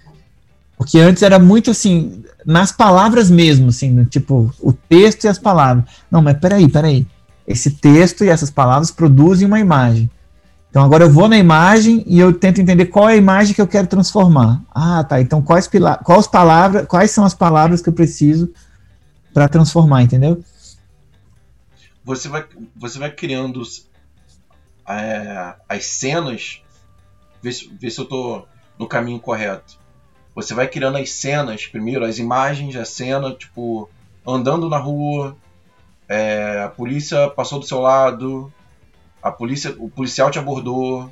Porque 0.78 1.00
antes 1.00 1.24
era 1.24 1.40
muito 1.40 1.72
assim, 1.72 2.24
nas 2.46 2.72
palavras 2.72 3.30
mesmo, 3.30 3.70
assim, 3.70 4.04
tipo, 4.06 4.54
o 4.60 4.74
texto 4.74 5.24
e 5.24 5.28
as 5.28 5.40
palavras. 5.40 5.86
Não, 6.12 6.22
mas 6.22 6.38
peraí, 6.38 6.70
peraí. 6.70 7.08
Esse 7.48 7.72
texto 7.72 8.24
e 8.24 8.30
essas 8.30 8.52
palavras 8.52 8.92
produzem 8.92 9.48
uma 9.48 9.60
imagem. 9.60 10.10
Então 10.70 10.84
agora 10.84 11.06
eu 11.06 11.10
vou 11.10 11.30
na 11.30 11.38
imagem 11.38 12.04
e 12.06 12.20
eu 12.20 12.34
tento 12.34 12.60
entender 12.60 12.88
qual 12.88 13.08
é 13.08 13.14
a 13.14 13.18
imagem 13.18 13.56
que 13.56 13.62
eu 13.62 13.68
quero 13.68 13.88
transformar. 13.88 14.62
Ah, 14.70 15.04
tá. 15.06 15.22
Então 15.22 15.42
quais, 15.42 15.70
quais 16.04 16.28
palavras, 16.28 16.86
quais 16.86 17.12
são 17.12 17.24
as 17.24 17.34
palavras 17.34 17.82
que 17.82 17.88
eu 17.88 17.94
preciso 17.94 18.52
para 19.34 19.48
transformar, 19.48 20.02
entendeu? 20.02 20.44
Você 22.04 22.28
vai, 22.28 22.46
você 22.76 23.00
vai 23.00 23.10
criando 23.10 23.62
é, 24.86 25.56
as 25.68 25.86
cenas, 25.86 26.62
ver 27.42 27.54
se, 27.54 27.70
ver 27.80 27.90
se 27.90 28.02
eu 28.02 28.06
tô 28.06 28.46
no 28.78 28.86
caminho 28.86 29.20
correto. 29.20 29.80
Você 30.36 30.54
vai 30.54 30.68
criando 30.68 30.98
as 30.98 31.12
cenas, 31.12 31.66
primeiro, 31.66 32.04
as 32.04 32.20
imagens, 32.20 32.76
a 32.76 32.84
cena, 32.84 33.34
tipo, 33.34 33.90
andando 34.28 34.70
na 34.70 34.78
rua, 34.78 35.36
é, 36.10 36.62
a 36.62 36.68
polícia 36.68 37.30
passou 37.30 37.58
do 37.58 37.66
seu 37.66 37.80
lado, 37.80 38.52
a 39.24 39.32
polícia, 39.32 39.74
o 39.80 39.90
policial 39.90 40.30
te 40.30 40.38
abordou, 40.38 41.10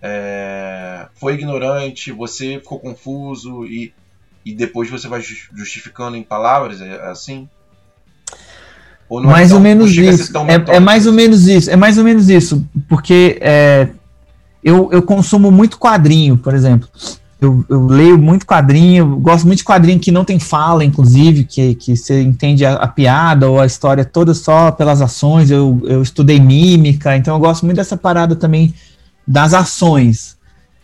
é, 0.00 1.06
foi 1.14 1.34
ignorante, 1.34 2.12
você 2.12 2.58
ficou 2.58 2.78
confuso 2.78 3.66
e, 3.66 3.92
e 4.44 4.54
depois 4.54 4.88
você 4.88 5.06
vai 5.06 5.20
justificando 5.20 6.16
em 6.16 6.22
palavras, 6.22 6.80
é, 6.80 6.96
é 6.96 7.10
assim? 7.10 7.46
Ou 9.06 9.20
não 9.20 9.30
é 9.30 9.32
mais 9.34 9.48
é 9.48 9.50
tão, 9.50 9.58
ou 9.58 9.62
menos 9.62 9.90
isso. 9.92 10.32
É, 10.38 10.76
é, 10.76 10.80
mais 10.80 11.06
ou 11.06 11.12
menos 11.12 11.46
isso. 11.46 11.70
É 11.70 11.76
mais 11.76 11.98
ou 11.98 12.04
menos 12.04 12.30
isso, 12.30 12.66
porque 12.88 13.38
eu, 14.62 14.90
eu 14.90 15.02
consumo 15.02 15.50
muito 15.50 15.78
quadrinho, 15.78 16.38
por 16.38 16.54
exemplo. 16.54 16.88
Eu, 17.44 17.64
eu, 17.68 17.86
leio 17.86 18.18
muito 18.18 18.46
quadrinho, 18.46 19.16
gosto 19.16 19.46
muito 19.46 19.58
de 19.58 19.64
quadrinho 19.64 20.00
que 20.00 20.10
não 20.10 20.24
tem 20.24 20.38
fala, 20.38 20.84
inclusive, 20.84 21.44
que, 21.44 21.74
que 21.74 21.96
você 21.96 22.22
entende 22.22 22.64
a, 22.64 22.74
a, 22.74 22.88
piada 22.88 23.48
ou 23.48 23.60
a 23.60 23.66
história 23.66 24.04
toda 24.04 24.32
só 24.34 24.70
pelas 24.70 25.02
ações. 25.02 25.50
Eu, 25.50 25.80
eu 25.84 26.02
estudei 26.02 26.40
mímica, 26.40 27.16
então 27.16 27.34
eu 27.34 27.40
gosto 27.40 27.64
muito 27.64 27.76
dessa 27.76 27.96
parada 27.96 28.34
também 28.34 28.74
das 29.26 29.52
ações 29.54 30.36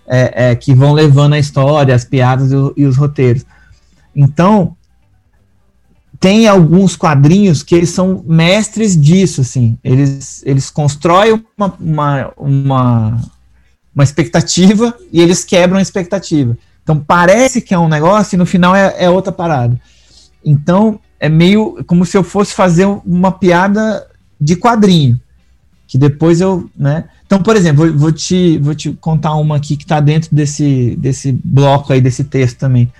é, 0.06 0.50
é, 0.50 0.54
que 0.54 0.74
vão 0.74 0.92
levando 0.92 1.34
a 1.34 1.38
história, 1.38 1.94
as 1.94 2.04
piadas 2.04 2.52
e, 2.52 2.56
e 2.76 2.84
os 2.84 2.96
roteiros. 2.96 3.44
Então, 4.14 4.76
tem 6.18 6.46
alguns 6.46 6.96
quadrinhos 6.96 7.62
que 7.62 7.74
eles 7.74 7.90
são 7.90 8.22
mestres 8.26 9.00
disso, 9.00 9.40
assim. 9.40 9.78
Eles, 9.82 10.42
eles 10.44 10.68
constroem 10.68 11.42
uma, 11.56 11.74
uma, 11.80 12.32
uma 12.36 13.20
uma 13.94 14.04
expectativa 14.04 14.96
e 15.12 15.20
eles 15.20 15.44
quebram 15.44 15.78
a 15.78 15.82
expectativa. 15.82 16.56
Então 16.82 16.98
parece 16.98 17.60
que 17.60 17.74
é 17.74 17.78
um 17.78 17.88
negócio 17.88 18.34
e 18.34 18.38
no 18.38 18.46
final 18.46 18.74
é, 18.74 18.94
é 18.98 19.10
outra 19.10 19.32
parada. 19.32 19.80
Então 20.44 20.98
é 21.18 21.28
meio 21.28 21.84
como 21.86 22.06
se 22.06 22.16
eu 22.16 22.24
fosse 22.24 22.54
fazer 22.54 22.86
uma 23.04 23.30
piada 23.30 24.06
de 24.40 24.56
quadrinho, 24.56 25.20
que 25.86 25.98
depois 25.98 26.40
eu, 26.40 26.70
né? 26.74 27.04
Então, 27.26 27.40
por 27.40 27.54
exemplo, 27.54 27.96
vou 27.96 28.10
te, 28.10 28.58
vou 28.58 28.74
te 28.74 28.92
contar 28.94 29.36
uma 29.36 29.56
aqui 29.56 29.76
que 29.76 29.84
está 29.84 30.00
dentro 30.00 30.34
desse, 30.34 30.96
desse 30.96 31.30
bloco 31.30 31.92
aí, 31.92 32.00
desse 32.00 32.24
texto 32.24 32.58
também. 32.58 32.90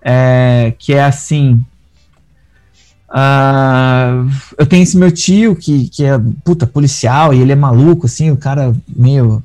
É, 0.00 0.72
que 0.78 0.92
é 0.92 1.02
assim. 1.02 1.64
Uh, 3.08 4.30
eu 4.56 4.64
tenho 4.64 4.84
esse 4.84 4.96
meu 4.96 5.10
tio 5.10 5.56
que, 5.56 5.88
que 5.88 6.04
é 6.04 6.16
puta 6.44 6.68
policial 6.68 7.34
e 7.34 7.40
ele 7.40 7.50
é 7.50 7.56
maluco, 7.56 8.06
assim, 8.06 8.30
o 8.30 8.36
cara 8.36 8.72
meio 8.86 9.42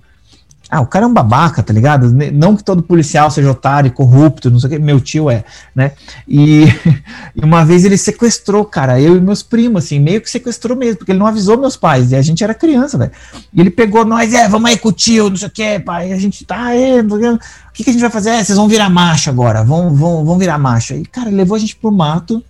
ah, 0.73 0.81
o 0.81 0.87
cara 0.87 1.05
é 1.05 1.07
um 1.07 1.13
babaca, 1.13 1.61
tá 1.61 1.71
ligado? 1.71 2.11
Não 2.33 2.55
que 2.55 2.63
todo 2.63 2.81
policial 2.81 3.29
seja 3.29 3.51
otário, 3.51 3.91
corrupto, 3.91 4.49
não 4.49 4.59
sei 4.59 4.67
o 4.67 4.71
que, 4.71 4.79
meu 4.79 4.99
tio 4.99 5.29
é, 5.29 5.45
né? 5.75 5.91
E, 6.27 6.63
e, 7.35 7.45
uma 7.45 7.63
vez 7.63 7.85
ele 7.85 7.95
sequestrou, 7.95 8.65
cara, 8.65 8.99
eu 8.99 9.15
e 9.15 9.21
meus 9.21 9.43
primos, 9.43 9.85
assim, 9.85 9.99
meio 9.99 10.19
que 10.19 10.27
sequestrou 10.27 10.75
mesmo, 10.75 10.97
porque 10.97 11.11
ele 11.11 11.19
não 11.19 11.27
avisou 11.27 11.59
meus 11.59 11.77
pais, 11.77 12.11
e 12.11 12.15
a 12.15 12.23
gente 12.23 12.43
era 12.43 12.55
criança, 12.55 12.97
velho. 12.97 13.11
E 13.53 13.61
ele 13.61 13.69
pegou 13.69 14.03
nós, 14.03 14.33
é, 14.33 14.49
vamos 14.49 14.67
aí 14.67 14.79
com 14.79 14.89
o 14.89 14.91
tio, 14.91 15.29
não 15.29 15.37
sei 15.37 15.47
o 15.47 15.51
que, 15.51 15.79
pai, 15.79 16.09
e 16.09 16.13
a 16.13 16.17
gente 16.17 16.43
tá, 16.43 16.73
é, 16.73 17.01
o 17.01 17.39
que, 17.71 17.83
que 17.83 17.91
a 17.91 17.93
gente 17.93 18.01
vai 18.01 18.09
fazer? 18.09 18.31
É, 18.31 18.43
vocês 18.43 18.57
vão 18.57 18.67
virar 18.67 18.89
macho 18.89 19.29
agora, 19.29 19.63
vão, 19.63 19.93
vão, 19.93 20.25
vão 20.25 20.39
virar 20.39 20.57
macho. 20.57 20.95
E, 20.95 21.05
cara, 21.05 21.29
levou 21.29 21.55
a 21.55 21.59
gente 21.59 21.75
pro 21.75 21.91
mato, 21.91 22.43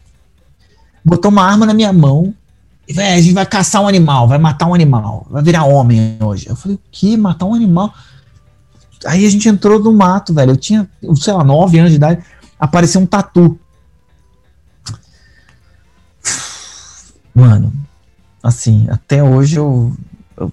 botou 1.04 1.30
uma 1.30 1.44
arma 1.44 1.66
na 1.66 1.74
minha 1.74 1.92
mão, 1.92 2.34
e, 2.88 2.94
véio, 2.94 3.18
a 3.18 3.22
gente 3.22 3.34
vai 3.34 3.46
caçar 3.46 3.82
um 3.82 3.88
animal, 3.88 4.30
vai 4.30 4.38
matar 4.38 4.68
um 4.68 4.74
animal, 4.74 5.28
vai 5.30 5.44
virar 5.44 5.66
homem 5.66 6.18
hoje. 6.22 6.48
Eu 6.48 6.56
falei, 6.56 6.78
o 6.78 6.80
que? 6.90 7.18
Matar 7.18 7.48
um 7.48 7.54
animal? 7.54 7.94
Aí 9.06 9.26
a 9.26 9.30
gente 9.30 9.48
entrou 9.50 9.80
no 9.80 9.94
mato, 9.94 10.34
velho. 10.34 10.52
Eu 10.52 10.58
tinha, 10.58 10.88
sei 11.16 11.34
lá, 11.34 11.44
9 11.44 11.80
anos 11.80 11.92
de 11.92 11.98
idade. 11.98 12.24
Apareceu 12.60 13.02
um 13.02 13.06
tatu. 13.06 13.60
Mano, 17.34 17.74
assim, 18.44 18.88
até 18.90 19.24
hoje 19.24 19.58
eu, 19.58 19.92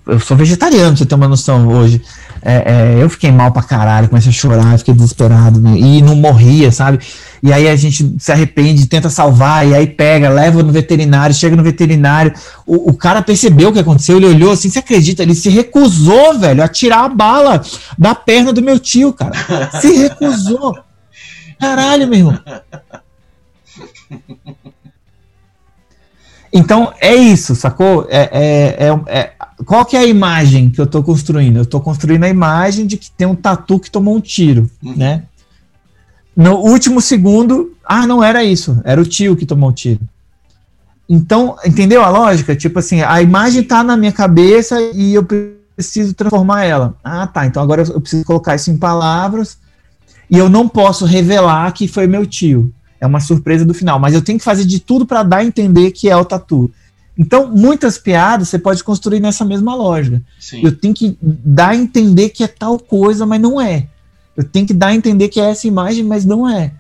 eu, 0.07 0.19
sou 0.19 0.37
vegetariano, 0.37 0.97
você 0.97 1.05
ter 1.05 1.15
uma 1.15 1.29
noção 1.29 1.69
hoje. 1.69 2.03
É, 2.41 2.73
é, 2.73 3.03
eu 3.03 3.11
fiquei 3.11 3.31
mal 3.31 3.53
pra 3.53 3.63
caralho, 3.63 4.09
comecei 4.09 4.31
a 4.31 4.35
chorar, 4.35 4.79
fiquei 4.79 4.95
desesperado, 4.95 5.61
né? 5.61 5.77
e 5.77 6.01
não 6.01 6.17
morria, 6.17 6.73
sabe? 6.73 7.01
E 7.43 7.53
aí 7.53 7.69
a 7.69 7.77
gente 7.77 8.17
se 8.19 8.33
arrepende, 8.33 8.87
tenta 8.87 9.09
salvar, 9.09 9.67
e 9.67 9.75
aí 9.75 9.87
pega, 9.87 10.29
leva 10.29 10.63
no 10.63 10.73
veterinário, 10.73 11.35
chega 11.35 11.57
no 11.57 11.63
veterinário, 11.63 12.33
o, 12.67 12.91
o 12.91 12.95
cara 12.95 13.23
percebeu 13.23 13.71
o 13.71 13.73
que 13.73 13.79
aconteceu, 13.79 14.17
ele 14.17 14.27
olhou 14.27 14.53
assim, 14.53 14.69
você 14.69 14.81
acredita? 14.81 15.23
Ele 15.23 15.35
se 15.35 15.49
recusou, 15.49 16.39
velho, 16.39 16.63
a 16.63 16.69
tirar 16.69 17.05
a 17.05 17.09
bala 17.09 17.63
da 17.99 18.15
perna 18.15 18.53
do 18.53 18.63
meu 18.63 18.79
tio, 18.79 19.13
cara. 19.13 19.33
Se 19.81 19.93
recusou. 19.97 20.79
Caralho, 21.59 22.09
meu 22.09 22.19
irmão. 22.19 22.41
Então 26.53 26.93
é 27.01 27.15
isso, 27.15 27.55
sacou? 27.55 28.07
É, 28.11 28.29
é, 28.33 28.87
é, 28.89 29.19
é, 29.21 29.33
qual 29.65 29.85
que 29.85 29.97
é 29.97 30.01
a 30.01 30.07
imagem 30.07 30.69
que 30.71 30.81
eu 30.81 30.85
estou 30.85 31.03
construindo? 31.03 31.57
Eu 31.57 31.63
estou 31.63 31.81
construindo 31.81 32.25
a 32.25 32.29
imagem 32.29 32.87
de 32.87 32.97
que 32.97 33.11
tem 33.11 33.27
um 33.27 33.37
tatu 33.37 33.79
que 33.79 33.91
tomou 33.91 34.17
um 34.17 34.21
tiro, 34.21 34.69
uhum. 34.83 34.97
né? 34.97 35.25
No 36.41 36.57
último 36.57 37.03
segundo, 37.03 37.77
ah, 37.85 38.07
não 38.07 38.25
era 38.25 38.43
isso, 38.43 38.81
era 38.83 38.99
o 38.99 39.05
tio 39.05 39.37
que 39.37 39.45
tomou 39.45 39.69
o 39.69 39.73
tiro. 39.75 40.01
Então, 41.07 41.55
entendeu 41.67 42.03
a 42.03 42.09
lógica? 42.09 42.57
Tipo 42.57 42.79
assim, 42.79 43.03
a 43.03 43.21
imagem 43.21 43.61
está 43.61 43.85
na 43.85 43.95
minha 43.95 44.11
cabeça 44.11 44.81
e 44.95 45.13
eu 45.13 45.23
preciso 45.77 46.15
transformar 46.15 46.65
ela. 46.65 46.97
Ah, 47.05 47.27
tá. 47.27 47.45
Então 47.45 47.63
agora 47.63 47.83
eu 47.83 48.01
preciso 48.01 48.25
colocar 48.25 48.55
isso 48.55 48.71
em 48.71 48.79
palavras 48.79 49.59
e 50.31 50.39
eu 50.39 50.49
não 50.49 50.67
posso 50.67 51.05
revelar 51.05 51.71
que 51.73 51.87
foi 51.87 52.07
meu 52.07 52.25
tio 52.25 52.73
é 52.99 53.07
uma 53.07 53.21
surpresa 53.21 53.65
do 53.65 53.75
final, 53.75 53.99
mas 53.99 54.15
eu 54.15 54.23
tenho 54.23 54.39
que 54.39 54.45
fazer 54.45 54.65
de 54.65 54.79
tudo 54.79 55.05
para 55.05 55.23
dar 55.23 55.39
a 55.39 55.45
entender 55.45 55.91
que 55.91 56.09
é 56.09 56.17
o 56.17 56.25
tatu. 56.25 56.71
Então, 57.19 57.49
muitas 57.49 57.99
piadas 57.99 58.49
você 58.49 58.59
pode 58.59 58.83
construir 58.83 59.21
nessa 59.21 59.45
mesma 59.45 59.75
lógica. 59.75 60.23
Sim. 60.39 60.63
Eu 60.65 60.75
tenho 60.75 60.95
que 60.95 61.19
dar 61.21 61.71
a 61.71 61.77
entender 61.77 62.31
que 62.31 62.43
é 62.45 62.47
tal 62.47 62.79
coisa, 62.79 63.27
mas 63.27 63.41
não 63.41 63.61
é. 63.61 63.89
Eu 64.41 64.49
tenho 64.49 64.67
que 64.67 64.75
dar 64.75 64.89
a 64.89 64.95
entender 64.95 65.29
que 65.29 65.41
é 65.41 65.51
essa 65.51 65.67
imagem, 65.67 66.05
mas 66.05 66.25
não 66.25 66.49
é. 66.49 66.73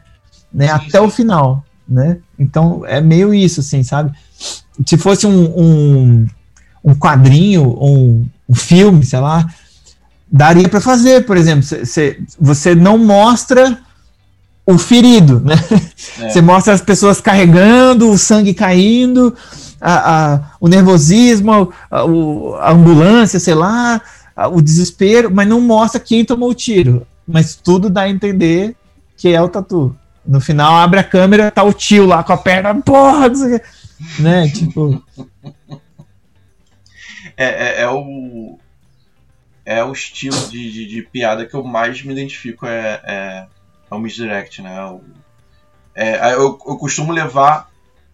Né? 0.52 0.66
Sim, 0.66 0.72
Até 0.72 0.98
sim. 0.98 1.04
o 1.04 1.10
final. 1.10 1.64
Né? 1.88 2.18
Então, 2.38 2.84
é 2.86 3.00
meio 3.00 3.34
isso, 3.34 3.60
assim, 3.60 3.82
sabe? 3.82 4.12
Se 4.86 4.96
fosse 4.96 5.26
um, 5.26 5.44
um, 5.58 6.26
um 6.84 6.94
quadrinho, 6.94 7.76
um, 7.80 8.26
um 8.48 8.54
filme, 8.54 9.04
sei 9.04 9.20
lá, 9.20 9.46
daria 10.30 10.68
para 10.68 10.80
fazer, 10.80 11.26
por 11.26 11.36
exemplo, 11.36 11.66
você 12.40 12.74
não 12.74 12.96
mostra 12.96 13.78
o 14.64 14.78
ferido, 14.78 15.40
né? 15.40 15.54
É. 16.20 16.28
Você 16.28 16.40
mostra 16.40 16.72
as 16.72 16.80
pessoas 16.80 17.20
carregando, 17.20 18.10
o 18.10 18.18
sangue 18.18 18.54
caindo, 18.54 19.34
a, 19.80 20.34
a, 20.34 20.40
o 20.60 20.68
nervosismo, 20.68 21.72
a, 21.90 22.00
a, 22.00 22.72
ambulância, 22.72 23.40
sei 23.40 23.54
lá, 23.54 24.00
o 24.52 24.60
desespero, 24.60 25.30
mas 25.32 25.48
não 25.48 25.60
mostra 25.60 26.00
quem 26.00 26.24
tomou 26.24 26.50
o 26.50 26.54
tiro. 26.54 27.06
Mas 27.32 27.54
tudo 27.54 27.88
dá 27.88 28.02
a 28.02 28.08
entender 28.08 28.76
que 29.16 29.28
é 29.28 29.40
o 29.40 29.48
tatu, 29.48 29.96
no 30.26 30.40
final 30.40 30.74
abre 30.74 31.00
a 31.00 31.04
câmera, 31.04 31.50
tá 31.50 31.62
o 31.62 31.72
tio 31.72 32.06
lá 32.06 32.22
com 32.22 32.32
a 32.32 32.36
perna, 32.36 32.74
porra. 32.80 33.28
Né? 34.18 34.48
Tipo. 34.48 35.02
É, 37.36 37.44
é, 37.44 37.80
é 37.82 37.88
o. 37.88 38.58
É 39.64 39.84
o 39.84 39.92
estilo 39.92 40.36
de, 40.48 40.72
de, 40.72 40.86
de, 40.86 41.02
piada 41.02 41.46
que 41.46 41.54
eu 41.54 41.62
mais 41.62 42.02
me 42.02 42.12
identifico 42.12 42.66
é, 42.66 43.00
é, 43.04 43.46
é 43.90 43.94
o 43.94 43.98
misdirect, 43.98 44.62
né? 44.62 44.84
O, 44.86 45.02
é, 45.94 46.32
eu, 46.32 46.58
eu 46.66 46.76
costumo 46.78 47.12
levar 47.12 47.70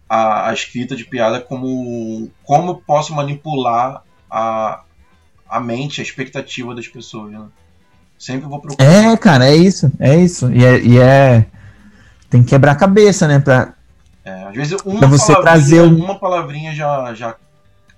a, 0.09 0.49
a, 0.49 0.53
escrita 0.53 0.95
de 0.95 1.05
piada 1.05 1.39
como 1.39 2.29
como 2.43 2.81
posso 2.81 3.13
manipular 3.13 4.03
a, 4.29 4.83
a 5.47 5.59
mente, 5.59 6.01
a 6.01 6.03
expectativa 6.03 6.75
das 6.75 6.87
pessoas. 6.87 7.31
Né? 7.31 7.47
Sempre 8.17 8.47
vou 8.47 8.59
procurar. 8.59 8.89
É, 8.89 9.15
cara, 9.17 9.47
é 9.47 9.55
isso, 9.55 9.91
é 9.99 10.15
isso. 10.15 10.51
E 10.51 10.65
é, 10.65 10.79
e 10.81 10.97
é 10.99 11.45
tem 12.29 12.43
que 12.43 12.49
quebrar 12.49 12.73
a 12.73 12.75
cabeça, 12.75 13.27
né? 13.27 13.39
Pra, 13.39 13.73
é, 14.25 14.43
às 14.43 14.55
vezes 14.55 14.77
uma 14.85 15.07
você 15.07 15.33
palavrinha, 15.33 15.41
trazer 15.41 15.81
um... 15.81 16.03
uma 16.03 16.19
palavrinha 16.19 16.75
já, 16.75 17.13
já 17.13 17.35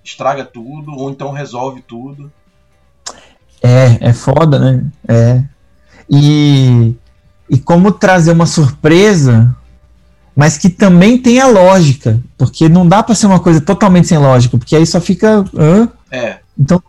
estraga 0.04 0.46
tudo, 0.46 0.92
ou 0.92 1.10
então 1.10 1.32
resolve 1.32 1.82
tudo. 1.82 2.32
É, 3.62 4.10
é 4.10 4.14
foda, 4.14 4.60
né? 4.60 4.86
É. 5.08 5.44
E, 6.10 6.96
e 7.50 7.58
como 7.58 7.92
trazer 7.92 8.32
uma 8.32 8.46
surpresa, 8.46 9.56
mas 10.36 10.58
que 10.58 10.70
também 10.70 11.18
tenha 11.18 11.48
lógica, 11.48 12.20
porque 12.38 12.70
não 12.70 12.88
dá 12.88 13.04
para 13.04 13.16
ser 13.16 13.26
uma 13.26 13.40
coisa 13.40 13.60
totalmente 13.60 14.08
sem 14.08 14.18
lógica, 14.18 14.58
porque 14.58 14.76
aí 14.76 14.86
só 14.86 15.02
fica. 15.02 15.44
Hã? 15.56 15.90
É. 16.12 16.38
Então 16.58 16.82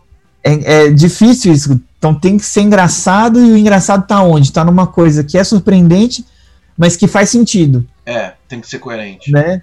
é, 0.43 0.85
é 0.85 0.91
difícil 0.91 1.53
isso. 1.53 1.81
Então 2.01 2.15
tem 2.15 2.35
que 2.35 2.43
ser 2.43 2.61
engraçado 2.61 3.39
e 3.39 3.51
o 3.51 3.55
engraçado 3.55 4.07
tá 4.07 4.23
onde? 4.23 4.51
Tá 4.51 4.65
numa 4.65 4.87
coisa 4.87 5.23
que 5.23 5.37
é 5.37 5.43
surpreendente, 5.43 6.25
mas 6.75 6.97
que 6.97 7.07
faz 7.07 7.29
sentido. 7.29 7.85
É, 8.03 8.33
tem 8.47 8.59
que 8.59 8.67
ser 8.67 8.79
coerente. 8.79 9.31
Né? 9.31 9.61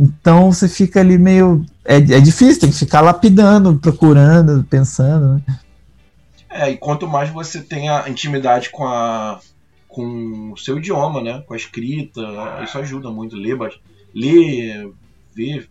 Então 0.00 0.50
você 0.50 0.66
fica 0.66 1.00
ali 1.00 1.18
meio. 1.18 1.62
É, 1.84 1.96
é 1.96 2.20
difícil, 2.20 2.62
tem 2.62 2.70
que 2.70 2.78
ficar 2.78 3.02
lapidando, 3.02 3.78
procurando, 3.78 4.64
pensando. 4.64 5.34
Né? 5.46 5.58
É, 6.48 6.70
e 6.70 6.78
quanto 6.78 7.06
mais 7.06 7.28
você 7.28 7.60
tem 7.60 7.90
a 7.90 8.08
intimidade 8.08 8.70
com 8.70 8.86
a 8.86 9.38
com 9.86 10.52
o 10.52 10.56
seu 10.56 10.78
idioma, 10.78 11.20
né? 11.20 11.44
Com 11.46 11.52
a 11.52 11.56
escrita, 11.58 12.22
isso 12.64 12.78
ajuda 12.78 13.10
muito. 13.10 13.36
Ler, 13.36 13.58
ler 14.14 14.90
ver 15.36 15.68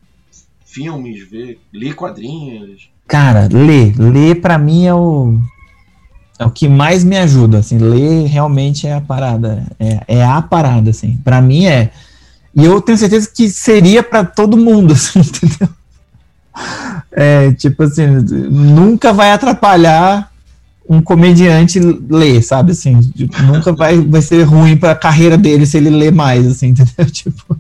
filmes, 0.64 1.28
ver, 1.28 1.60
ler 1.74 1.96
quadrinhos. 1.96 2.92
Cara, 3.08 3.50
ler. 3.52 3.98
Ler 3.98 4.40
pra 4.42 4.60
mim 4.60 4.86
é 4.86 4.94
o. 4.94 5.40
É 6.44 6.46
o 6.46 6.52
que 6.52 6.68
mais 6.68 7.06
me 7.06 7.18
ajuda, 7.18 7.60
assim, 7.60 7.78
ler 7.78 8.28
realmente 8.28 8.86
é 8.86 8.94
a 8.94 9.02
parada, 9.02 9.66
é, 9.80 10.04
é 10.08 10.26
a 10.26 10.42
parada, 10.42 10.90
assim, 10.90 11.16
para 11.24 11.42
mim 11.42 11.66
é, 11.66 11.90
e 12.54 12.66
eu 12.66 12.82
tenho 12.82 12.98
certeza 12.98 13.32
que 13.34 13.50
seria 13.50 14.04
para 14.04 14.26
todo 14.26 14.58
mundo, 14.58 14.92
assim, 14.94 15.20
entendeu? 15.20 15.70
É, 17.12 17.54
tipo 17.54 17.84
assim, 17.84 18.06
nunca 18.06 19.14
vai 19.14 19.32
atrapalhar 19.32 20.32
um 20.88 21.02
comediante 21.02 21.80
ler, 21.80 22.44
sabe 22.44 22.74
assim, 22.74 23.00
nunca 23.46 23.72
vai, 23.72 24.02
vai 24.02 24.22
ser 24.22 24.44
ruim 24.44 24.76
para 24.76 24.92
a 24.92 24.96
carreira 24.96 25.38
dele 25.38 25.66
se 25.66 25.78
ele 25.78 25.90
ler 25.90 26.12
mais, 26.12 26.46
assim, 26.46 26.68
entendeu? 26.76 27.10
Tipo. 27.10 27.58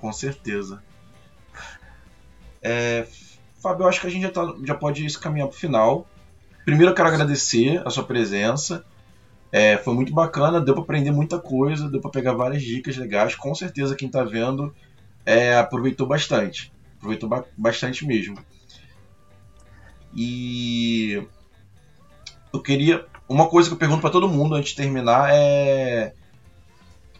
Com 0.00 0.12
certeza. 0.12 0.82
É, 2.60 3.06
Fábio, 3.62 3.84
eu 3.84 3.88
acho 3.88 4.00
que 4.00 4.06
a 4.08 4.10
gente 4.10 4.22
já, 4.22 4.30
tá, 4.30 4.52
já 4.64 4.74
pode 4.74 5.06
caminhar 5.18 5.46
para 5.46 5.56
o 5.56 5.58
final. 5.58 6.08
Primeiro 6.70 6.92
eu 6.92 6.94
quero 6.94 7.08
agradecer 7.08 7.82
a 7.84 7.90
sua 7.90 8.04
presença. 8.04 8.84
É, 9.50 9.76
foi 9.78 9.92
muito 9.92 10.14
bacana, 10.14 10.60
deu 10.60 10.72
para 10.72 10.84
aprender 10.84 11.10
muita 11.10 11.36
coisa, 11.36 11.90
deu 11.90 12.00
para 12.00 12.12
pegar 12.12 12.32
várias 12.34 12.62
dicas 12.62 12.96
legais. 12.96 13.34
Com 13.34 13.52
certeza 13.56 13.96
quem 13.96 14.06
está 14.06 14.22
vendo 14.22 14.72
é, 15.26 15.56
aproveitou 15.56 16.06
bastante. 16.06 16.72
Aproveitou 16.96 17.28
ba 17.28 17.44
bastante 17.58 18.06
mesmo. 18.06 18.38
E 20.14 21.26
eu 22.52 22.62
queria. 22.62 23.04
Uma 23.28 23.48
coisa 23.48 23.68
que 23.68 23.74
eu 23.74 23.78
pergunto 23.78 24.02
para 24.02 24.10
todo 24.10 24.28
mundo 24.28 24.54
antes 24.54 24.70
de 24.70 24.76
terminar 24.76 25.28
é. 25.32 26.14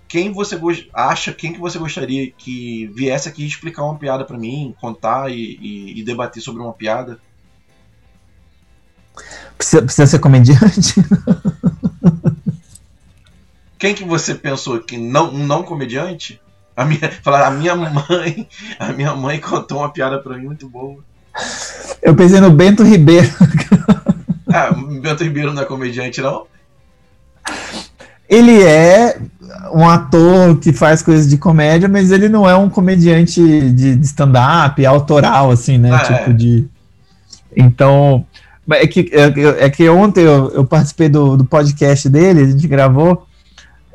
Quem 0.06 0.32
você 0.32 0.56
acha, 0.94 1.32
quem 1.32 1.52
que 1.52 1.58
você 1.58 1.76
gostaria 1.76 2.30
que 2.30 2.86
viesse 2.94 3.28
aqui 3.28 3.44
explicar 3.44 3.82
uma 3.82 3.98
piada 3.98 4.24
para 4.24 4.38
mim, 4.38 4.76
contar 4.80 5.28
e, 5.28 5.56
e, 5.60 5.98
e 5.98 6.04
debater 6.04 6.40
sobre 6.40 6.62
uma 6.62 6.72
piada? 6.72 7.20
Precisa, 9.56 9.82
precisa 9.82 10.06
ser 10.06 10.18
comediante? 10.18 10.94
Quem 13.78 13.94
que 13.94 14.04
você 14.04 14.34
pensou 14.34 14.78
que 14.80 14.98
não 14.98 15.32
um 15.34 15.46
não 15.46 15.62
comediante? 15.62 16.40
A 16.76 16.84
minha, 16.84 17.10
falar, 17.22 17.46
a 17.46 17.50
minha 17.50 17.74
mãe, 17.74 18.48
a 18.78 18.92
minha 18.92 19.14
mãe 19.14 19.38
contou 19.38 19.78
uma 19.78 19.90
piada 19.90 20.18
para 20.18 20.36
mim 20.36 20.46
muito 20.46 20.68
boa. 20.68 20.98
Eu 22.02 22.14
pensei 22.14 22.40
no 22.40 22.50
Bento 22.50 22.82
Ribeiro. 22.82 23.28
ah, 24.52 24.70
Bento 25.00 25.24
Ribeiro 25.24 25.52
não 25.52 25.62
é 25.62 25.64
comediante 25.64 26.20
não? 26.20 26.46
Ele 28.28 28.62
é 28.62 29.18
um 29.72 29.88
ator 29.88 30.56
que 30.58 30.72
faz 30.72 31.02
coisas 31.02 31.28
de 31.28 31.36
comédia, 31.36 31.88
mas 31.88 32.12
ele 32.12 32.28
não 32.28 32.48
é 32.48 32.56
um 32.56 32.68
comediante 32.68 33.40
de, 33.72 33.96
de 33.96 34.06
stand-up, 34.06 34.84
autoral, 34.84 35.50
assim, 35.50 35.78
né? 35.78 35.90
Ah, 35.92 35.98
tipo 35.98 36.30
é. 36.30 36.32
de. 36.32 36.68
Então. 37.56 38.26
É 38.72 38.86
que, 38.86 39.10
é, 39.12 39.64
é 39.64 39.70
que 39.70 39.88
ontem 39.88 40.24
eu, 40.24 40.50
eu 40.50 40.64
participei 40.64 41.08
do, 41.08 41.36
do 41.36 41.44
podcast 41.44 42.08
dele, 42.08 42.42
a 42.42 42.46
gente 42.46 42.66
gravou. 42.68 43.26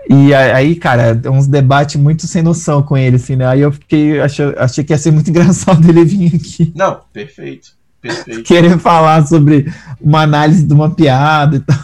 E 0.07 0.33
aí, 0.35 0.75
cara, 0.75 1.19
uns 1.31 1.47
debates 1.47 1.95
muito 1.95 2.27
sem 2.27 2.43
noção 2.43 2.83
com 2.83 2.95
ele, 2.95 3.15
assim, 3.15 3.35
né? 3.35 3.47
Aí 3.47 3.61
eu 3.61 3.71
fiquei, 3.71 4.19
achei, 4.19 4.45
achei 4.57 4.83
que 4.83 4.93
ia 4.93 4.97
ser 4.97 5.11
muito 5.11 5.29
engraçado 5.31 5.87
ele 5.89 6.05
vir 6.05 6.35
aqui. 6.35 6.71
Não, 6.75 7.01
perfeito. 7.11 7.75
Perfeito. 7.99 8.43
Querer 8.43 8.77
falar 8.77 9.25
sobre 9.25 9.65
uma 9.99 10.21
análise 10.21 10.63
de 10.63 10.73
uma 10.73 10.93
piada 10.93 11.55
e 11.55 11.59
tal. 11.59 11.77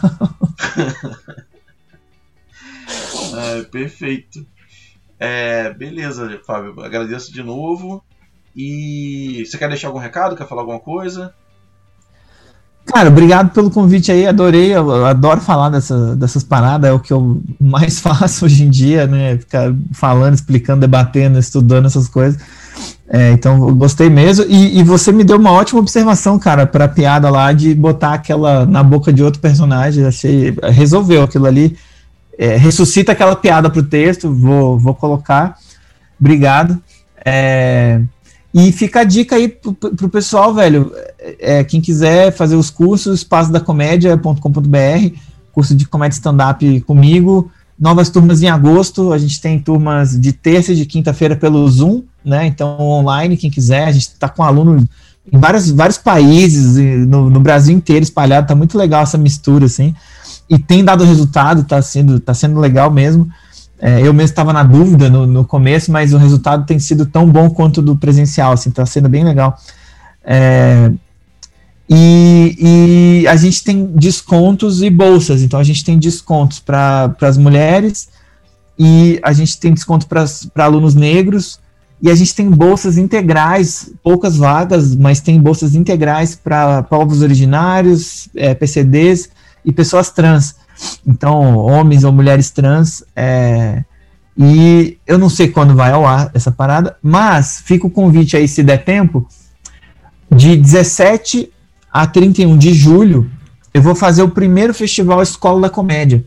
é, 3.40 3.64
perfeito. 3.64 4.46
É, 5.20 5.74
beleza, 5.74 6.40
Fábio. 6.46 6.80
Agradeço 6.82 7.34
de 7.34 7.42
novo. 7.42 8.04
E 8.56 9.44
você 9.46 9.58
quer 9.58 9.70
deixar 9.70 9.88
algum 9.88 10.00
recado? 10.00 10.36
Quer 10.36 10.48
falar 10.48 10.62
alguma 10.62 10.80
coisa? 10.80 11.34
Cara, 12.86 13.10
obrigado 13.10 13.52
pelo 13.52 13.70
convite 13.70 14.12
aí, 14.12 14.26
adorei, 14.26 14.76
eu 14.76 15.06
adoro 15.06 15.40
falar 15.40 15.70
dessa, 15.70 16.16
dessas 16.16 16.44
paradas, 16.44 16.90
é 16.90 16.94
o 16.94 17.00
que 17.00 17.14
eu 17.14 17.42
mais 17.60 18.00
faço 18.02 18.46
hoje 18.46 18.64
em 18.64 18.70
dia, 18.70 19.08
né? 19.08 19.38
Ficar 19.38 19.74
falando, 19.94 20.34
explicando, 20.34 20.82
debatendo, 20.82 21.40
estudando 21.40 21.86
essas 21.86 22.08
coisas. 22.08 22.42
É, 23.14 23.32
então, 23.32 23.76
gostei 23.76 24.10
mesmo. 24.10 24.46
E, 24.48 24.80
e, 24.80 24.84
você 24.84 25.12
me 25.12 25.24
deu 25.24 25.38
uma 25.38 25.52
ótima 25.52 25.82
observação, 25.82 26.40
cara, 26.40 26.66
pra 26.66 26.88
piada 26.88 27.30
lá 27.30 27.52
de 27.52 27.76
botar 27.76 28.14
aquela 28.14 28.66
na 28.66 28.82
boca 28.82 29.12
de 29.12 29.22
outro 29.22 29.42
personagem. 29.42 30.06
Achei. 30.06 30.56
Resolveu 30.72 31.24
aquilo 31.24 31.46
ali. 31.46 31.78
É, 32.38 32.56
ressuscita 32.56 33.12
aquela 33.12 33.36
piada 33.36 33.70
pro 33.70 33.84
texto, 33.84 34.34
vou, 34.34 34.80
vou 34.80 34.96
colocar. 34.96 35.58
Obrigado. 36.18 36.82
É, 37.26 38.02
e 38.54 38.72
fica 38.72 39.02
a 39.02 39.04
dica 39.04 39.36
aí 39.36 39.48
pro, 39.48 39.74
pro 39.74 40.10
pessoal, 40.10 40.54
velho. 40.54 40.92
É, 41.40 41.64
quem 41.64 41.80
quiser 41.80 42.32
fazer 42.34 42.56
os 42.56 42.70
cursos, 42.70 43.20
espaçodacomédia.com.br, 43.20 45.16
curso 45.54 45.74
de 45.74 45.88
comédia 45.88 46.16
stand-up 46.16 46.82
comigo. 46.82 47.50
Novas 47.80 48.10
turmas 48.10 48.42
em 48.44 48.50
agosto. 48.50 49.14
A 49.14 49.18
gente 49.18 49.40
tem 49.40 49.58
turmas 49.58 50.20
de 50.20 50.34
terça 50.34 50.74
e 50.74 50.76
de 50.76 50.86
quinta-feira 50.86 51.36
pelo 51.36 51.68
Zoom, 51.70 52.04
né? 52.24 52.46
Então, 52.46 52.78
online, 52.80 53.38
quem 53.38 53.50
quiser. 53.50 53.86
A 53.86 53.92
gente 53.92 54.10
está 54.10 54.28
com 54.28 54.44
aluno 54.44 54.86
em 55.32 55.38
vários, 55.40 55.72
vários 55.72 55.98
países, 55.98 56.76
no, 57.08 57.30
no 57.30 57.40
Brasil 57.40 57.76
inteiro 57.76 58.04
espalhado. 58.04 58.48
Tá 58.48 58.56
muito 58.56 58.78
legal 58.78 59.04
essa 59.04 59.18
mistura, 59.18 59.66
assim. 59.66 59.96
E 60.50 60.60
tem 60.60 60.84
dado 60.84 61.06
resultado, 61.06 61.64
tá 61.64 61.82
sendo, 61.82 62.20
tá 62.20 62.34
sendo 62.34 62.60
legal 62.60 62.92
mesmo. 62.92 63.30
É, 63.84 64.00
eu 64.00 64.14
mesmo 64.14 64.30
estava 64.30 64.54
na 64.54 64.62
dúvida 64.62 65.10
no, 65.10 65.26
no, 65.26 65.44
começo, 65.44 65.92
mas 65.92 66.14
o 66.14 66.18
resultado 66.18 66.68
tem 66.68 66.78
sido 66.78 67.04
tão 67.04 67.28
bom 67.28 67.50
quanto 67.50 67.82
do 67.82 67.96
presencial, 67.96 68.52
assim, 68.52 68.70
está 68.70 68.86
sendo 68.86 69.10
bem 69.10 69.24
legal. 69.24 69.58
É, 70.24 70.92
e, 71.90 73.24
e, 73.24 73.28
a 73.28 73.36
gente 73.36 73.64
tem 73.64 73.88
descontos 73.88 74.84
e 74.84 74.90
bolsas, 74.90 75.42
então 75.42 75.60
a 75.60 75.64
gente 75.64 75.84
tem 75.84 75.98
descontos 75.98 76.60
para 76.60 77.16
as 77.22 77.38
mulheres 77.38 78.08
e 78.78 79.20
a 79.24 79.34
gente 79.34 79.60
tem 79.60 79.74
desconto 79.74 80.08
para 80.08 80.64
alunos 80.64 80.94
negros 80.94 81.60
e 82.02 82.10
a 82.10 82.16
gente 82.16 82.36
tem 82.36 82.50
bolsas 82.50 82.98
integrais, 82.98 83.92
poucas 84.04 84.38
vagas, 84.38 84.96
mas 84.96 85.22
tem 85.22 85.40
bolsas 85.40 85.74
integrais 85.74 86.36
para 86.36 86.84
povos 86.84 87.24
originários, 87.24 88.30
é, 88.36 88.54
PCDs 88.54 89.30
e 89.66 89.72
pessoas 89.72 90.12
trans. 90.12 90.56
Então, 91.06 91.58
homens 91.58 92.04
ou 92.04 92.12
mulheres 92.12 92.52
trans. 92.52 93.04
É, 93.16 93.84
e 94.38 94.98
eu 95.06 95.18
não 95.18 95.30
sei 95.30 95.50
quando 95.50 95.76
vai 95.76 95.92
ao 95.92 96.06
ar 96.06 96.32
essa 96.34 96.52
parada, 96.52 96.96
mas 97.02 97.62
fica 97.66 97.86
o 97.86 97.92
convite 97.92 98.38
aí, 98.38 98.48
se 98.48 98.64
der 98.64 98.84
tempo, 98.84 99.28
de 100.30 100.56
17 100.56 101.52
a 101.92 102.08
31 102.08 102.58
de 102.58 102.74
julho, 102.74 103.30
eu 103.74 103.82
vou 103.82 103.96
fazer 103.96 104.24
o 104.24 104.30
primeiro 104.30 104.74
festival 104.74 105.22
Escola 105.22 105.62
da 105.62 105.70
Comédia. 105.70 106.24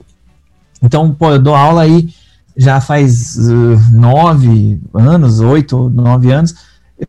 Então, 0.82 1.14
pô, 1.14 1.32
eu 1.32 1.38
dou 1.38 1.55
aula 1.55 1.82
aí 1.82 2.09
já 2.57 2.80
faz 2.80 3.36
uh, 3.36 3.80
nove 3.92 4.78
anos, 4.92 5.40
oito, 5.40 5.88
nove 5.90 6.30
anos. 6.30 6.55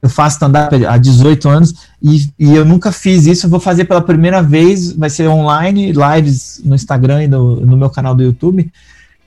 Eu 0.01 0.09
faço 0.09 0.35
stand-up 0.35 0.85
há 0.85 0.97
18 0.97 1.49
anos 1.49 1.73
e, 2.01 2.29
e, 2.39 2.53
eu 2.55 2.65
nunca 2.65 2.91
fiz 2.91 3.25
isso. 3.25 3.45
Eu 3.45 3.49
vou 3.49 3.59
fazer 3.59 3.85
pela 3.85 4.01
primeira 4.01 4.41
vez. 4.41 4.91
Vai 4.91 5.09
ser 5.09 5.27
online, 5.27 5.93
lives 5.93 6.61
no 6.63 6.75
Instagram 6.75 7.23
e 7.23 7.27
no, 7.27 7.57
no 7.61 7.77
meu 7.77 7.89
canal 7.89 8.15
do 8.15 8.23
YouTube. 8.23 8.71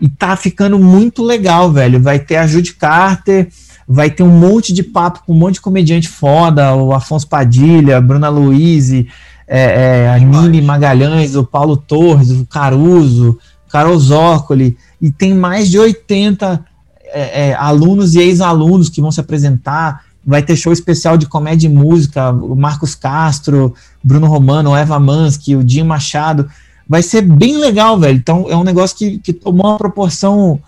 E 0.01 0.09
tá 0.09 0.37
ficando 0.37 0.79
muito 0.79 1.23
legal, 1.23 1.73
velho. 1.73 2.01
Vai 2.01 2.19
ter 2.19 2.37
a 2.37 2.47
Judy 2.47 2.75
Carter, 2.75 3.49
vai 3.87 4.11
ter 4.11 4.23
um 4.23 4.39
monte 4.39 4.73
de 4.73 4.83
papo 4.83 5.23
com 5.27 5.33
um 5.33 5.39
monte 5.39 5.55
de 5.55 5.61
comediante 5.61 6.09
foda, 6.09 6.75
o 6.75 6.93
Afonso 6.93 7.27
Padilha, 7.27 7.97
a 7.97 8.01
Bruna 8.01 8.29
Luiz, 8.29 8.93
é, 8.93 9.07
é, 9.49 10.11
a 10.11 10.19
Nini 10.19 10.61
Magalhães, 10.61 11.35
o 11.35 11.43
Paulo 11.43 11.77
Torres, 11.77 12.31
o 12.31 12.45
Caruso, 12.45 13.39
o 13.67 13.71
Carol 13.71 13.99
Zócoli, 13.99 14.77
e 15.01 15.11
tem 15.11 15.35
mais 15.35 15.71
de 15.71 15.79
80 15.79 16.65
é, 17.07 17.49
é, 17.49 17.55
alunos 17.55 18.15
e 18.15 18.21
ex-alunos 18.21 18.91
que 18.91 19.01
vão 19.01 19.11
se 19.11 19.21
apresentar. 19.21 20.05
Vai 20.29 20.43
ter 20.43 20.57
show 20.57 20.71
especial 20.71 21.17
de 21.17 21.25
comédia 21.25 21.67
e 21.67 21.71
música, 21.71 22.31
o 22.31 22.55
Marcos 22.55 22.95
Castro, 22.95 23.75
Bruno 24.05 24.27
Romano, 24.27 24.77
Eva 24.77 25.01
Mansky, 25.01 25.57
o 25.57 25.65
Dinho 25.65 25.87
Machado. 25.87 26.51
Vai 26.87 27.03
ser 27.03 27.23
bem 27.23 27.57
legal, 27.57 27.99
velho. 27.99 28.19
Então 28.19 28.47
é 28.51 28.55
um 28.55 28.63
negócio 28.63 28.95
que, 28.95 29.19
que 29.19 29.33
tomou 29.33 29.67
uma 29.67 29.79
proporção 29.79 30.61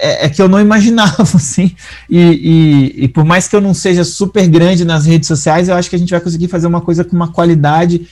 é, 0.00 0.26
é, 0.26 0.28
que 0.28 0.42
eu 0.42 0.48
não 0.48 0.58
imaginava, 0.60 1.22
assim. 1.22 1.76
E, 2.10 2.18
e, 2.18 3.04
e, 3.04 3.08
por 3.08 3.24
mais 3.24 3.46
que 3.46 3.54
eu 3.54 3.60
não 3.60 3.72
seja 3.72 4.02
super 4.02 4.48
grande 4.48 4.84
nas 4.84 5.06
redes 5.06 5.28
sociais, 5.28 5.68
eu 5.68 5.76
acho 5.76 5.88
que 5.88 5.94
a 5.94 5.98
gente 5.98 6.10
vai 6.10 6.20
conseguir 6.20 6.48
fazer 6.48 6.66
uma 6.66 6.80
coisa 6.80 7.04
com 7.04 7.14
uma 7.14 7.28
qualidade 7.28 8.08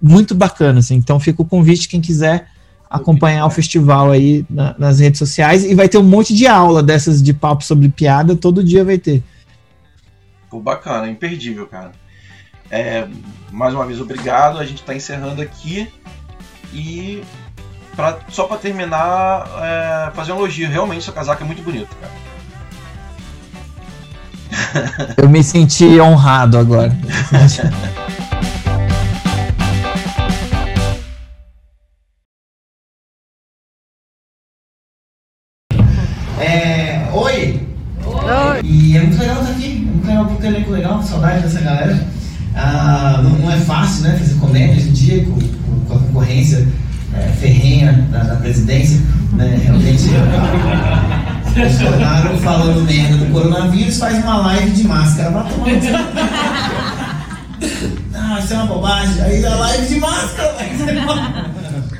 muito 0.00 0.34
bacana, 0.34 0.78
assim. 0.78 0.94
Então 0.94 1.20
fica 1.20 1.42
o 1.42 1.44
convite, 1.44 1.86
quem 1.86 2.00
quiser 2.00 2.46
acompanhar 2.88 3.44
o 3.44 3.50
festival 3.50 4.10
aí 4.10 4.46
na, 4.48 4.74
nas 4.78 5.00
redes 5.00 5.18
sociais. 5.18 5.64
E 5.64 5.74
vai 5.74 5.86
ter 5.86 5.98
um 5.98 6.02
monte 6.02 6.34
de 6.34 6.46
aula 6.46 6.82
dessas 6.82 7.22
de 7.22 7.34
papo 7.34 7.62
sobre 7.62 7.90
piada, 7.90 8.34
todo 8.34 8.64
dia 8.64 8.82
vai 8.84 8.96
ter. 8.96 9.22
Pô, 10.50 10.60
bacana, 10.60 11.06
é 11.06 11.10
imperdível, 11.10 11.66
cara. 11.66 11.92
É, 12.70 13.06
mais 13.50 13.74
uma 13.74 13.86
vez, 13.86 14.00
obrigado. 14.00 14.58
A 14.58 14.64
gente 14.64 14.80
está 14.80 14.94
encerrando 14.94 15.42
aqui. 15.42 15.92
E 16.72 17.22
Pra, 17.98 18.16
só 18.28 18.44
para 18.44 18.58
terminar, 18.58 19.44
é, 19.60 20.12
fazer 20.14 20.30
um 20.30 20.36
elogio. 20.36 20.70
Realmente, 20.70 21.02
seu 21.02 21.12
casaco 21.12 21.42
é 21.42 21.44
muito 21.44 21.62
bonito, 21.62 21.88
cara. 21.96 22.12
Eu 25.18 25.28
me 25.28 25.42
senti 25.42 26.00
honrado 26.00 26.56
agora. 26.56 26.96
É, 36.40 37.10
oi! 37.12 37.66
Oi! 38.06 38.60
E 38.62 38.96
é 38.96 39.00
muito 39.00 39.18
legal 39.18 39.42
ter 40.08 40.46
um 40.46 40.50
elenco 40.50 40.70
legal, 40.70 41.02
saudade 41.02 41.42
dessa 41.42 41.60
galera. 41.60 41.98
Ah, 42.54 43.20
não, 43.22 43.30
não, 43.30 43.50
é 43.50 43.56
fácil, 43.58 44.02
né, 44.02 44.16
fazer 44.18 44.34
comédia 44.34 44.76
hoje 44.76 44.88
em 44.88 44.92
dia 44.92 45.24
com, 45.24 45.34
com, 45.34 45.80
com 45.86 45.94
a 45.94 45.98
concorrência 45.98 46.66
é, 47.14 47.28
ferrenha 47.40 47.92
da, 48.10 48.24
da, 48.24 48.36
presidência, 48.36 49.00
né? 49.32 49.60
Realmente 49.62 50.08
Bolsonaro 51.54 52.36
falando 52.38 52.84
merda 52.84 53.16
do 53.16 53.32
coronavírus 53.32 53.98
faz 53.98 54.22
uma 54.22 54.36
live 54.38 54.70
de 54.70 54.84
máscara. 54.86 55.30
Vai 55.30 55.50
tomar 55.50 56.12
Ah, 58.14 58.40
isso 58.40 58.52
é 58.52 58.56
uma 58.56 58.66
bobagem. 58.66 59.22
Aí 59.22 59.44
a 59.44 59.54
live 59.54 59.86
de 59.86 60.00
máscara, 60.00 60.54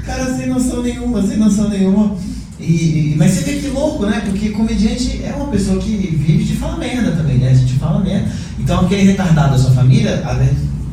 cara 0.07 0.37
sem 0.37 0.47
noção 0.49 0.83
nenhuma, 0.83 1.23
sem 1.23 1.37
noção 1.37 1.69
nenhuma. 1.69 2.17
E, 2.61 3.15
mas 3.17 3.33
você 3.33 3.41
vê 3.43 3.61
que 3.61 3.69
louco, 3.69 4.05
né? 4.05 4.21
Porque 4.25 4.51
comediante 4.51 5.21
é 5.23 5.33
uma 5.33 5.47
pessoa 5.47 5.79
que 5.79 5.91
vive 5.91 6.43
de 6.45 6.57
falar 6.57 6.77
merda 6.77 7.13
também, 7.13 7.39
né? 7.39 7.51
A 7.51 7.55
gente 7.55 7.75
fala 7.75 8.01
merda. 8.01 8.29
Então 8.59 8.81
aquele 8.81 9.03
retardado 9.03 9.53
da 9.53 9.59
sua 9.59 9.71
família, 9.71 10.23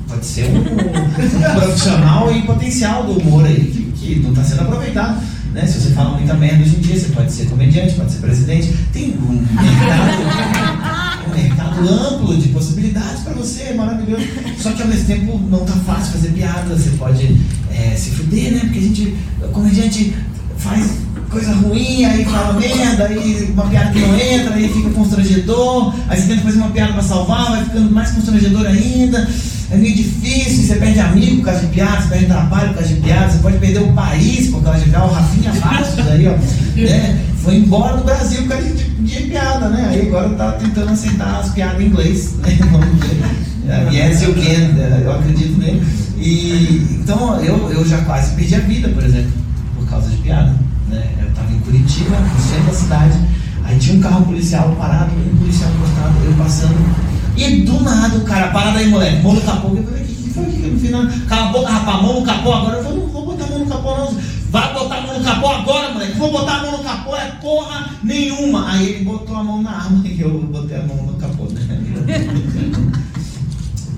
pode 0.07 0.25
ser 0.25 0.45
um, 0.45 1.59
profissional 1.59 2.31
e 2.35 2.41
potencial 2.43 3.03
do 3.03 3.13
humor 3.13 3.45
aí, 3.45 3.91
que 3.95 4.19
não 4.19 4.29
está 4.29 4.43
sendo 4.43 4.61
aproveitado. 4.61 5.21
Né? 5.53 5.65
Se 5.65 5.79
você 5.79 5.89
fala 5.91 6.17
muita 6.17 6.33
merda 6.35 6.63
hoje 6.63 6.75
em 6.75 6.81
dia, 6.81 6.99
você 6.99 7.07
pode 7.07 7.31
ser 7.31 7.45
comediante, 7.45 7.95
pode 7.95 8.11
ser 8.11 8.19
presidente. 8.19 8.75
Tem 8.93 9.15
um 9.17 9.31
mercado, 9.31 11.27
um 11.27 11.33
mercado 11.33 11.89
amplo 11.89 12.37
de 12.37 12.49
possibilidades 12.49 13.21
para 13.21 13.33
você, 13.33 13.63
é 13.63 13.73
maravilhoso. 13.73 14.23
Só 14.59 14.71
que 14.71 14.81
ao 14.81 14.87
mesmo 14.87 15.07
tempo 15.07 15.39
não 15.49 15.63
está 15.63 15.73
fácil 15.77 16.13
fazer 16.13 16.29
piada, 16.29 16.75
você 16.75 16.91
pode 16.91 17.41
é, 17.71 17.95
se 17.95 18.11
fuder, 18.11 18.51
né? 18.51 18.59
Porque 18.59 18.79
a 18.79 18.81
gente, 18.81 19.15
comediante 19.51 20.13
faz 20.57 21.04
coisa 21.29 21.53
ruim, 21.53 22.05
aí 22.05 22.25
fala 22.25 22.53
merda, 22.59 23.05
aí 23.05 23.49
uma 23.53 23.67
piada 23.67 23.91
que 23.91 23.99
não 23.99 24.15
entra, 24.15 24.55
aí 24.55 24.69
fica 24.69 24.89
constrangedor, 24.91 25.93
aí 26.07 26.19
você 26.19 26.27
tenta 26.27 26.41
fazer 26.41 26.57
uma 26.57 26.69
piada 26.69 26.93
para 26.93 27.03
salvar, 27.03 27.51
vai 27.51 27.63
ficando 27.63 27.91
mais 27.91 28.11
constrangedor 28.11 28.65
ainda 28.65 29.27
é 29.71 29.77
meio 29.77 29.95
difícil, 29.95 30.63
você 30.63 30.75
perde 30.75 30.99
amigo 30.99 31.37
por 31.37 31.45
causa 31.45 31.61
de 31.61 31.67
piada, 31.67 32.01
você 32.01 32.09
perde 32.09 32.25
trabalho 32.25 32.67
por 32.69 32.75
causa 32.75 32.93
de 32.93 33.01
piada, 33.01 33.31
você 33.31 33.37
pode 33.39 33.57
perder 33.57 33.79
o 33.79 33.93
país 33.93 34.49
por 34.49 34.63
causa 34.63 34.79
de 34.79 34.89
piada, 34.89 35.05
o 35.05 35.11
Rafinha 35.11 35.51
Bastos 35.53 36.07
aí, 36.07 36.27
ó, 36.27 36.31
né? 36.31 37.21
Foi 37.37 37.55
embora 37.55 37.97
do 37.97 38.03
Brasil 38.03 38.41
por 38.43 38.49
causa 38.49 38.67
de, 38.67 38.83
de, 38.83 39.21
piada, 39.27 39.69
né? 39.69 39.87
Aí 39.89 40.07
agora 40.07 40.29
tá 40.29 40.51
tentando 40.53 40.91
aceitar 40.91 41.39
as 41.39 41.49
piadas 41.49 41.81
em 41.81 41.85
inglês, 41.85 42.35
né? 42.41 42.57
Vamos 42.71 42.99
ver. 42.99 43.91
Yes, 43.91 44.21
you 44.21 44.33
can, 44.33 44.77
eu 45.03 45.11
acredito 45.11 45.57
nele. 45.57 45.83
E, 46.17 46.99
então 47.01 47.39
eu, 47.41 47.71
eu 47.71 47.85
já 47.87 47.97
quase 47.99 48.35
perdi 48.35 48.55
a 48.55 48.59
vida, 48.59 48.89
por 48.89 49.03
exemplo, 49.03 49.31
por 49.75 49.87
causa 49.87 50.09
de 50.09 50.17
piada. 50.17 50.53
Né? 50.87 51.03
Eu 51.35 51.41
estava 51.41 51.53
em 51.53 51.59
Curitiba, 51.59 52.17
no 52.17 52.39
centro 52.41 52.65
da 52.65 52.73
cidade, 52.73 53.19
aí 53.65 53.77
tinha 53.77 53.97
um 53.97 54.01
carro 54.01 54.25
policial 54.25 54.71
parado, 54.77 55.11
um 55.11 55.37
policial 55.37 55.69
encostado, 55.71 56.15
eu 56.23 56.33
passando 56.33 56.95
e 57.35 57.61
do 57.63 57.81
nada 57.81 58.17
o 58.17 58.21
cara, 58.21 58.47
para 58.47 58.71
daí, 58.71 58.89
moleque, 58.89 59.21
mão 59.21 59.33
no 59.33 59.41
capô. 59.41 59.75
Eu 59.75 59.83
falei, 59.83 60.03
o 60.03 60.05
que, 60.05 60.29
foi 60.29 60.45
que 60.45 60.67
no 60.67 60.79
final? 60.79 61.05
Cala 61.27 61.49
a 61.49 61.51
boca, 61.51 61.69
rapaz, 61.69 62.01
mão 62.01 62.19
no 62.21 62.25
capô 62.25 62.53
agora. 62.53 62.77
Eu 62.77 62.83
falei, 62.83 62.99
não 62.99 63.07
vou 63.07 63.25
botar 63.25 63.43
a 63.43 63.47
mão 63.49 63.59
no 63.59 63.65
capô, 63.65 63.97
não. 63.97 64.17
Vai 64.49 64.73
botar 64.73 64.95
a 64.95 65.01
mão 65.01 65.17
no 65.17 65.23
capô 65.25 65.47
agora, 65.47 65.93
moleque. 65.93 66.17
Vou 66.17 66.31
botar 66.31 66.53
a 66.53 66.61
mão 66.61 66.71
no 66.77 66.83
capô, 66.83 67.15
é 67.17 67.25
porra 67.41 67.89
nenhuma. 68.01 68.71
Aí 68.71 68.89
ele 68.89 69.03
botou 69.03 69.35
a 69.35 69.43
mão 69.43 69.61
na 69.61 69.71
arma 69.71 70.01
e 70.07 70.21
eu 70.21 70.41
botei 70.43 70.77
a 70.77 70.83
mão 70.83 70.95
no 71.05 71.13
capô, 71.15 71.43
né? 71.51 71.61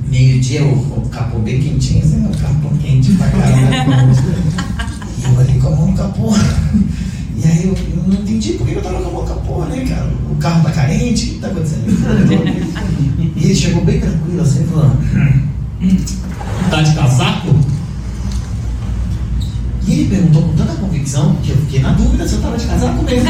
Meio-dia, 0.10 0.64
o, 0.64 1.04
o 1.04 1.10
capô 1.10 1.38
bem 1.40 1.62
quentinho, 1.62 2.04
assim, 2.04 2.26
o 2.26 2.30
capô 2.30 2.70
quente 2.82 3.12
pra 3.14 3.30
caramba. 3.30 4.08
E 5.20 5.24
eu 5.24 5.40
ali 5.40 5.60
com 5.60 5.68
a 5.68 5.72
mão 5.72 5.88
no 5.88 5.98
capô. 5.98 6.32
E 7.38 7.48
aí 7.48 7.66
eu, 7.66 7.74
eu 7.74 8.04
não 8.08 8.16
entendi 8.16 8.54
por 8.54 8.66
que 8.66 8.74
eu 8.74 8.82
tava 8.82 9.00
com 9.00 9.20
a 9.20 9.22
no 9.22 9.28
capô, 9.28 9.66
né, 9.66 9.86
cara? 9.88 10.12
O 10.32 10.36
carro 10.38 10.64
tá 10.64 10.72
carente, 10.72 11.26
o 11.26 11.34
que 11.34 11.40
tá 11.40 11.48
acontecendo? 11.48 11.86
E 13.36 13.44
ele 13.46 13.56
chegou 13.56 13.86
bem 13.86 14.00
tranquilo 14.00 14.42
assim, 14.42 14.66
falando: 14.66 14.98
Tá 16.70 16.82
de 16.82 16.96
casaco? 16.96 17.56
E 19.86 19.92
ele 19.92 20.10
perguntou 20.10 20.42
com 20.42 20.54
tanta 20.56 20.74
convicção 20.74 21.36
que 21.44 21.52
eu 21.52 21.58
fiquei 21.58 21.80
na 21.82 21.92
dúvida 21.92 22.28
se 22.28 22.34
eu 22.34 22.40
estava 22.40 22.58
de 22.58 22.66
casaco 22.66 23.04
mesmo. 23.04 23.30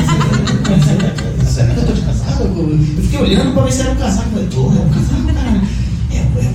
Será 1.45 1.68
que 1.68 1.78
eu 1.78 1.82
estou 1.82 1.95
de 1.95 2.01
casaco? 2.01 2.43
Eu 2.43 3.03
fiquei 3.03 3.20
olhando 3.20 3.53
para 3.53 3.64
ver 3.64 3.72
se 3.72 3.82
era 3.82 3.91
um 3.91 3.95
casaco. 3.95 4.30
Eu 4.30 4.32
falei, 4.32 4.47
tô, 4.47 4.62
é 4.62 4.86
um 4.86 4.89
casaco, 4.89 5.34
cara. 5.34 5.62
É, 6.12 6.18
é, 6.18 6.53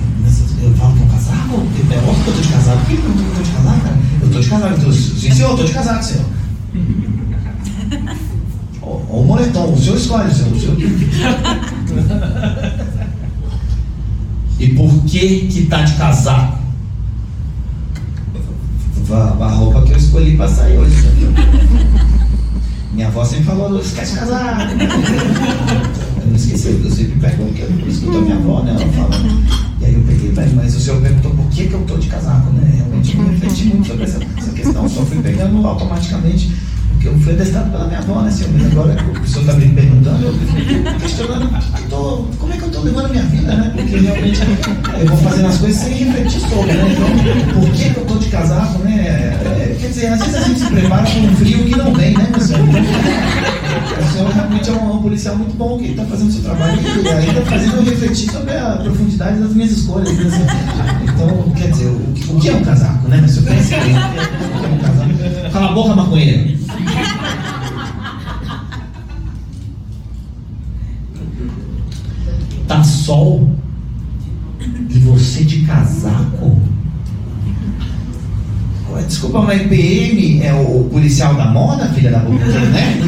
eu 0.63 0.73
falo 0.73 0.93
que 0.93 1.01
é 1.01 1.05
um 1.05 1.09
casaco? 1.09 1.53
É 1.53 1.97
óbvio 1.97 2.23
que 2.23 2.29
eu 2.29 2.33
estou 2.33 2.41
de 2.41 2.47
casaco. 2.49 2.79
Por 2.79 2.87
que 2.87 2.93
eu 2.93 3.09
não 3.09 3.27
estou 3.29 3.43
de 3.43 3.51
casaco, 3.51 3.81
cara? 3.81 3.97
Eu 4.21 4.27
estou 4.27 4.41
de 4.41 4.49
casaco. 4.49 4.79
Então, 4.79 4.91
sim, 4.91 5.31
senhor, 5.31 5.47
eu 5.47 5.51
estou 5.51 5.65
de 5.67 5.73
casaco, 5.73 6.03
senhor. 6.03 6.25
O 9.33 9.35
moletom, 9.35 9.73
o 9.73 9.77
senhor 9.81 9.97
escolhe, 9.97 10.31
senhor. 10.31 10.51
O 10.51 10.59
senhor... 10.59 10.77
E 14.59 14.67
por 14.75 15.03
que 15.05 15.47
que 15.47 15.65
tá 15.65 15.81
de 15.81 15.95
casaco? 15.95 16.59
A, 19.09 19.15
a 19.43 19.47
roupa 19.49 19.81
que 19.81 19.91
eu 19.91 19.97
escolhi 19.97 20.37
para 20.37 20.47
sair 20.47 20.77
hoje. 20.77 20.95
Minha 22.93 23.07
avó 23.07 23.25
sempre 23.25 23.45
falou, 23.45 23.79
esquece 23.79 24.15
casaco. 24.15 24.71
Eu 26.21 26.27
não 26.27 26.35
esqueci, 26.35 26.79
eu 26.83 26.91
sempre 26.91 27.19
pergunto, 27.19 27.59
eu 27.59 27.71
não 27.71 27.87
escuto 27.87 28.17
a 28.17 28.21
minha 28.21 28.35
avó, 28.35 28.61
né? 28.61 28.75
Ela 28.79 28.93
fala. 28.93 29.15
E 29.81 29.85
aí 29.85 29.95
eu 29.95 30.01
peguei 30.01 30.31
mas 30.55 30.75
o 30.75 30.79
senhor 30.79 31.01
perguntou 31.01 31.31
por 31.31 31.45
que, 31.47 31.67
que 31.67 31.73
eu 31.73 31.81
tô 31.81 31.97
de 31.97 32.07
casaco, 32.07 32.51
né? 32.51 32.71
Realmente 32.75 33.17
eu 33.17 33.25
refleti 33.25 33.65
muito 33.65 33.87
sobre 33.87 34.03
essa, 34.03 34.19
essa 34.37 34.51
questão, 34.51 34.87
só 34.87 35.01
fui 35.01 35.21
pegando 35.23 35.65
automaticamente 35.67 36.51
que 37.03 37.09
eu 37.09 37.19
fui 37.19 37.33
adestrado 37.33 37.69
pela 37.69 37.85
minha 37.87 37.99
avó, 37.99 38.21
né, 38.21 38.31
senhor? 38.31 38.53
Mas 38.53 38.71
agora 38.71 38.95
o 39.21 39.27
senhor 39.27 39.41
está 39.41 39.53
me 39.53 39.67
perguntando, 39.67 40.25
eu 40.25 40.33
fico 40.33 40.99
questionando 41.01 41.49
tô, 41.89 42.25
como 42.39 42.53
é 42.53 42.55
que 42.55 42.63
eu 42.63 42.67
estou 42.67 42.83
levando 42.83 43.05
a 43.05 43.09
minha 43.09 43.23
vida, 43.23 43.55
né? 43.55 43.73
Porque 43.75 43.97
realmente 43.97 44.39
eu 44.99 45.07
vou 45.07 45.17
fazendo 45.17 45.47
as 45.47 45.57
coisas 45.57 45.81
sem 45.81 45.93
refletir 45.93 46.39
sobre, 46.39 46.71
né? 46.71 46.85
Então, 46.93 47.61
por 47.61 47.71
que, 47.71 47.89
que 47.89 47.97
eu 47.97 48.03
estou 48.03 48.17
de 48.17 48.29
casaco, 48.29 48.79
né? 48.79 49.05
É, 49.05 49.77
quer 49.81 49.87
dizer, 49.87 50.07
às 50.07 50.19
vezes 50.21 50.35
a 50.35 50.47
gente 50.47 50.59
se 50.61 50.65
prepara 50.67 51.03
com 51.03 51.19
um 51.19 51.35
frio 51.35 51.65
que 51.65 51.77
não 51.77 51.93
vem, 51.93 52.13
né, 52.13 52.27
meu 52.31 52.39
senhor? 52.39 52.61
O 52.63 54.13
senhor 54.13 54.31
realmente 54.31 54.69
é 54.69 54.73
um, 54.73 54.95
um 54.95 55.01
policial 55.01 55.35
muito 55.35 55.57
bom 55.57 55.77
que 55.77 55.87
está 55.87 56.05
fazendo 56.05 56.29
o 56.29 56.31
seu 56.31 56.41
trabalho 56.43 56.79
e 56.81 57.07
ainda 57.09 57.41
fazendo 57.41 57.75
eu 57.75 57.83
refletir 57.83 58.31
sobre 58.31 58.55
a 58.55 58.77
profundidade 58.77 59.39
das 59.39 59.53
minhas 59.53 59.71
escolhas. 59.71 60.09
Né? 60.13 60.31
Então, 61.03 61.51
quer 61.57 61.69
dizer, 61.69 61.87
o, 61.87 62.37
o 62.37 62.39
que 62.39 62.49
é 62.49 62.53
um 62.53 62.63
casaco, 62.63 63.09
né? 63.09 63.27
Se 63.27 63.39
eu 63.39 63.43
penso, 63.43 63.75
o 63.75 63.79
que 63.79 64.65
é 64.65 64.69
um 64.69 64.77
casaco? 64.77 65.51
Cala 65.51 65.69
a 65.69 65.73
boca, 65.73 65.95
maconheiro. 65.95 66.62
Sol 72.81 73.51
e 74.89 74.99
você 74.99 75.43
de 75.43 75.61
casaco? 75.61 76.61
Desculpa, 79.07 79.41
mas 79.41 79.67
PM 79.67 80.41
é 80.41 80.53
o 80.53 80.85
policial 80.85 81.33
da 81.35 81.45
moda, 81.45 81.87
filha 81.89 82.11
da 82.11 82.19
puta, 82.19 82.45
né? 82.45 82.99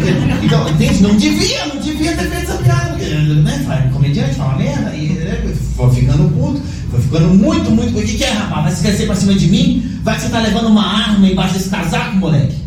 Então, 0.44 0.68
entende? 0.70 1.02
Não 1.02 1.16
devia, 1.16 1.66
não 1.68 1.78
devia 1.78 2.16
ter 2.16 2.30
feito 2.30 2.52
essa 2.52 2.58
piada, 2.58 2.96
né? 2.96 3.90
Comediante, 3.94 4.36
fala 4.36 4.58
merda, 4.58 4.96
e 4.96 5.10
né? 5.10 5.54
foi 5.76 5.90
ficando 5.92 6.30
puto, 6.30 6.62
foi 6.92 7.02
ficando 7.02 7.34
muito, 7.34 7.72
muito. 7.72 7.98
O 7.98 8.04
que, 8.04 8.18
que 8.18 8.24
é, 8.24 8.32
rapaz? 8.32 8.64
Vai 8.64 8.72
se 8.72 8.82
crescer 8.84 9.06
pra 9.06 9.16
cima 9.16 9.34
de 9.36 9.48
mim? 9.48 10.00
Vai 10.04 10.16
que 10.16 10.22
você 10.22 10.30
tá 10.30 10.40
levando 10.40 10.68
uma 10.68 10.86
arma 10.86 11.28
embaixo 11.28 11.54
desse 11.54 11.70
casaco, 11.70 12.18
moleque? 12.18 12.58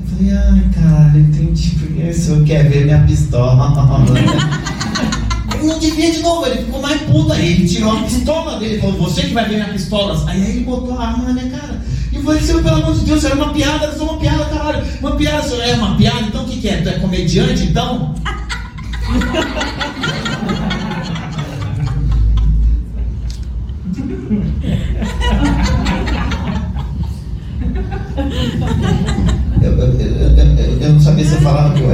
Eu 0.00 0.16
falei, 0.16 0.32
ai, 0.32 0.64
cara, 0.74 1.18
entendi, 1.18 1.70
porque 1.78 2.02
o 2.02 2.14
senhor 2.14 2.44
quer 2.44 2.68
ver 2.68 2.84
minha 2.84 3.00
pistola. 3.00 3.72
Não 5.64 5.78
devia 5.78 6.10
de 6.10 6.20
novo, 6.20 6.46
ele 6.46 6.64
ficou 6.64 6.80
mais 6.80 7.00
puto 7.02 7.32
aí. 7.32 7.52
Ele 7.52 7.68
tirou 7.68 7.92
a 7.92 8.02
pistola 8.02 8.58
dele, 8.58 8.80
falou, 8.80 8.96
você 8.96 9.22
que 9.22 9.34
vai 9.34 9.48
ver 9.48 9.56
minha 9.56 9.72
pistola. 9.72 10.24
Aí 10.26 10.40
ele 10.40 10.60
botou 10.60 10.98
a 10.98 11.06
arma 11.06 11.24
na 11.24 11.32
minha 11.32 11.50
cara. 11.50 11.80
E 12.12 12.16
eu 12.16 12.22
falei, 12.22 12.40
pelo 12.40 12.68
amor 12.68 12.94
de 12.94 13.04
Deus, 13.04 13.24
era 13.24 13.34
uma 13.34 13.52
piada, 13.52 13.84
era 13.84 13.96
só 13.96 14.04
uma 14.04 14.18
piada, 14.18 14.44
caralho. 14.46 14.84
Uma 15.00 15.16
piada, 15.16 15.42
senhor, 15.42 15.62
é 15.62 15.74
uma 15.74 15.96
piada, 15.96 16.20
então 16.22 16.42
o 16.42 16.46
que, 16.46 16.60
que 16.60 16.68
é? 16.68 16.80
Tu 16.80 16.88
é 16.88 16.92
comediante, 16.98 17.64
então? 17.64 18.14
Eu, 29.62 29.72
eu, 29.78 30.00
eu, 30.00 30.80
eu, 30.80 30.92
não 30.92 31.00
sabia 31.00 31.24
se 31.24 31.34
eu 31.34 31.40
falava 31.40 31.74
que 31.74 31.82
eu 31.82 31.87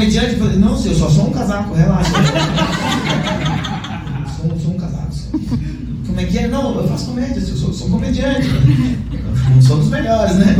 comediante? 0.00 0.32
Eu 0.32 0.38
falei, 0.38 0.56
não, 0.56 0.76
senhor, 0.76 0.94
eu 0.94 0.98
só 0.98 1.10
sou 1.10 1.28
um 1.28 1.30
casaco, 1.30 1.74
relaxa. 1.74 2.10
sou, 4.36 4.58
sou 4.58 4.70
um 4.72 4.78
casaco. 4.78 5.10
Como 6.06 6.20
é 6.20 6.24
que 6.24 6.38
é? 6.38 6.48
Não, 6.48 6.74
eu 6.76 6.88
faço 6.88 7.06
comédia, 7.06 7.38
eu 7.38 7.56
sou, 7.56 7.72
sou 7.72 7.90
comediante. 7.90 8.48
Não 9.54 9.60
sou 9.60 9.76
dos 9.76 9.88
melhores, 9.88 10.36
né? 10.36 10.56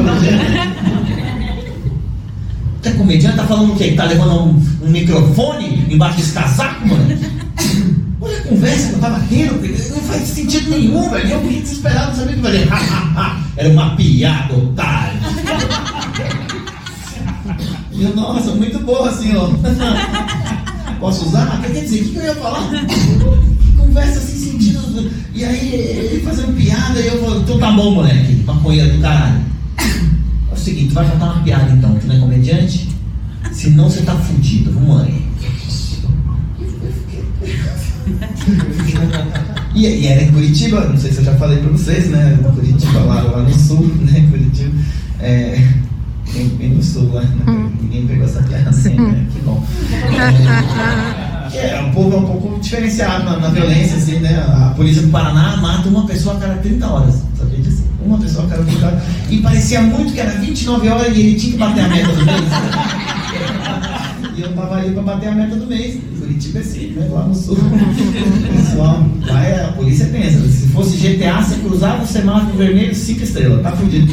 Tu 2.82 2.88
é 2.88 2.92
comediante? 2.92 3.36
Tá 3.36 3.44
falando 3.44 3.72
o 3.72 3.76
quê? 3.76 3.92
Tá 3.92 4.04
levando 4.04 4.42
um, 4.42 4.62
um 4.82 4.90
microfone 4.90 5.86
embaixo 5.90 6.18
desse 6.18 6.32
casaco, 6.32 6.86
mano? 6.86 7.18
Olha 8.20 8.36
a 8.36 8.42
conversa 8.42 8.88
que 8.88 8.94
eu 8.94 8.98
tava 8.98 9.20
tendo, 9.28 9.94
não 9.94 10.02
faz 10.02 10.22
sentido 10.28 10.70
nenhum, 10.70 11.10
velho. 11.10 11.30
Eu 11.30 11.40
fiquei 11.40 11.62
desesperado, 11.62 12.08
não 12.08 12.16
sabia 12.16 12.36
que 12.36 12.42
fazer. 12.42 12.68
Era 13.56 13.68
uma 13.70 13.96
piada, 13.96 14.54
otário. 14.54 15.09
Eu, 18.00 18.16
nossa, 18.16 18.52
muito 18.52 18.78
boa, 18.78 19.12
senhor. 19.12 19.50
Posso 20.98 21.26
usar? 21.26 21.60
Que 21.60 21.70
quer 21.70 21.82
dizer? 21.82 22.00
O 22.00 22.08
que 22.08 22.16
eu 22.16 22.24
ia 22.24 22.34
falar? 22.34 22.70
Conversa 23.76 24.20
sem 24.20 24.52
sentido. 24.52 25.10
E 25.34 25.44
aí, 25.44 25.74
ele 25.74 26.22
fazendo 26.22 26.56
piada, 26.56 26.98
e 26.98 27.08
eu 27.08 27.22
falei, 27.22 27.40
então 27.40 27.58
tá 27.58 27.70
bom, 27.72 27.96
moleque, 27.96 28.42
maconheiro 28.46 28.96
do 28.96 29.02
caralho. 29.02 29.42
É 29.78 30.54
o 30.54 30.56
seguinte, 30.56 30.88
tu 30.88 30.94
vai 30.94 31.10
contar 31.10 31.26
uma 31.26 31.42
piada 31.42 31.72
então, 31.72 31.94
tu 31.96 32.06
não 32.06 32.16
é 32.16 32.20
comediante? 32.20 32.88
Senão 33.52 33.90
você 33.90 34.00
tá 34.00 34.14
fudido, 34.14 34.72
vamos 34.72 35.02
aí. 35.02 35.20
E, 39.72 39.86
e, 39.86 40.06
era 40.08 40.24
em 40.24 40.32
Curitiba, 40.32 40.84
não 40.84 40.98
sei 40.98 41.12
se 41.12 41.18
eu 41.18 41.24
já 41.26 41.36
falei 41.36 41.58
para 41.58 41.70
vocês, 41.70 42.10
né? 42.10 42.36
Curitiba, 42.54 42.98
lá, 43.00 43.22
lá 43.22 43.42
no 43.42 43.54
sul, 43.56 43.86
né? 44.00 44.26
Curitiba. 44.28 44.72
É, 45.20 45.64
bem, 46.40 46.48
bem 46.56 46.68
no 46.70 46.82
sul, 46.82 47.04
né? 47.10 47.28
Hum. 47.46 47.70
Ninguém 47.82 48.06
pegou 48.06 48.24
essa 48.24 48.42
piada 48.42 48.70
assim, 48.70 48.94
né? 48.94 49.26
Que 49.32 49.40
bom. 49.40 49.64
É, 51.52 51.76
é, 51.76 51.80
um 51.80 51.90
povo 51.90 52.16
é 52.16 52.18
um 52.20 52.26
pouco 52.26 52.60
diferenciado 52.60 53.24
na, 53.24 53.38
na, 53.38 53.48
violência, 53.48 53.96
assim, 53.96 54.20
né? 54.20 54.38
A 54.38 54.72
polícia 54.76 55.02
do 55.02 55.08
Paraná 55.08 55.56
mata 55.56 55.88
uma 55.88 56.06
pessoa 56.06 56.36
a 56.36 56.40
cada 56.40 56.54
30 56.54 56.86
horas, 56.86 57.22
sabia 57.36 57.58
disso? 57.58 57.84
Uma 58.04 58.18
pessoa 58.18 58.46
a 58.46 58.48
cada 58.48 58.62
30 58.62 58.86
horas. 58.86 59.02
E 59.28 59.38
parecia 59.38 59.82
muito 59.82 60.12
que 60.12 60.20
era 60.20 60.30
29 60.30 60.88
horas 60.88 61.16
e 61.16 61.20
ele 61.20 61.34
tinha 61.34 61.52
que 61.52 61.58
bater 61.58 61.84
a 61.84 61.88
meta 61.88 62.12
do 62.12 62.24
mês. 62.24 62.40
e 64.36 64.40
eu 64.42 64.52
tava 64.54 64.76
ali 64.76 64.92
para 64.92 65.02
bater 65.02 65.28
a 65.28 65.32
meta 65.32 65.56
do 65.56 65.66
mês. 65.66 65.98
Curitiba 66.18 66.58
é 66.58 66.62
assim, 66.62 66.86
né? 66.92 67.08
Lá 67.10 67.26
no 67.26 67.34
sul. 67.34 67.58
Pessoal, 68.56 69.04
lá 69.26 69.44
é, 69.44 69.64
a 69.64 69.72
polícia 69.72 70.06
pensa. 70.06 70.38
Se 70.48 70.68
fosse 70.68 70.96
GTA, 70.96 71.42
você 71.42 71.56
cruzava 71.56 72.04
o 72.04 72.06
semáforo 72.06 72.56
vermelho, 72.56 72.94
5 72.94 73.22
estrelas, 73.24 73.62
tá 73.62 73.72
fudido. 73.72 74.12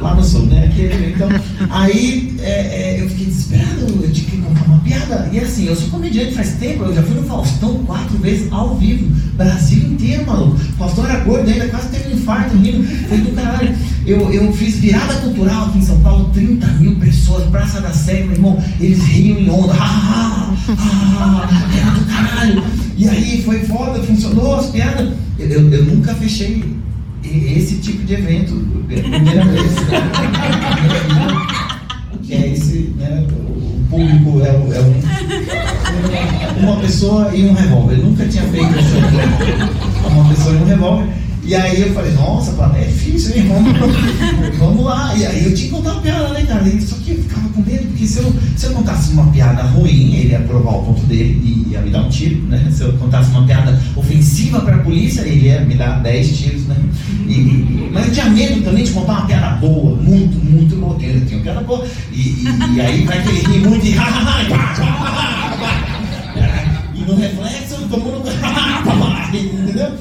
Lá 0.00 0.14
no 0.14 0.24
sul, 0.24 0.46
né? 0.46 0.72
então, 1.14 1.28
aí 1.68 2.34
é, 2.40 2.96
é, 2.96 3.02
eu 3.02 3.08
fiquei 3.10 3.26
desesperado, 3.26 3.82
eu 4.02 4.10
tinha 4.10 4.30
que 4.30 4.36
contar 4.38 4.64
uma 4.64 4.78
piada. 4.78 5.28
E 5.30 5.38
assim, 5.38 5.66
eu 5.66 5.76
sou 5.76 5.90
comediante 5.90 6.34
faz 6.34 6.54
tempo, 6.54 6.84
eu 6.84 6.94
já 6.94 7.02
fui 7.02 7.16
no 7.16 7.22
Faustão 7.24 7.84
quatro 7.84 8.16
vezes 8.18 8.50
ao 8.50 8.76
vivo. 8.76 9.14
Brasil 9.36 9.92
inteiro, 9.92 10.26
maluco. 10.26 10.58
Faustão 10.78 11.06
era 11.06 11.20
gordo 11.20 11.48
ainda, 11.48 11.68
quase 11.68 11.88
teve 11.88 12.14
um 12.14 12.16
infarto 12.16 12.56
rindo. 12.56 12.84
Foi 13.08 13.18
do 13.18 13.32
caralho. 13.32 13.74
Eu, 14.06 14.32
eu 14.32 14.52
fiz 14.52 14.76
virada 14.76 15.14
cultural 15.14 15.66
aqui 15.66 15.78
em 15.78 15.82
São 15.82 16.00
Paulo, 16.00 16.30
30 16.32 16.66
mil 16.66 16.96
pessoas, 16.96 17.44
Praça 17.50 17.80
da 17.80 17.92
Sé, 17.92 18.22
meu 18.22 18.32
irmão, 18.32 18.64
eles 18.80 19.02
riam 19.04 19.38
em 19.38 19.50
onda. 19.50 19.74
Ah, 19.78 20.54
ah, 20.68 21.48
ah, 21.50 21.78
era 21.78 21.90
do 21.90 22.04
caralho. 22.06 22.64
E 22.96 23.08
aí 23.08 23.42
foi 23.42 23.60
foda, 23.60 24.02
funcionou 24.02 24.56
as 24.56 24.66
piadas. 24.66 25.12
Eu, 25.38 25.46
eu, 25.46 25.72
eu 25.72 25.84
nunca 25.84 26.14
fechei 26.14 26.80
esse 27.24 27.76
tipo 27.76 28.04
de 28.04 28.14
evento, 28.14 28.54
primeira 28.86 29.44
vez. 29.44 29.72
que 32.22 32.34
é 32.34 32.52
esse, 32.52 32.94
né, 32.96 33.26
o 33.30 33.84
público 33.90 34.40
é, 34.42 34.48
é 34.48 34.80
um, 34.80 36.62
uma 36.64 36.76
pessoa 36.76 37.34
e 37.34 37.44
um 37.46 37.52
revólver. 37.52 37.96
Nunca 37.96 38.26
tinha 38.26 38.44
feito 38.44 38.70
isso. 38.78 38.96
Uma 40.08 40.28
pessoa 40.28 40.54
e 40.54 40.58
um 40.58 40.64
revólver. 40.64 41.08
E 41.42 41.54
aí 41.54 41.80
eu 41.80 41.94
falei, 41.94 42.12
nossa, 42.12 42.52
é 42.76 42.84
difícil, 42.84 43.36
hein? 43.36 43.48
Vamos, 43.48 43.72
vamos 44.58 44.84
lá. 44.84 45.14
E 45.16 45.26
aí 45.26 45.44
eu 45.46 45.54
tinha 45.54 45.68
que 45.68 45.74
contar 45.74 45.92
uma 45.92 46.02
piada, 46.02 46.28
né, 46.28 46.42
cara? 46.46 46.64
Só 46.80 46.96
que 46.96 47.12
eu 47.12 47.22
ficava 47.22 47.48
com 47.48 47.62
medo, 47.62 47.86
porque 47.88 48.06
se 48.06 48.18
eu, 48.18 48.32
se 48.56 48.66
eu 48.66 48.72
contasse 48.72 49.12
uma 49.12 49.26
piada 49.32 49.62
ruim, 49.62 50.14
ele 50.16 50.30
ia 50.30 50.40
provar 50.40 50.76
o 50.76 50.82
ponto 50.84 51.00
dele 51.06 51.40
e 51.42 51.72
ia 51.72 51.80
me 51.80 51.90
dar 51.90 52.02
um 52.02 52.08
tiro, 52.08 52.42
né? 52.42 52.70
Se 52.70 52.82
eu 52.82 52.92
contasse 52.94 53.30
uma 53.30 53.46
piada 53.46 53.80
ofensiva 53.96 54.60
para 54.60 54.76
a 54.76 54.80
polícia, 54.80 55.22
ele 55.22 55.46
ia 55.46 55.62
me 55.62 55.74
dar 55.74 56.02
10 56.02 56.38
tiros, 56.38 56.66
né? 56.66 56.76
E, 57.26 57.88
mas 57.92 58.06
eu 58.06 58.12
tinha 58.12 58.30
medo 58.30 58.62
também 58.62 58.84
de 58.84 58.90
contar 58.92 59.12
uma 59.12 59.26
piada 59.26 59.56
boa, 59.56 59.96
muito, 59.96 60.36
muito 60.44 60.76
boa. 60.76 60.96
Eu 61.02 61.26
tinha 61.26 61.38
uma 61.38 61.42
piada 61.42 61.60
boa. 61.62 61.84
E, 62.12 62.20
e, 62.20 62.74
e 62.74 62.80
aí 62.80 63.04
vai 63.04 63.22
que 63.22 63.28
ele 63.28 63.40
ri 63.40 63.58
muito 63.60 63.86
e 63.86 63.96
e 66.94 67.00
no 67.06 67.16
reflexo, 67.16 67.76
todo 67.88 68.02
mundo. 68.02 68.28
entendeu? 69.32 69.92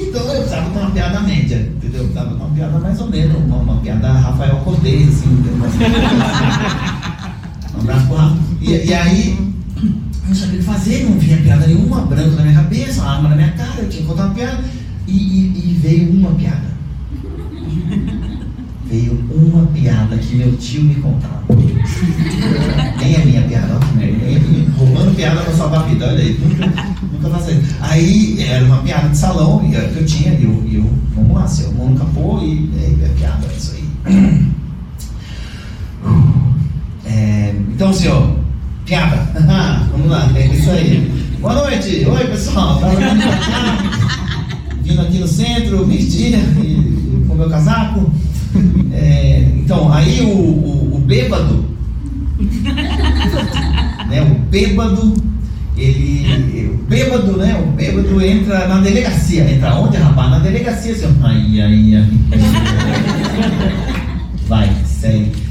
Então 0.00 0.22
eu 0.22 0.36
precisava 0.36 0.70
ter 0.70 0.78
uma 0.78 0.90
piada 0.90 1.20
média, 1.20 1.56
entendeu? 1.56 2.02
Eu 2.02 2.08
precisava 2.08 2.30
ter 2.30 2.36
uma 2.36 2.48
piada 2.50 2.78
mais 2.78 3.00
ou 3.00 3.08
menos, 3.08 3.36
uma, 3.36 3.56
uma 3.56 3.80
piada 3.80 4.12
Rafael 4.12 4.56
Cortez, 4.58 5.08
assim, 5.08 5.28
um 7.74 7.80
abraço 7.80 8.06
pro 8.06 8.16
Rafa. 8.16 8.36
E, 8.60 8.70
e 8.70 8.94
aí, 8.94 9.36
eu 9.76 10.28
não 10.28 10.34
sabia 10.34 10.54
o 10.54 10.58
que 10.58 10.64
fazer, 10.64 11.04
não 11.04 11.18
vinha 11.18 11.38
piada 11.38 11.66
nenhuma, 11.66 12.02
branco 12.02 12.36
na 12.36 12.42
minha 12.42 12.54
cabeça, 12.54 13.02
uma 13.02 13.16
arma 13.16 13.28
na 13.30 13.36
minha 13.36 13.50
cara, 13.52 13.80
eu 13.80 13.88
tinha 13.88 14.02
que 14.02 14.08
contar 14.08 14.26
uma 14.26 14.34
piada. 14.34 14.62
E, 15.06 15.12
e, 15.12 15.70
e 15.70 15.78
veio 15.82 16.12
uma 16.12 16.30
piada. 16.32 16.68
Veio 18.90 19.22
uma 19.30 19.66
piada 19.66 20.16
que 20.16 20.34
meu 20.36 20.56
tio 20.56 20.82
me 20.82 20.94
contava. 20.94 21.42
Nem 22.98 23.14
é 23.14 23.24
minha 23.24 23.42
piada, 23.42 23.74
ó, 23.74 24.78
roubando 24.78 25.14
piada 25.14 25.42
pra 25.42 25.52
salvar 25.52 25.80
a 25.80 25.82
vida, 25.82 26.06
olha 26.06 26.18
aí. 26.18 26.40
Nunca 27.12 27.28
faço 27.28 27.50
isso. 27.50 27.76
Aí 27.80 28.42
era 28.42 28.64
uma 28.64 28.78
piada 28.78 29.10
de 29.10 29.18
salão 29.18 29.58
que 29.58 29.74
eu 29.74 30.06
tinha, 30.06 30.32
e 30.32 30.44
eu, 30.44 30.64
eu, 30.72 30.90
vamos 31.14 31.36
lá, 31.36 31.46
seu 31.46 31.70
mão 31.72 31.90
no 31.90 31.98
capô 31.98 32.40
e 32.40 32.70
é, 32.78 33.04
é 33.04 33.08
piada, 33.08 33.46
é 33.46 33.56
isso 33.56 33.76
aí. 33.76 34.48
É, 37.04 37.54
então, 37.68 37.92
senhor, 37.92 38.38
piada. 38.86 39.16
vamos 39.92 40.08
lá, 40.08 40.30
é 40.34 40.46
isso 40.46 40.70
aí. 40.70 41.28
Boa 41.40 41.54
noite. 41.54 42.06
Oi, 42.06 42.26
pessoal. 42.26 42.80
Vindo 44.82 45.00
aqui 45.02 45.18
no 45.18 45.28
centro, 45.28 45.86
meio-dia, 45.86 46.38
com 47.28 47.34
meu 47.34 47.50
casaco. 47.50 48.10
É, 48.92 49.40
então, 49.56 49.92
aí 49.92 50.20
o, 50.20 50.28
o, 50.28 50.96
o 50.96 50.98
bêbado, 50.98 51.64
né, 54.08 54.22
o 54.22 54.34
bêbado, 54.50 55.14
ele, 55.76 56.70
o 56.74 56.78
bêbado, 56.88 57.36
né, 57.36 57.54
o 57.62 57.70
bêbado 57.72 58.20
entra 58.22 58.66
na 58.66 58.80
delegacia. 58.80 59.50
Entra 59.50 59.74
onde, 59.76 59.96
rapaz? 59.96 60.30
Na 60.30 60.38
delegacia, 60.38 60.92
assim, 60.92 61.16
ai, 61.22 61.60
ai, 61.60 61.96
ai. 61.96 62.08
Vai, 64.48 64.74
segue. 64.84 65.48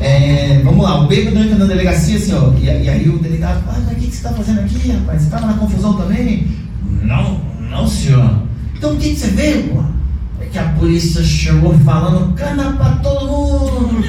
É, 0.00 0.60
vamos 0.62 0.84
lá, 0.84 1.02
o 1.02 1.08
bêbado 1.08 1.38
entra 1.38 1.58
na 1.58 1.64
delegacia 1.64 2.16
assim, 2.18 2.32
ó, 2.32 2.52
e, 2.56 2.64
e 2.64 2.88
aí 2.88 3.08
o 3.08 3.18
delegado, 3.18 3.64
ah, 3.68 3.80
mas 3.84 3.92
o 3.92 3.94
que, 3.96 4.06
que 4.06 4.10
você 4.12 4.16
está 4.16 4.32
fazendo 4.32 4.60
aqui, 4.60 4.92
rapaz? 4.92 5.20
Você 5.20 5.26
estava 5.26 5.46
na 5.46 5.54
confusão 5.54 5.94
também? 5.94 6.46
Não, 7.02 7.40
não, 7.68 7.86
senhor. 7.88 8.42
Então 8.78 8.94
o 8.94 8.96
que, 8.96 9.16
você 9.16 9.26
vê, 9.26 9.54
pô? 9.64 9.82
É 10.40 10.46
que 10.46 10.56
a 10.56 10.68
polícia 10.68 11.20
chegou 11.24 11.76
falando 11.80 12.32
cana 12.36 12.74
pra 12.74 12.90
todo 13.02 13.26
mundo. 13.26 14.04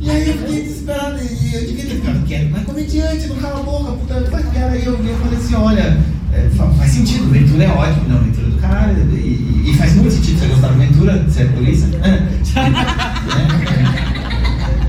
E 0.00 0.10
aí 0.10 0.28
eu 0.28 0.38
fiquei 0.38 0.62
desesperado. 0.62 1.18
E 1.18 1.54
eu 1.54 1.60
devia 1.60 1.84
ter 1.84 1.94
ficado 1.96 2.26
quieto. 2.26 2.50
Mas 2.50 2.64
comediante, 2.64 3.26
não 3.26 3.36
cala 3.36 3.60
a 3.60 3.62
boca, 3.62 3.92
puta. 3.92 4.30
Faz 4.30 4.46
piada. 4.48 4.76
E 4.76 4.84
eu, 4.84 4.92
eu 4.92 5.18
falei 5.18 5.38
assim: 5.38 5.54
olha, 5.54 5.98
é, 6.32 6.50
faz 6.78 6.90
sentido. 6.90 7.30
Ventura 7.30 7.64
é 7.64 7.68
ótimo. 7.70 8.08
Não, 8.08 8.18
Ventura 8.20 8.46
é 8.46 8.50
do 8.50 8.58
caralho. 8.58 9.16
E, 9.16 9.70
e, 9.70 9.74
faz 9.76 9.94
muito 9.94 10.12
sentido 10.12 10.38
você 10.38 10.46
gostar 10.46 10.68
do 10.68 10.78
Ventura, 10.78 11.24
ser 11.30 11.52
polícia. 11.52 11.88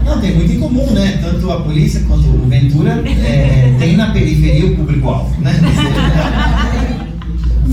Não, 0.04 0.22
tem 0.22 0.36
muito 0.36 0.52
em 0.52 0.60
comum, 0.60 0.92
né? 0.92 1.20
Tanto 1.22 1.52
a 1.52 1.62
polícia 1.62 2.02
quanto 2.08 2.28
o 2.28 2.48
Ventura 2.48 3.04
é, 3.08 3.76
tem 3.80 3.98
na 3.98 4.12
periferia 4.12 4.68
o 4.68 4.76
público-alvo, 4.76 5.42
né? 5.42 5.54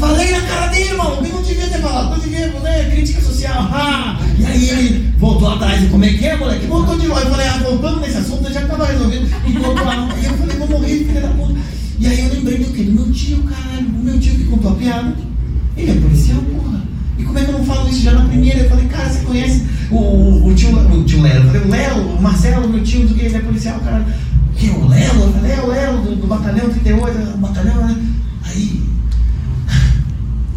Falei 0.00 0.30
na 0.30 0.40
cara 0.40 0.68
dele, 0.68 0.94
mano, 0.94 1.26
eu 1.26 1.34
não 1.34 1.42
devia 1.42 1.66
ter 1.66 1.80
falado, 1.80 2.10
não 2.10 2.18
devia, 2.18 2.48
né? 2.60 2.90
Crítica 2.90 3.20
social, 3.20 3.68
ah! 3.70 4.18
E 4.42 4.46
aí 4.46 4.70
ele 4.70 5.14
voltou 5.18 5.48
atrás, 5.48 5.88
como 5.88 6.04
é 6.04 6.12
que 6.12 6.26
é, 6.26 6.36
moleque? 6.36 6.66
Voltou 6.66 6.98
de 6.98 7.06
novo. 7.06 7.20
Eu 7.20 7.30
falei, 7.30 7.46
ah, 7.46 7.58
voltando 7.58 8.00
nesse 8.00 8.16
assunto, 8.16 8.44
eu 8.48 8.52
já 8.52 8.66
tava 8.66 8.86
resolvido. 8.86 9.28
E 9.46 9.52
voltou 9.52 9.84
lá, 9.84 10.08
e 10.20 10.24
eu 10.24 10.36
falei, 10.36 10.56
vou 10.56 10.68
morrer, 10.68 11.04
filha 11.04 11.20
da 11.20 11.28
puta. 11.28 11.54
E 12.00 12.06
aí 12.08 12.20
eu 12.20 12.34
lembrei 12.34 12.58
do 12.58 12.72
quê? 12.72 12.82
Do 12.82 12.92
meu 12.92 13.12
tio, 13.12 13.38
caralho, 13.44 13.86
o 13.86 14.04
meu 14.04 14.18
tio 14.18 14.34
que 14.34 14.44
contou 14.44 14.72
a 14.72 14.74
piada. 14.74 15.14
Ele 15.76 15.90
é 15.92 15.94
policial, 15.94 16.42
porra. 16.42 16.82
E 17.16 17.22
como 17.22 17.38
é 17.38 17.44
que 17.44 17.50
eu 17.50 17.58
não 17.58 17.64
falo 17.64 17.88
isso 17.88 18.02
já 18.02 18.12
na 18.12 18.24
primeira? 18.24 18.58
Eu 18.58 18.68
falei, 18.68 18.86
cara, 18.86 19.08
você 19.08 19.24
conhece 19.24 19.62
o, 19.90 19.96
o, 19.96 20.48
o 20.48 20.54
tio, 20.54 20.76
o 20.76 21.04
tio 21.04 21.22
Lelo? 21.22 21.44
Eu 21.44 21.52
falei, 21.52 21.62
o 21.62 21.70
Lelo, 21.70 22.16
o 22.16 22.22
Marcelo, 22.22 22.68
meu 22.68 22.82
tio, 22.82 23.06
do 23.06 23.14
que 23.14 23.24
ele 23.24 23.36
é 23.36 23.40
policial, 23.40 23.78
cara. 23.78 24.04
Que 24.56 24.68
é 24.68 24.72
o 24.72 24.88
Lelo? 24.88 25.22
Eu 25.22 25.32
falei, 25.32 25.52
é 25.52 25.60
o 25.62 25.66
Lelo, 25.68 26.02
do, 26.02 26.16
do 26.16 26.26
batalhão 26.26 26.68
38, 26.68 27.38
batalhão, 27.38 27.86
né? 27.86 27.96
Aí, 28.44 28.82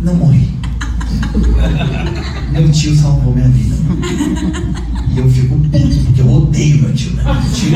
não 0.01 0.15
morri. 0.15 0.49
Meu 2.51 2.71
tio 2.71 2.95
salvou 2.95 3.33
minha 3.33 3.47
vida. 3.49 3.74
E 5.13 5.19
eu 5.19 5.29
fico 5.29 5.55
puto, 5.57 5.97
porque 6.05 6.21
eu 6.21 6.29
odeio 6.29 6.81
meu 6.81 6.93
tio, 6.93 7.11
né? 7.11 7.23
Meu 7.23 7.51
tio, 7.53 7.71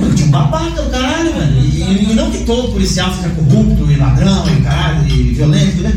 meu 0.00 0.14
tio 0.14 0.26
babaca 0.26 0.82
do 0.82 0.90
caralho, 0.90 1.34
mano. 1.34 1.60
E, 1.64 2.10
e, 2.10 2.14
não 2.14 2.30
que 2.30 2.44
todo 2.44 2.72
policial 2.72 3.12
seja 3.14 3.30
corrupto 3.30 3.90
e 3.90 3.96
ladrão 3.96 4.44
e 4.48 4.60
caralho, 4.62 5.08
e 5.08 5.34
violento, 5.34 5.82
né? 5.82 5.92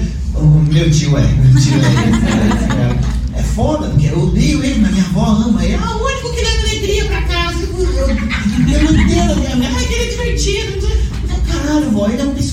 Meu 0.72 0.90
tio 0.90 1.18
é, 1.18 1.28
meu 1.28 1.62
tio 1.62 1.74
é. 1.76 3.40
É 3.40 3.44
foda, 3.44 3.88
porque 3.88 4.08
eu 4.08 4.20
odeio 4.24 4.64
ele, 4.64 4.82
mas 4.82 4.92
minha 4.92 5.06
avó 5.06 5.26
ama 5.26 5.64
ele. 5.64 5.76
Ah, 5.76 5.96
o 5.96 6.06
único 6.06 6.34
que 6.34 6.42
leva 6.42 6.62
alegria 6.62 7.06
pra 7.06 7.22
casa. 7.24 7.64
Eu, 7.64 7.86
eu, 7.88 8.08
eu. 8.08 9.40
Ah, 9.76 9.84
que 9.88 9.94
ele 9.94 10.04
é 10.04 10.10
divertido. 10.10 10.90
Caralho, 11.48 11.92
vó, 11.92 12.08
ele 12.08 12.22
é 12.22 12.26
um 12.26 12.34
psicopata, 12.34 12.49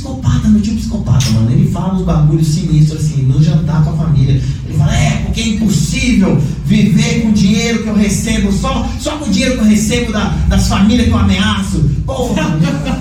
fala 1.77 1.95
uns 1.95 2.03
bagulhos 2.03 2.49
sinistros 2.49 3.05
assim, 3.05 3.23
no 3.23 3.43
jantar 3.43 3.85
com 3.85 3.91
a 3.91 3.97
família. 3.97 4.41
Ele 4.67 4.79
fala, 4.79 4.97
é, 4.97 5.11
porque 5.25 5.41
é 5.41 5.49
impossível 5.49 6.41
viver 6.65 7.23
com 7.23 7.29
o 7.29 7.33
dinheiro 7.33 7.83
que 7.83 7.89
eu 7.89 7.95
recebo, 7.95 8.51
só, 8.51 8.89
só 8.99 9.19
com 9.19 9.27
o 9.27 9.31
dinheiro 9.31 9.57
que 9.57 9.61
eu 9.61 9.67
recebo 9.67 10.13
da, 10.13 10.25
das 10.49 10.69
famílias 10.69 11.07
que 11.07 11.13
eu 11.13 11.19
ameaço. 11.19 11.91
Porra, 12.07 12.43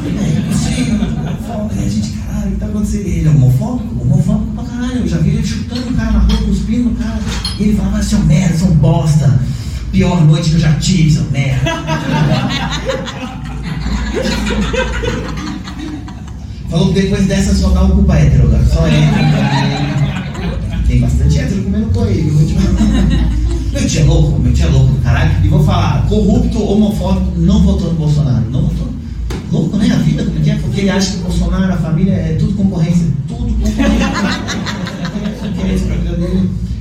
é 0.05 0.39
impossível. 0.39 0.99
É, 1.77 1.89
gente, 1.89 2.09
caralho, 2.09 2.47
o 2.47 2.51
que 2.51 2.57
tá 2.57 2.65
acontecendo? 2.65 3.07
Ele 3.07 3.27
é 3.27 3.31
homofóbico? 3.31 4.01
Homofóbico 4.01 4.51
pra 4.51 4.63
caralho. 4.65 4.97
Eu 4.97 5.07
já 5.07 5.17
vi 5.17 5.29
ele 5.29 5.47
chutando 5.47 5.89
o 5.89 5.93
cara 5.93 6.11
na 6.11 6.19
rua, 6.19 6.37
cuspindo 6.37 6.89
o 6.89 6.95
cara. 6.95 7.21
E 7.57 7.63
ele 7.63 7.77
falava, 7.77 8.03
seu 8.03 8.19
merda, 8.19 8.57
seu 8.57 8.67
bosta. 8.75 9.39
Pior 9.91 10.25
noite 10.25 10.49
que 10.49 10.55
eu 10.55 10.59
já 10.59 10.73
tive, 10.73 11.11
seu 11.11 11.23
merda. 11.31 11.71
Falou 16.75 16.93
que 16.93 17.01
depois 17.03 17.25
dessa 17.25 17.55
só 17.55 17.69
dá 17.69 17.85
um 17.85 17.91
culpa 17.91 18.17
hétero 18.17 18.47
agora. 18.47 18.65
Só 18.65 18.85
hétero. 18.85 19.15
Tem 20.85 20.99
bastante 20.99 21.39
hétero 21.39 21.63
comendo 21.63 21.87
coelho. 21.87 22.33
Meu 23.71 23.87
tio 23.87 24.01
é 24.01 24.03
louco, 24.03 24.41
meu 24.41 24.53
tio 24.53 24.65
é 24.65 24.69
louco, 24.69 24.93
caralho. 25.01 25.31
E 25.43 25.47
vou 25.47 25.63
falar, 25.63 26.05
corrupto, 26.07 26.61
homofóbico, 26.61 27.31
não 27.37 27.61
votou 27.61 27.93
no 27.93 27.99
Bolsonaro. 27.99 28.43
Não 28.49 28.63
votou. 28.63 28.89
Louco, 29.51 29.77
né? 29.77 29.89
A 29.93 29.97
vida, 29.97 30.23
como 30.23 30.37
é 30.37 30.41
que 30.41 30.49
é? 30.49 30.55
Porque 30.55 30.81
ele 30.81 30.89
acha 30.89 31.11
que 31.11 31.19
o 31.19 31.23
Bolsonaro, 31.23 31.73
a 31.73 31.77
família, 31.77 32.13
é 32.13 32.35
tudo 32.39 32.55
concorrência. 32.55 33.07
Tudo 33.27 33.53
concorrência. 33.53 33.85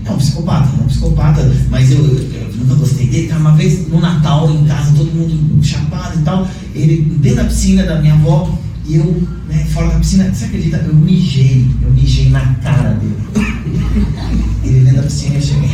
É 0.04 0.10
um 0.10 0.16
psicopata, 0.16 0.70
é 0.76 0.82
um 0.82 0.86
psicopata, 0.86 1.52
mas 1.70 1.90
eu, 1.90 1.98
eu, 1.98 2.16
eu 2.16 2.56
nunca 2.58 2.74
gostei 2.74 3.06
dele. 3.06 3.32
Uma 3.32 3.52
vez 3.52 3.88
no 3.88 4.00
Natal, 4.00 4.50
em 4.50 4.64
casa, 4.64 4.92
todo 4.96 5.06
mundo 5.06 5.64
chapado 5.64 6.18
e 6.18 6.22
tal, 6.22 6.46
ele 6.74 7.02
dentro 7.20 7.38
da 7.38 7.44
piscina 7.44 7.84
da 7.84 8.00
minha 8.00 8.14
avó, 8.14 8.58
e 8.86 8.96
eu, 8.96 9.22
né, 9.48 9.66
fora 9.72 9.88
da 9.88 9.98
piscina, 9.98 10.32
você 10.32 10.44
acredita? 10.44 10.76
Eu 10.76 10.94
mijei, 10.94 11.66
eu 11.82 11.90
mijei 11.90 12.28
na 12.30 12.54
cara 12.56 12.90
dele. 12.94 13.16
Ele 14.62 14.80
dentro 14.80 14.96
da 14.96 15.02
piscina, 15.04 15.34
eu 15.36 15.42
cheguei. 15.42 15.70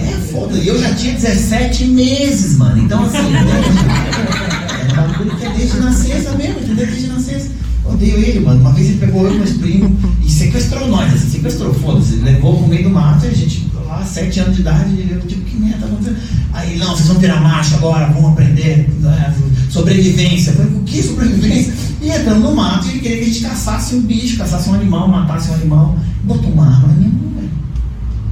É 0.00 0.12
foda, 0.30 0.56
e 0.56 0.68
eu 0.68 0.80
já 0.80 0.94
tinha 0.94 1.14
17 1.14 1.84
meses, 1.86 2.56
mano. 2.56 2.82
Então 2.82 3.02
assim, 3.02 3.16
é 3.16 4.92
um 4.92 4.96
bagulho 4.96 5.36
que 5.36 5.44
é 5.44 5.50
desde 5.50 5.78
nascença 5.78 6.32
mesmo, 6.32 6.60
entendeu? 6.60 6.86
Desde 6.86 7.06
nascença. 7.08 7.50
Odeio 7.84 8.18
ele, 8.18 8.40
mano. 8.40 8.60
Uma 8.60 8.72
vez 8.72 8.88
ele 8.88 8.98
pegou 8.98 9.26
eu 9.26 9.34
e 9.34 9.38
meus 9.38 9.52
primos 9.52 9.90
e 10.24 10.30
sequestrou 10.30 10.88
nós, 10.88 11.12
assim, 11.14 11.30
sequestrou, 11.30 11.72
foda-se. 11.74 12.16
Levou 12.16 12.58
pro 12.58 12.68
meio 12.68 12.84
do 12.84 12.90
mato 12.90 13.24
e 13.24 13.28
a 13.28 13.34
gente, 13.34 13.67
lá, 13.88 14.04
7 14.04 14.40
anos 14.40 14.54
de 14.54 14.60
idade, 14.60 15.08
eu 15.10 15.20
tipo, 15.22 15.42
que 15.42 15.56
merda 15.56 15.78
tá 15.78 15.86
acontecendo? 15.86 16.18
Aí, 16.52 16.78
não, 16.78 16.94
vocês 16.94 17.08
vão 17.08 17.18
tirar 17.18 17.40
marcha 17.40 17.76
agora, 17.76 18.12
vão 18.12 18.32
aprender 18.32 18.88
né, 19.00 19.34
sobrevivência. 19.70 20.50
Eu 20.50 20.56
falei, 20.56 20.72
o 20.74 20.84
que 20.84 21.02
sobrevivência? 21.02 21.74
E 22.00 22.10
entrando 22.10 22.40
no 22.40 22.54
mato, 22.54 22.88
ele 22.88 23.00
queria 23.00 23.16
que 23.18 23.24
a 23.24 23.26
gente 23.26 23.40
caçasse 23.40 23.94
um 23.94 24.02
bicho, 24.02 24.36
caçasse 24.36 24.68
um 24.68 24.74
animal, 24.74 25.08
matasse 25.08 25.50
um 25.50 25.54
animal. 25.54 25.98
Botou 26.24 26.52
uma 26.52 26.66
arma 26.66 26.88
mão, 26.88 27.32
velho. 27.34 27.50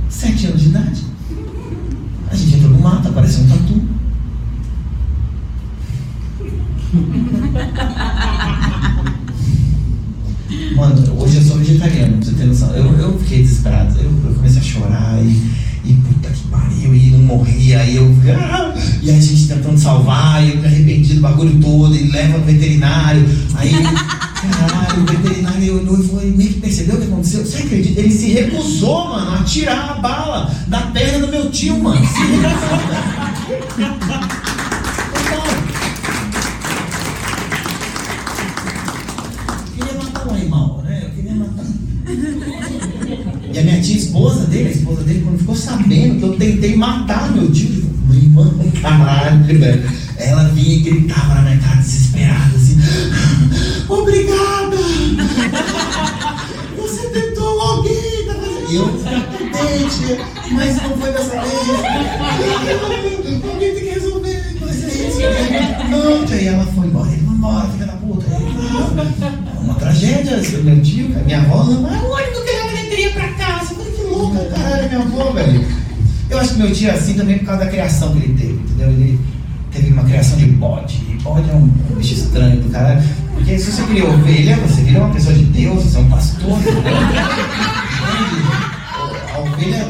Sete 0.08 0.46
anos 0.46 0.60
de 0.62 0.68
idade. 0.68 1.02
A 2.30 2.36
gente 2.36 2.56
entrou 2.56 2.70
no 2.72 2.80
mato, 2.80 3.08
apareceu 3.08 3.44
um 3.44 3.48
tatu. 3.48 3.82
Mano, 10.74 11.22
hoje 11.22 11.36
eu 11.36 11.42
sou 11.42 11.58
vegetariano, 11.58 12.16
pra 12.16 12.26
você 12.26 12.32
ter 12.32 12.44
noção. 12.44 12.70
Eu, 12.74 12.92
eu 12.98 13.18
fiquei 13.18 13.42
desesperado. 13.42 13.94
Eu, 13.98 14.10
eu 14.24 14.34
comecei 14.34 14.60
a 14.60 14.64
chorar 14.64 15.18
e, 15.22 15.90
e 15.90 15.94
puta 15.94 16.28
que 16.30 16.48
pariu, 16.48 16.94
e 16.94 17.10
não 17.10 17.20
morria. 17.20 17.84
E 17.84 17.96
eu. 17.96 18.14
Ah, 18.38 18.74
e 19.02 19.10
a 19.10 19.20
gente 19.20 19.48
tentando 19.48 19.78
salvar, 19.78 20.44
e 20.44 20.50
eu 20.50 20.58
me 20.58 20.66
arrependi 20.66 21.14
do 21.14 21.20
bagulho 21.20 21.60
todo, 21.60 21.94
e 21.94 22.10
leva 22.10 22.38
no 22.38 22.44
veterinário. 22.44 23.24
Aí, 23.54 23.72
caralho, 23.72 25.02
o 25.02 25.06
veterinário 25.06 25.80
olhou 25.80 26.00
e 26.00 26.08
foi, 26.08 26.26
meio 26.26 26.50
que 26.50 26.60
percebeu 26.60 26.96
o 26.96 26.98
que 26.98 27.06
aconteceu. 27.06 27.44
Você 27.44 27.58
acredita? 27.58 28.00
Ele 28.00 28.10
se 28.10 28.32
recusou, 28.32 29.08
mano, 29.08 29.36
a 29.36 29.44
tirar 29.44 29.90
a 29.90 29.94
bala 29.94 30.50
da 30.66 30.80
perna 30.80 31.26
do 31.26 31.28
meu 31.28 31.50
tio, 31.50 31.78
mano. 31.78 32.04
Se 32.06 32.20
recusou, 32.20 32.76
E 43.56 43.58
a 43.58 43.62
minha 43.62 43.80
tia, 43.80 43.96
esposa 44.26 44.46
dele, 44.46 44.68
a 44.68 44.72
esposa 44.72 45.02
dele, 45.04 45.22
quando 45.24 45.38
ficou 45.38 45.54
sabendo 45.54 46.18
que 46.18 46.22
eu 46.24 46.36
tentei 46.36 46.76
matar 46.76 47.30
meu 47.32 47.50
tio, 47.52 47.68
falou, 47.70 47.92
meu 48.08 48.16
irmão, 48.16 48.72
caralho, 48.82 49.44
velho. 49.44 49.90
Ela 50.18 50.44
vinha 50.48 50.76
e 50.76 50.80
gritava 50.80 51.34
na 51.34 51.42
minha 51.42 51.58
cara, 51.58 51.76
desesperada, 51.76 52.56
assim, 52.56 52.76
obrigada! 53.88 54.76
Você 56.76 57.08
tentou 57.08 57.60
alguém, 57.60 58.26
tá 58.26 58.34
fazendo... 58.34 58.70
E 58.70 58.76
eu 58.76 58.88
tentei, 58.88 60.18
mas 60.52 60.82
não 60.82 60.96
foi 60.96 61.12
dessa 61.12 61.40
vez. 61.40 61.68
Alguém 63.44 63.74
tem 63.74 63.84
que 63.84 63.90
resolver, 63.90 64.56
mas 64.60 64.84
é. 64.84 65.88
Não, 65.88 66.24
tia, 66.24 66.42
e 66.42 66.46
ela 66.48 66.66
foi 66.66 66.86
embora, 66.86 67.12
ele 67.12 67.22
foi 67.24 67.34
embora, 67.34 67.68
filha 67.68 67.86
da 67.86 67.92
puta. 67.92 68.26
É 68.26 69.60
uma 69.60 69.74
tragédia, 69.74 70.42
meu 70.64 70.82
tio, 70.82 71.08
minha 71.24 71.42
avó, 71.42 71.64
não 71.64 71.94
é 71.94 71.98
o 72.00 72.14
único 72.14 72.44
que 72.44 72.50
leva 72.50 72.68
alegria 72.70 73.10
pra 73.10 73.28
louca, 74.16 74.44
caralho, 74.46 74.88
minha 74.88 75.00
avó, 75.00 75.30
velho. 75.32 75.64
Eu 76.28 76.38
acho 76.38 76.54
que 76.54 76.58
meu 76.58 76.72
tio 76.72 76.88
é 76.88 76.92
assim 76.92 77.14
também 77.14 77.38
por 77.38 77.46
causa 77.46 77.64
da 77.64 77.70
criação 77.70 78.12
que 78.12 78.18
ele 78.18 78.34
teve, 78.34 78.52
entendeu? 78.54 78.88
Ele 78.88 79.20
teve 79.70 79.92
uma 79.92 80.04
criação 80.04 80.36
de 80.38 80.46
bode. 80.46 80.96
E 81.08 81.14
bode 81.22 81.48
é 81.48 81.54
um 81.54 81.66
bicho 81.96 82.14
estranho 82.14 82.60
do 82.60 82.68
caralho. 82.70 83.02
Porque 83.34 83.58
se 83.58 83.70
você 83.70 83.82
cria 83.82 84.08
ovelha, 84.08 84.56
você 84.56 84.82
vira 84.82 85.04
uma 85.04 85.14
pessoa 85.14 85.34
de 85.34 85.44
Deus, 85.44 85.84
você 85.84 85.98
é 85.98 86.00
um 86.00 86.08
pastor, 86.08 86.58
entendeu? 86.58 86.82
A 89.34 89.38
ovelha, 89.38 89.86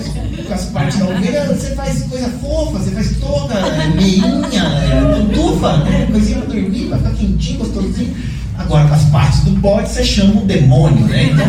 com 0.46 0.54
as 0.54 0.64
partes 0.64 0.98
da 0.98 1.04
ovelha, 1.06 1.44
você 1.46 1.74
faz 1.74 2.02
coisa 2.02 2.28
fofa, 2.40 2.78
você 2.78 2.90
faz 2.90 3.16
toda, 3.18 3.54
meinha, 3.94 4.42
tufa, 5.32 5.76
né? 5.78 6.08
Coisinha 6.10 6.38
pra 6.40 6.54
dormir, 6.54 6.88
pra 6.88 6.98
ficar 6.98 7.10
quentinho, 7.10 7.58
gostosinho. 7.58 8.14
Agora, 8.58 8.88
com 8.88 8.94
as 8.94 9.04
partes 9.04 9.40
do 9.40 9.50
bode, 9.52 9.88
você 9.88 10.02
chama 10.02 10.40
o 10.40 10.44
demônio, 10.44 11.06
né? 11.06 11.24
Então, 11.26 11.46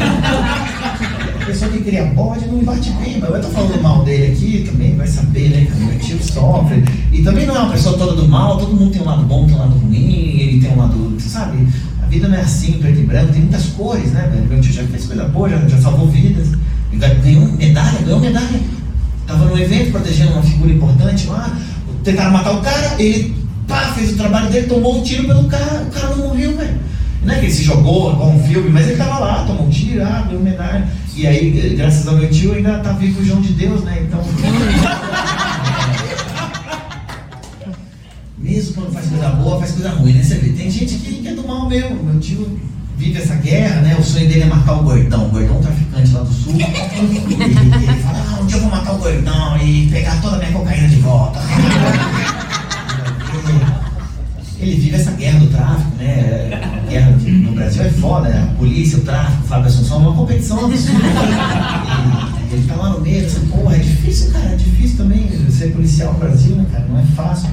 pessoa 1.48 1.72
que 1.72 1.82
cria 1.82 2.04
bode 2.08 2.46
não 2.46 2.60
bate 2.60 2.90
bem, 2.92 3.20
mas 3.22 3.30
eu 3.30 3.42
tô 3.42 3.48
falando 3.48 3.82
mal 3.82 4.04
dele 4.04 4.34
aqui 4.34 4.70
também, 4.70 4.98
vai 4.98 5.08
saber, 5.08 5.50
né? 5.50 5.66
Que 5.66 5.80
meu 5.80 5.98
tio 5.98 6.22
sofre. 6.22 6.84
E 7.12 7.24
também 7.24 7.46
não 7.46 7.56
é 7.56 7.60
uma 7.60 7.72
pessoa 7.72 7.98
toda 7.98 8.16
do 8.16 8.28
mal, 8.28 8.58
todo 8.58 8.76
mundo 8.76 8.92
tem 8.92 9.02
um 9.02 9.06
lado 9.06 9.24
bom, 9.24 9.46
tem 9.48 9.56
um 9.56 9.60
lado 9.60 9.78
ruim, 9.78 10.40
ele 10.40 10.60
tem 10.60 10.72
um 10.72 10.78
lado, 10.78 11.18
sabe? 11.20 11.66
A 12.04 12.06
vida 12.08 12.28
não 12.28 12.38
é 12.38 12.42
assim, 12.42 12.74
preto 12.74 13.00
e 13.00 13.04
branco, 13.04 13.32
tem 13.32 13.42
muitas 13.42 13.66
cores, 13.68 14.12
né, 14.12 14.30
velho? 14.32 14.46
Meu 14.46 14.60
tio 14.60 14.74
já 14.74 14.84
fez 14.84 15.06
coisa 15.06 15.24
boa, 15.26 15.50
já, 15.50 15.58
já 15.68 15.78
salvou 15.78 16.08
vidas. 16.08 16.50
Ganhou 16.94 17.48
medalha, 17.54 18.00
ganhou 18.02 18.20
medalha. 18.20 18.60
Tava 19.26 19.46
no 19.46 19.58
evento 19.58 19.92
protegendo 19.92 20.34
uma 20.34 20.44
figura 20.44 20.72
importante 20.72 21.28
lá, 21.28 21.58
tentaram 22.04 22.32
matar 22.32 22.52
o 22.52 22.62
cara, 22.62 22.96
ele 23.00 23.36
pá, 23.68 23.94
fez 23.94 24.14
o 24.14 24.18
trabalho 24.18 24.50
dele, 24.50 24.68
tomou 24.68 25.00
um 25.00 25.04
tiro 25.04 25.26
pelo 25.26 25.46
cara, 25.46 25.84
o 25.88 25.92
cara 25.92 26.16
não 26.16 26.28
morreu, 26.28 26.58
velho. 26.58 26.78
Não 27.28 27.34
é 27.34 27.40
que 27.40 27.46
ele 27.48 27.54
se 27.54 27.66
jogou 27.66 28.14
igual 28.14 28.30
um 28.30 28.42
filme, 28.48 28.70
mas 28.70 28.88
ele 28.88 28.96
tava 28.96 29.20
lá, 29.20 29.44
tomou 29.44 29.68
um 29.68 29.70
tiro, 29.70 30.02
ah, 30.02 30.26
deu 30.30 30.40
medalha. 30.40 30.88
E 31.14 31.28
aí, 31.28 31.76
graças 31.76 32.08
ao 32.08 32.16
meu 32.16 32.30
tio, 32.30 32.54
ainda 32.54 32.80
tá 32.80 32.94
vivo 32.94 33.20
o 33.20 33.26
João 33.26 33.42
de 33.42 33.52
Deus, 33.52 33.84
né? 33.84 34.06
Então. 34.08 34.24
Mesmo 38.40 38.76
quando 38.76 38.94
faz 38.94 39.08
coisa 39.08 39.30
boa, 39.32 39.60
faz 39.60 39.72
coisa 39.72 39.90
ruim, 39.90 40.14
né? 40.14 40.24
Você 40.24 40.36
vê, 40.36 40.54
tem 40.54 40.72
gente 40.72 40.96
que, 40.96 41.16
que 41.16 41.28
é 41.28 41.34
do 41.34 41.46
mal 41.46 41.68
mesmo. 41.68 42.02
Meu 42.02 42.18
tio 42.22 42.58
vive 42.96 43.22
essa 43.22 43.36
guerra, 43.36 43.82
né? 43.82 43.98
O 44.00 44.04
sonho 44.04 44.30
dele 44.30 44.44
é 44.44 44.46
matar 44.46 44.80
o 44.80 44.84
gordão, 44.84 45.28
o 45.28 45.30
gordão 45.30 45.60
traficante 45.60 46.14
lá 46.14 46.22
do 46.22 46.34
sul. 46.34 46.54
E 46.58 46.64
ele 46.64 48.02
fala, 48.04 48.26
ah, 48.26 48.40
um 48.42 48.46
dia 48.46 48.56
eu 48.56 48.62
vou 48.62 48.72
matar 48.72 48.94
o 48.94 49.00
gordão 49.00 49.58
e 49.58 49.90
pegar 49.92 50.22
toda 50.22 50.38
a 50.38 50.40
minha 50.40 50.54
cocaína 50.54 50.88
de 50.88 50.96
volta. 50.96 51.40
Ele 54.60 54.76
vive 54.76 54.96
essa 54.96 55.12
guerra 55.12 55.40
do 55.40 55.48
tráfico, 55.48 55.96
né? 55.98 56.50
Guerra 56.90 57.12
no 57.12 57.52
Brasil 57.52 57.84
é 57.84 57.90
foda, 57.90 58.30
né? 58.30 58.50
A 58.50 58.58
polícia, 58.58 58.98
o 58.98 59.02
tráfico, 59.02 59.44
o 59.44 59.48
Fábio 59.48 59.68
Assunção, 59.68 59.98
é 59.98 60.00
uma 60.00 60.16
competição 60.16 60.66
absurda. 60.66 61.06
E 62.50 62.54
ele 62.54 62.68
tá 62.68 62.76
lá 62.76 62.90
no 62.92 63.02
meio, 63.02 63.26
assim, 63.26 63.46
porra, 63.48 63.76
é 63.76 63.80
difícil, 63.80 64.32
cara, 64.32 64.46
é 64.46 64.56
difícil 64.56 64.98
também 64.98 65.30
ser 65.52 65.74
policial 65.74 66.14
no 66.14 66.20
Brasil, 66.20 66.56
né, 66.56 66.66
cara? 66.72 66.86
Não 66.90 67.00
é 67.00 67.04
fácil. 67.16 67.50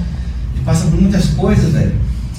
Ele 0.55 0.63
passa 0.63 0.87
por 0.87 0.99
muitas 0.99 1.27
coisas, 1.31 1.71
velho. 1.71 1.93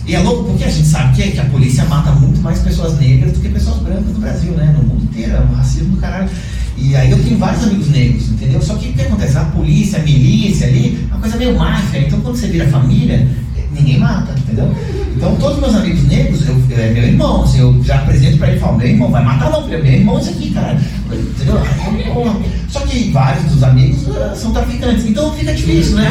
E 0.07 0.15
é 0.15 0.21
louco 0.21 0.51
porque 0.51 0.65
a 0.65 0.71
gente 0.71 0.87
sabe 0.87 1.17
que, 1.17 1.33
que 1.33 1.41
a 1.41 1.45
polícia 1.47 1.85
mata 1.85 2.13
muito 2.13 2.41
mais 2.41 2.61
pessoas 2.61 2.99
negras 2.99 3.33
do 3.33 3.41
que 3.41 3.49
pessoas 3.49 3.79
brancas 3.79 4.07
no 4.07 4.21
Brasil, 4.21 4.53
né? 4.53 4.75
No 4.77 4.85
mundo 4.85 5.05
inteiro, 5.05 5.33
é 5.33 5.41
um 5.41 5.55
racismo 5.55 5.97
do 5.97 6.01
caralho. 6.01 6.31
E 6.77 6.95
aí 6.95 7.11
eu 7.11 7.23
tenho 7.23 7.39
vários 7.39 7.65
amigos 7.65 7.89
negros, 7.89 8.29
entendeu? 8.29 8.63
Só 8.63 8.75
que 8.77 8.91
o 8.91 8.93
que 8.93 9.03
acontece? 9.03 9.37
A 9.37 9.45
polícia, 9.45 9.99
a 9.99 10.03
milícia 10.03 10.67
ali, 10.67 11.07
é 11.11 11.15
uma 11.15 11.21
coisa 11.21 11.37
meio 11.37 11.59
máfia. 11.59 12.01
Então 12.01 12.21
quando 12.21 12.37
você 12.37 12.47
vira 12.49 12.69
família, 12.69 13.27
ninguém 13.77 13.99
mata, 13.99 14.35
entendeu? 14.39 14.75
Então 15.15 15.37
todos 15.37 15.61
meus 15.61 15.75
amigos 15.75 16.03
negros, 16.05 16.47
eu, 16.49 16.57
é 16.77 16.91
meu 16.91 17.05
irmão, 17.05 17.43
assim, 17.45 17.61
eu 17.61 17.83
já 17.83 17.97
apresento 17.97 18.39
pra 18.39 18.49
ele 18.49 18.57
e 18.57 18.61
falo, 18.61 18.77
meu 18.77 18.87
irmão, 18.87 19.11
vai 19.11 19.25
matar 19.25 19.51
não, 19.51 19.63
filho, 19.65 19.77
é 19.77 19.83
meu 19.83 19.93
irmão 19.93 20.19
isso 20.19 20.31
aqui, 20.31 20.51
cara. 20.51 20.79
Entendeu? 21.11 21.63
Só 22.69 22.81
que 22.81 23.11
vários 23.11 23.45
dos 23.53 23.63
amigos 23.63 24.07
uh, 24.09 24.35
são 24.35 24.53
traficantes, 24.53 25.07
então 25.07 25.33
fica 25.33 25.55
difícil, 25.55 25.97
né? 25.97 26.07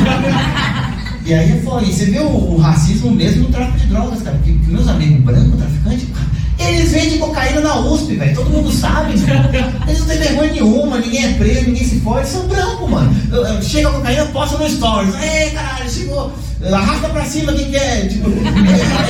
E 1.26 1.34
aí 1.34 1.51
é 1.53 1.55
foda. 1.61 1.84
E 1.84 1.91
você 1.91 2.05
vê 2.05 2.20
o, 2.20 2.57
racismo 2.57 3.11
mesmo 3.11 3.43
no 3.43 3.49
tráfico 3.49 3.80
de 3.80 3.88
drogas, 3.88 4.22
cara. 4.22 4.38
Porque, 4.38 4.55
meus 4.68 4.88
amigos 4.88 5.24
brancos, 5.24 5.57
traficantes, 5.57 6.07
eles 6.58 6.91
vendem 6.91 7.20
cocaína 7.20 7.62
na 7.62 7.80
USP, 7.80 8.16
velho. 8.16 8.36
Todo 8.36 8.49
mundo 8.49 8.72
sabe. 8.72 9.14
Eles 9.88 9.99
não 9.99 10.08
têm 10.08 10.18
vergonha 10.18 10.51
nenhuma, 10.51 10.99
ninguém 10.99 11.26
é 11.26 11.34
preso, 11.34 11.66
ninguém 11.66 11.84
se. 11.84 12.01
Eles 12.06 12.30
são 12.30 12.47
brancos, 12.47 12.89
mano. 12.89 13.14
Chega 13.62 13.89
a 13.89 13.93
cocaína, 13.93 14.26
posta 14.28 14.58
no 14.58 14.70
stories. 14.70 15.16
Ei, 15.22 15.51
caralho, 15.51 15.89
chegou. 15.89 16.34
Arrasta 16.72 17.10
pra 17.10 17.26
cima 17.26 17.53
quem 17.53 17.70
quer. 17.70 18.08
Tipo, 18.08 18.30
é, 18.30 18.34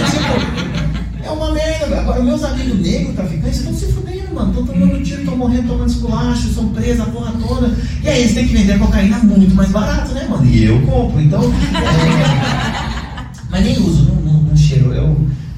tipo, 0.10 1.24
é 1.24 1.30
uma 1.30 1.52
merda. 1.52 2.00
Agora, 2.00 2.22
meus 2.22 2.44
amigos 2.44 2.80
negros, 2.80 3.16
traficantes, 3.16 3.60
estão 3.60 3.74
se 3.74 3.92
fudendo, 3.92 4.34
mano. 4.34 4.50
Estão 4.50 4.66
tomando 4.66 5.04
tiro, 5.04 5.20
estão 5.22 5.38
morrendo, 5.38 5.68
tomando 5.68 5.90
esculacho, 5.90 6.54
são 6.54 6.70
presos, 6.70 7.02
a 7.02 7.06
porra 7.06 7.34
toda. 7.48 7.76
E 8.04 8.10
aí 8.10 8.22
eles 8.22 8.34
têm 8.34 8.48
que 8.48 8.54
vender 8.54 8.80
cocaína 8.80 9.20
muito 9.20 9.56
mais 9.56 9.70
barato, 9.70 10.12
né, 10.14 10.28
mano? 10.30 10.46
E 10.46 10.66
eu 10.66 10.82
compro. 10.82 11.22
Então. 11.22 11.44
É... 11.44 13.06
Mas 13.50 13.64
nem 13.64 13.78
uso, 13.80 14.04
não, 14.06 14.16
não, 14.16 14.42
não 14.42 14.58
cheiro. 14.58 14.94
Eu. 14.94 15.16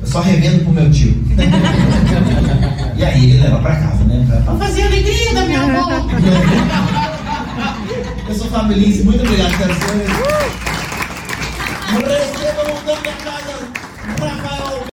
Só 0.08 0.22
revendo 0.22 0.64
pro 0.64 0.74
meu 0.74 0.89
tio. 0.89 1.14
e 2.95 3.03
aí 3.03 3.32
ele 3.32 3.41
leva 3.41 3.60
pra 3.60 3.76
casa, 3.76 4.03
né? 4.05 4.26
Pra, 4.28 4.38
pra 4.41 4.55
fazer 4.55 4.84
a 4.84 4.86
alegria 4.86 5.34
da 5.34 5.45
minha 5.45 5.62
avó. 5.62 6.08
Eu 8.28 8.36
sou 8.36 8.47
Fabrício, 8.47 9.03
muito 9.03 9.22
obrigado, 9.22 9.51
senhores. 9.51 9.78
Recebam 11.89 12.66
um 12.74 12.86
grande 12.86 13.10
casa, 13.24 13.68
Rafael. 14.20 14.78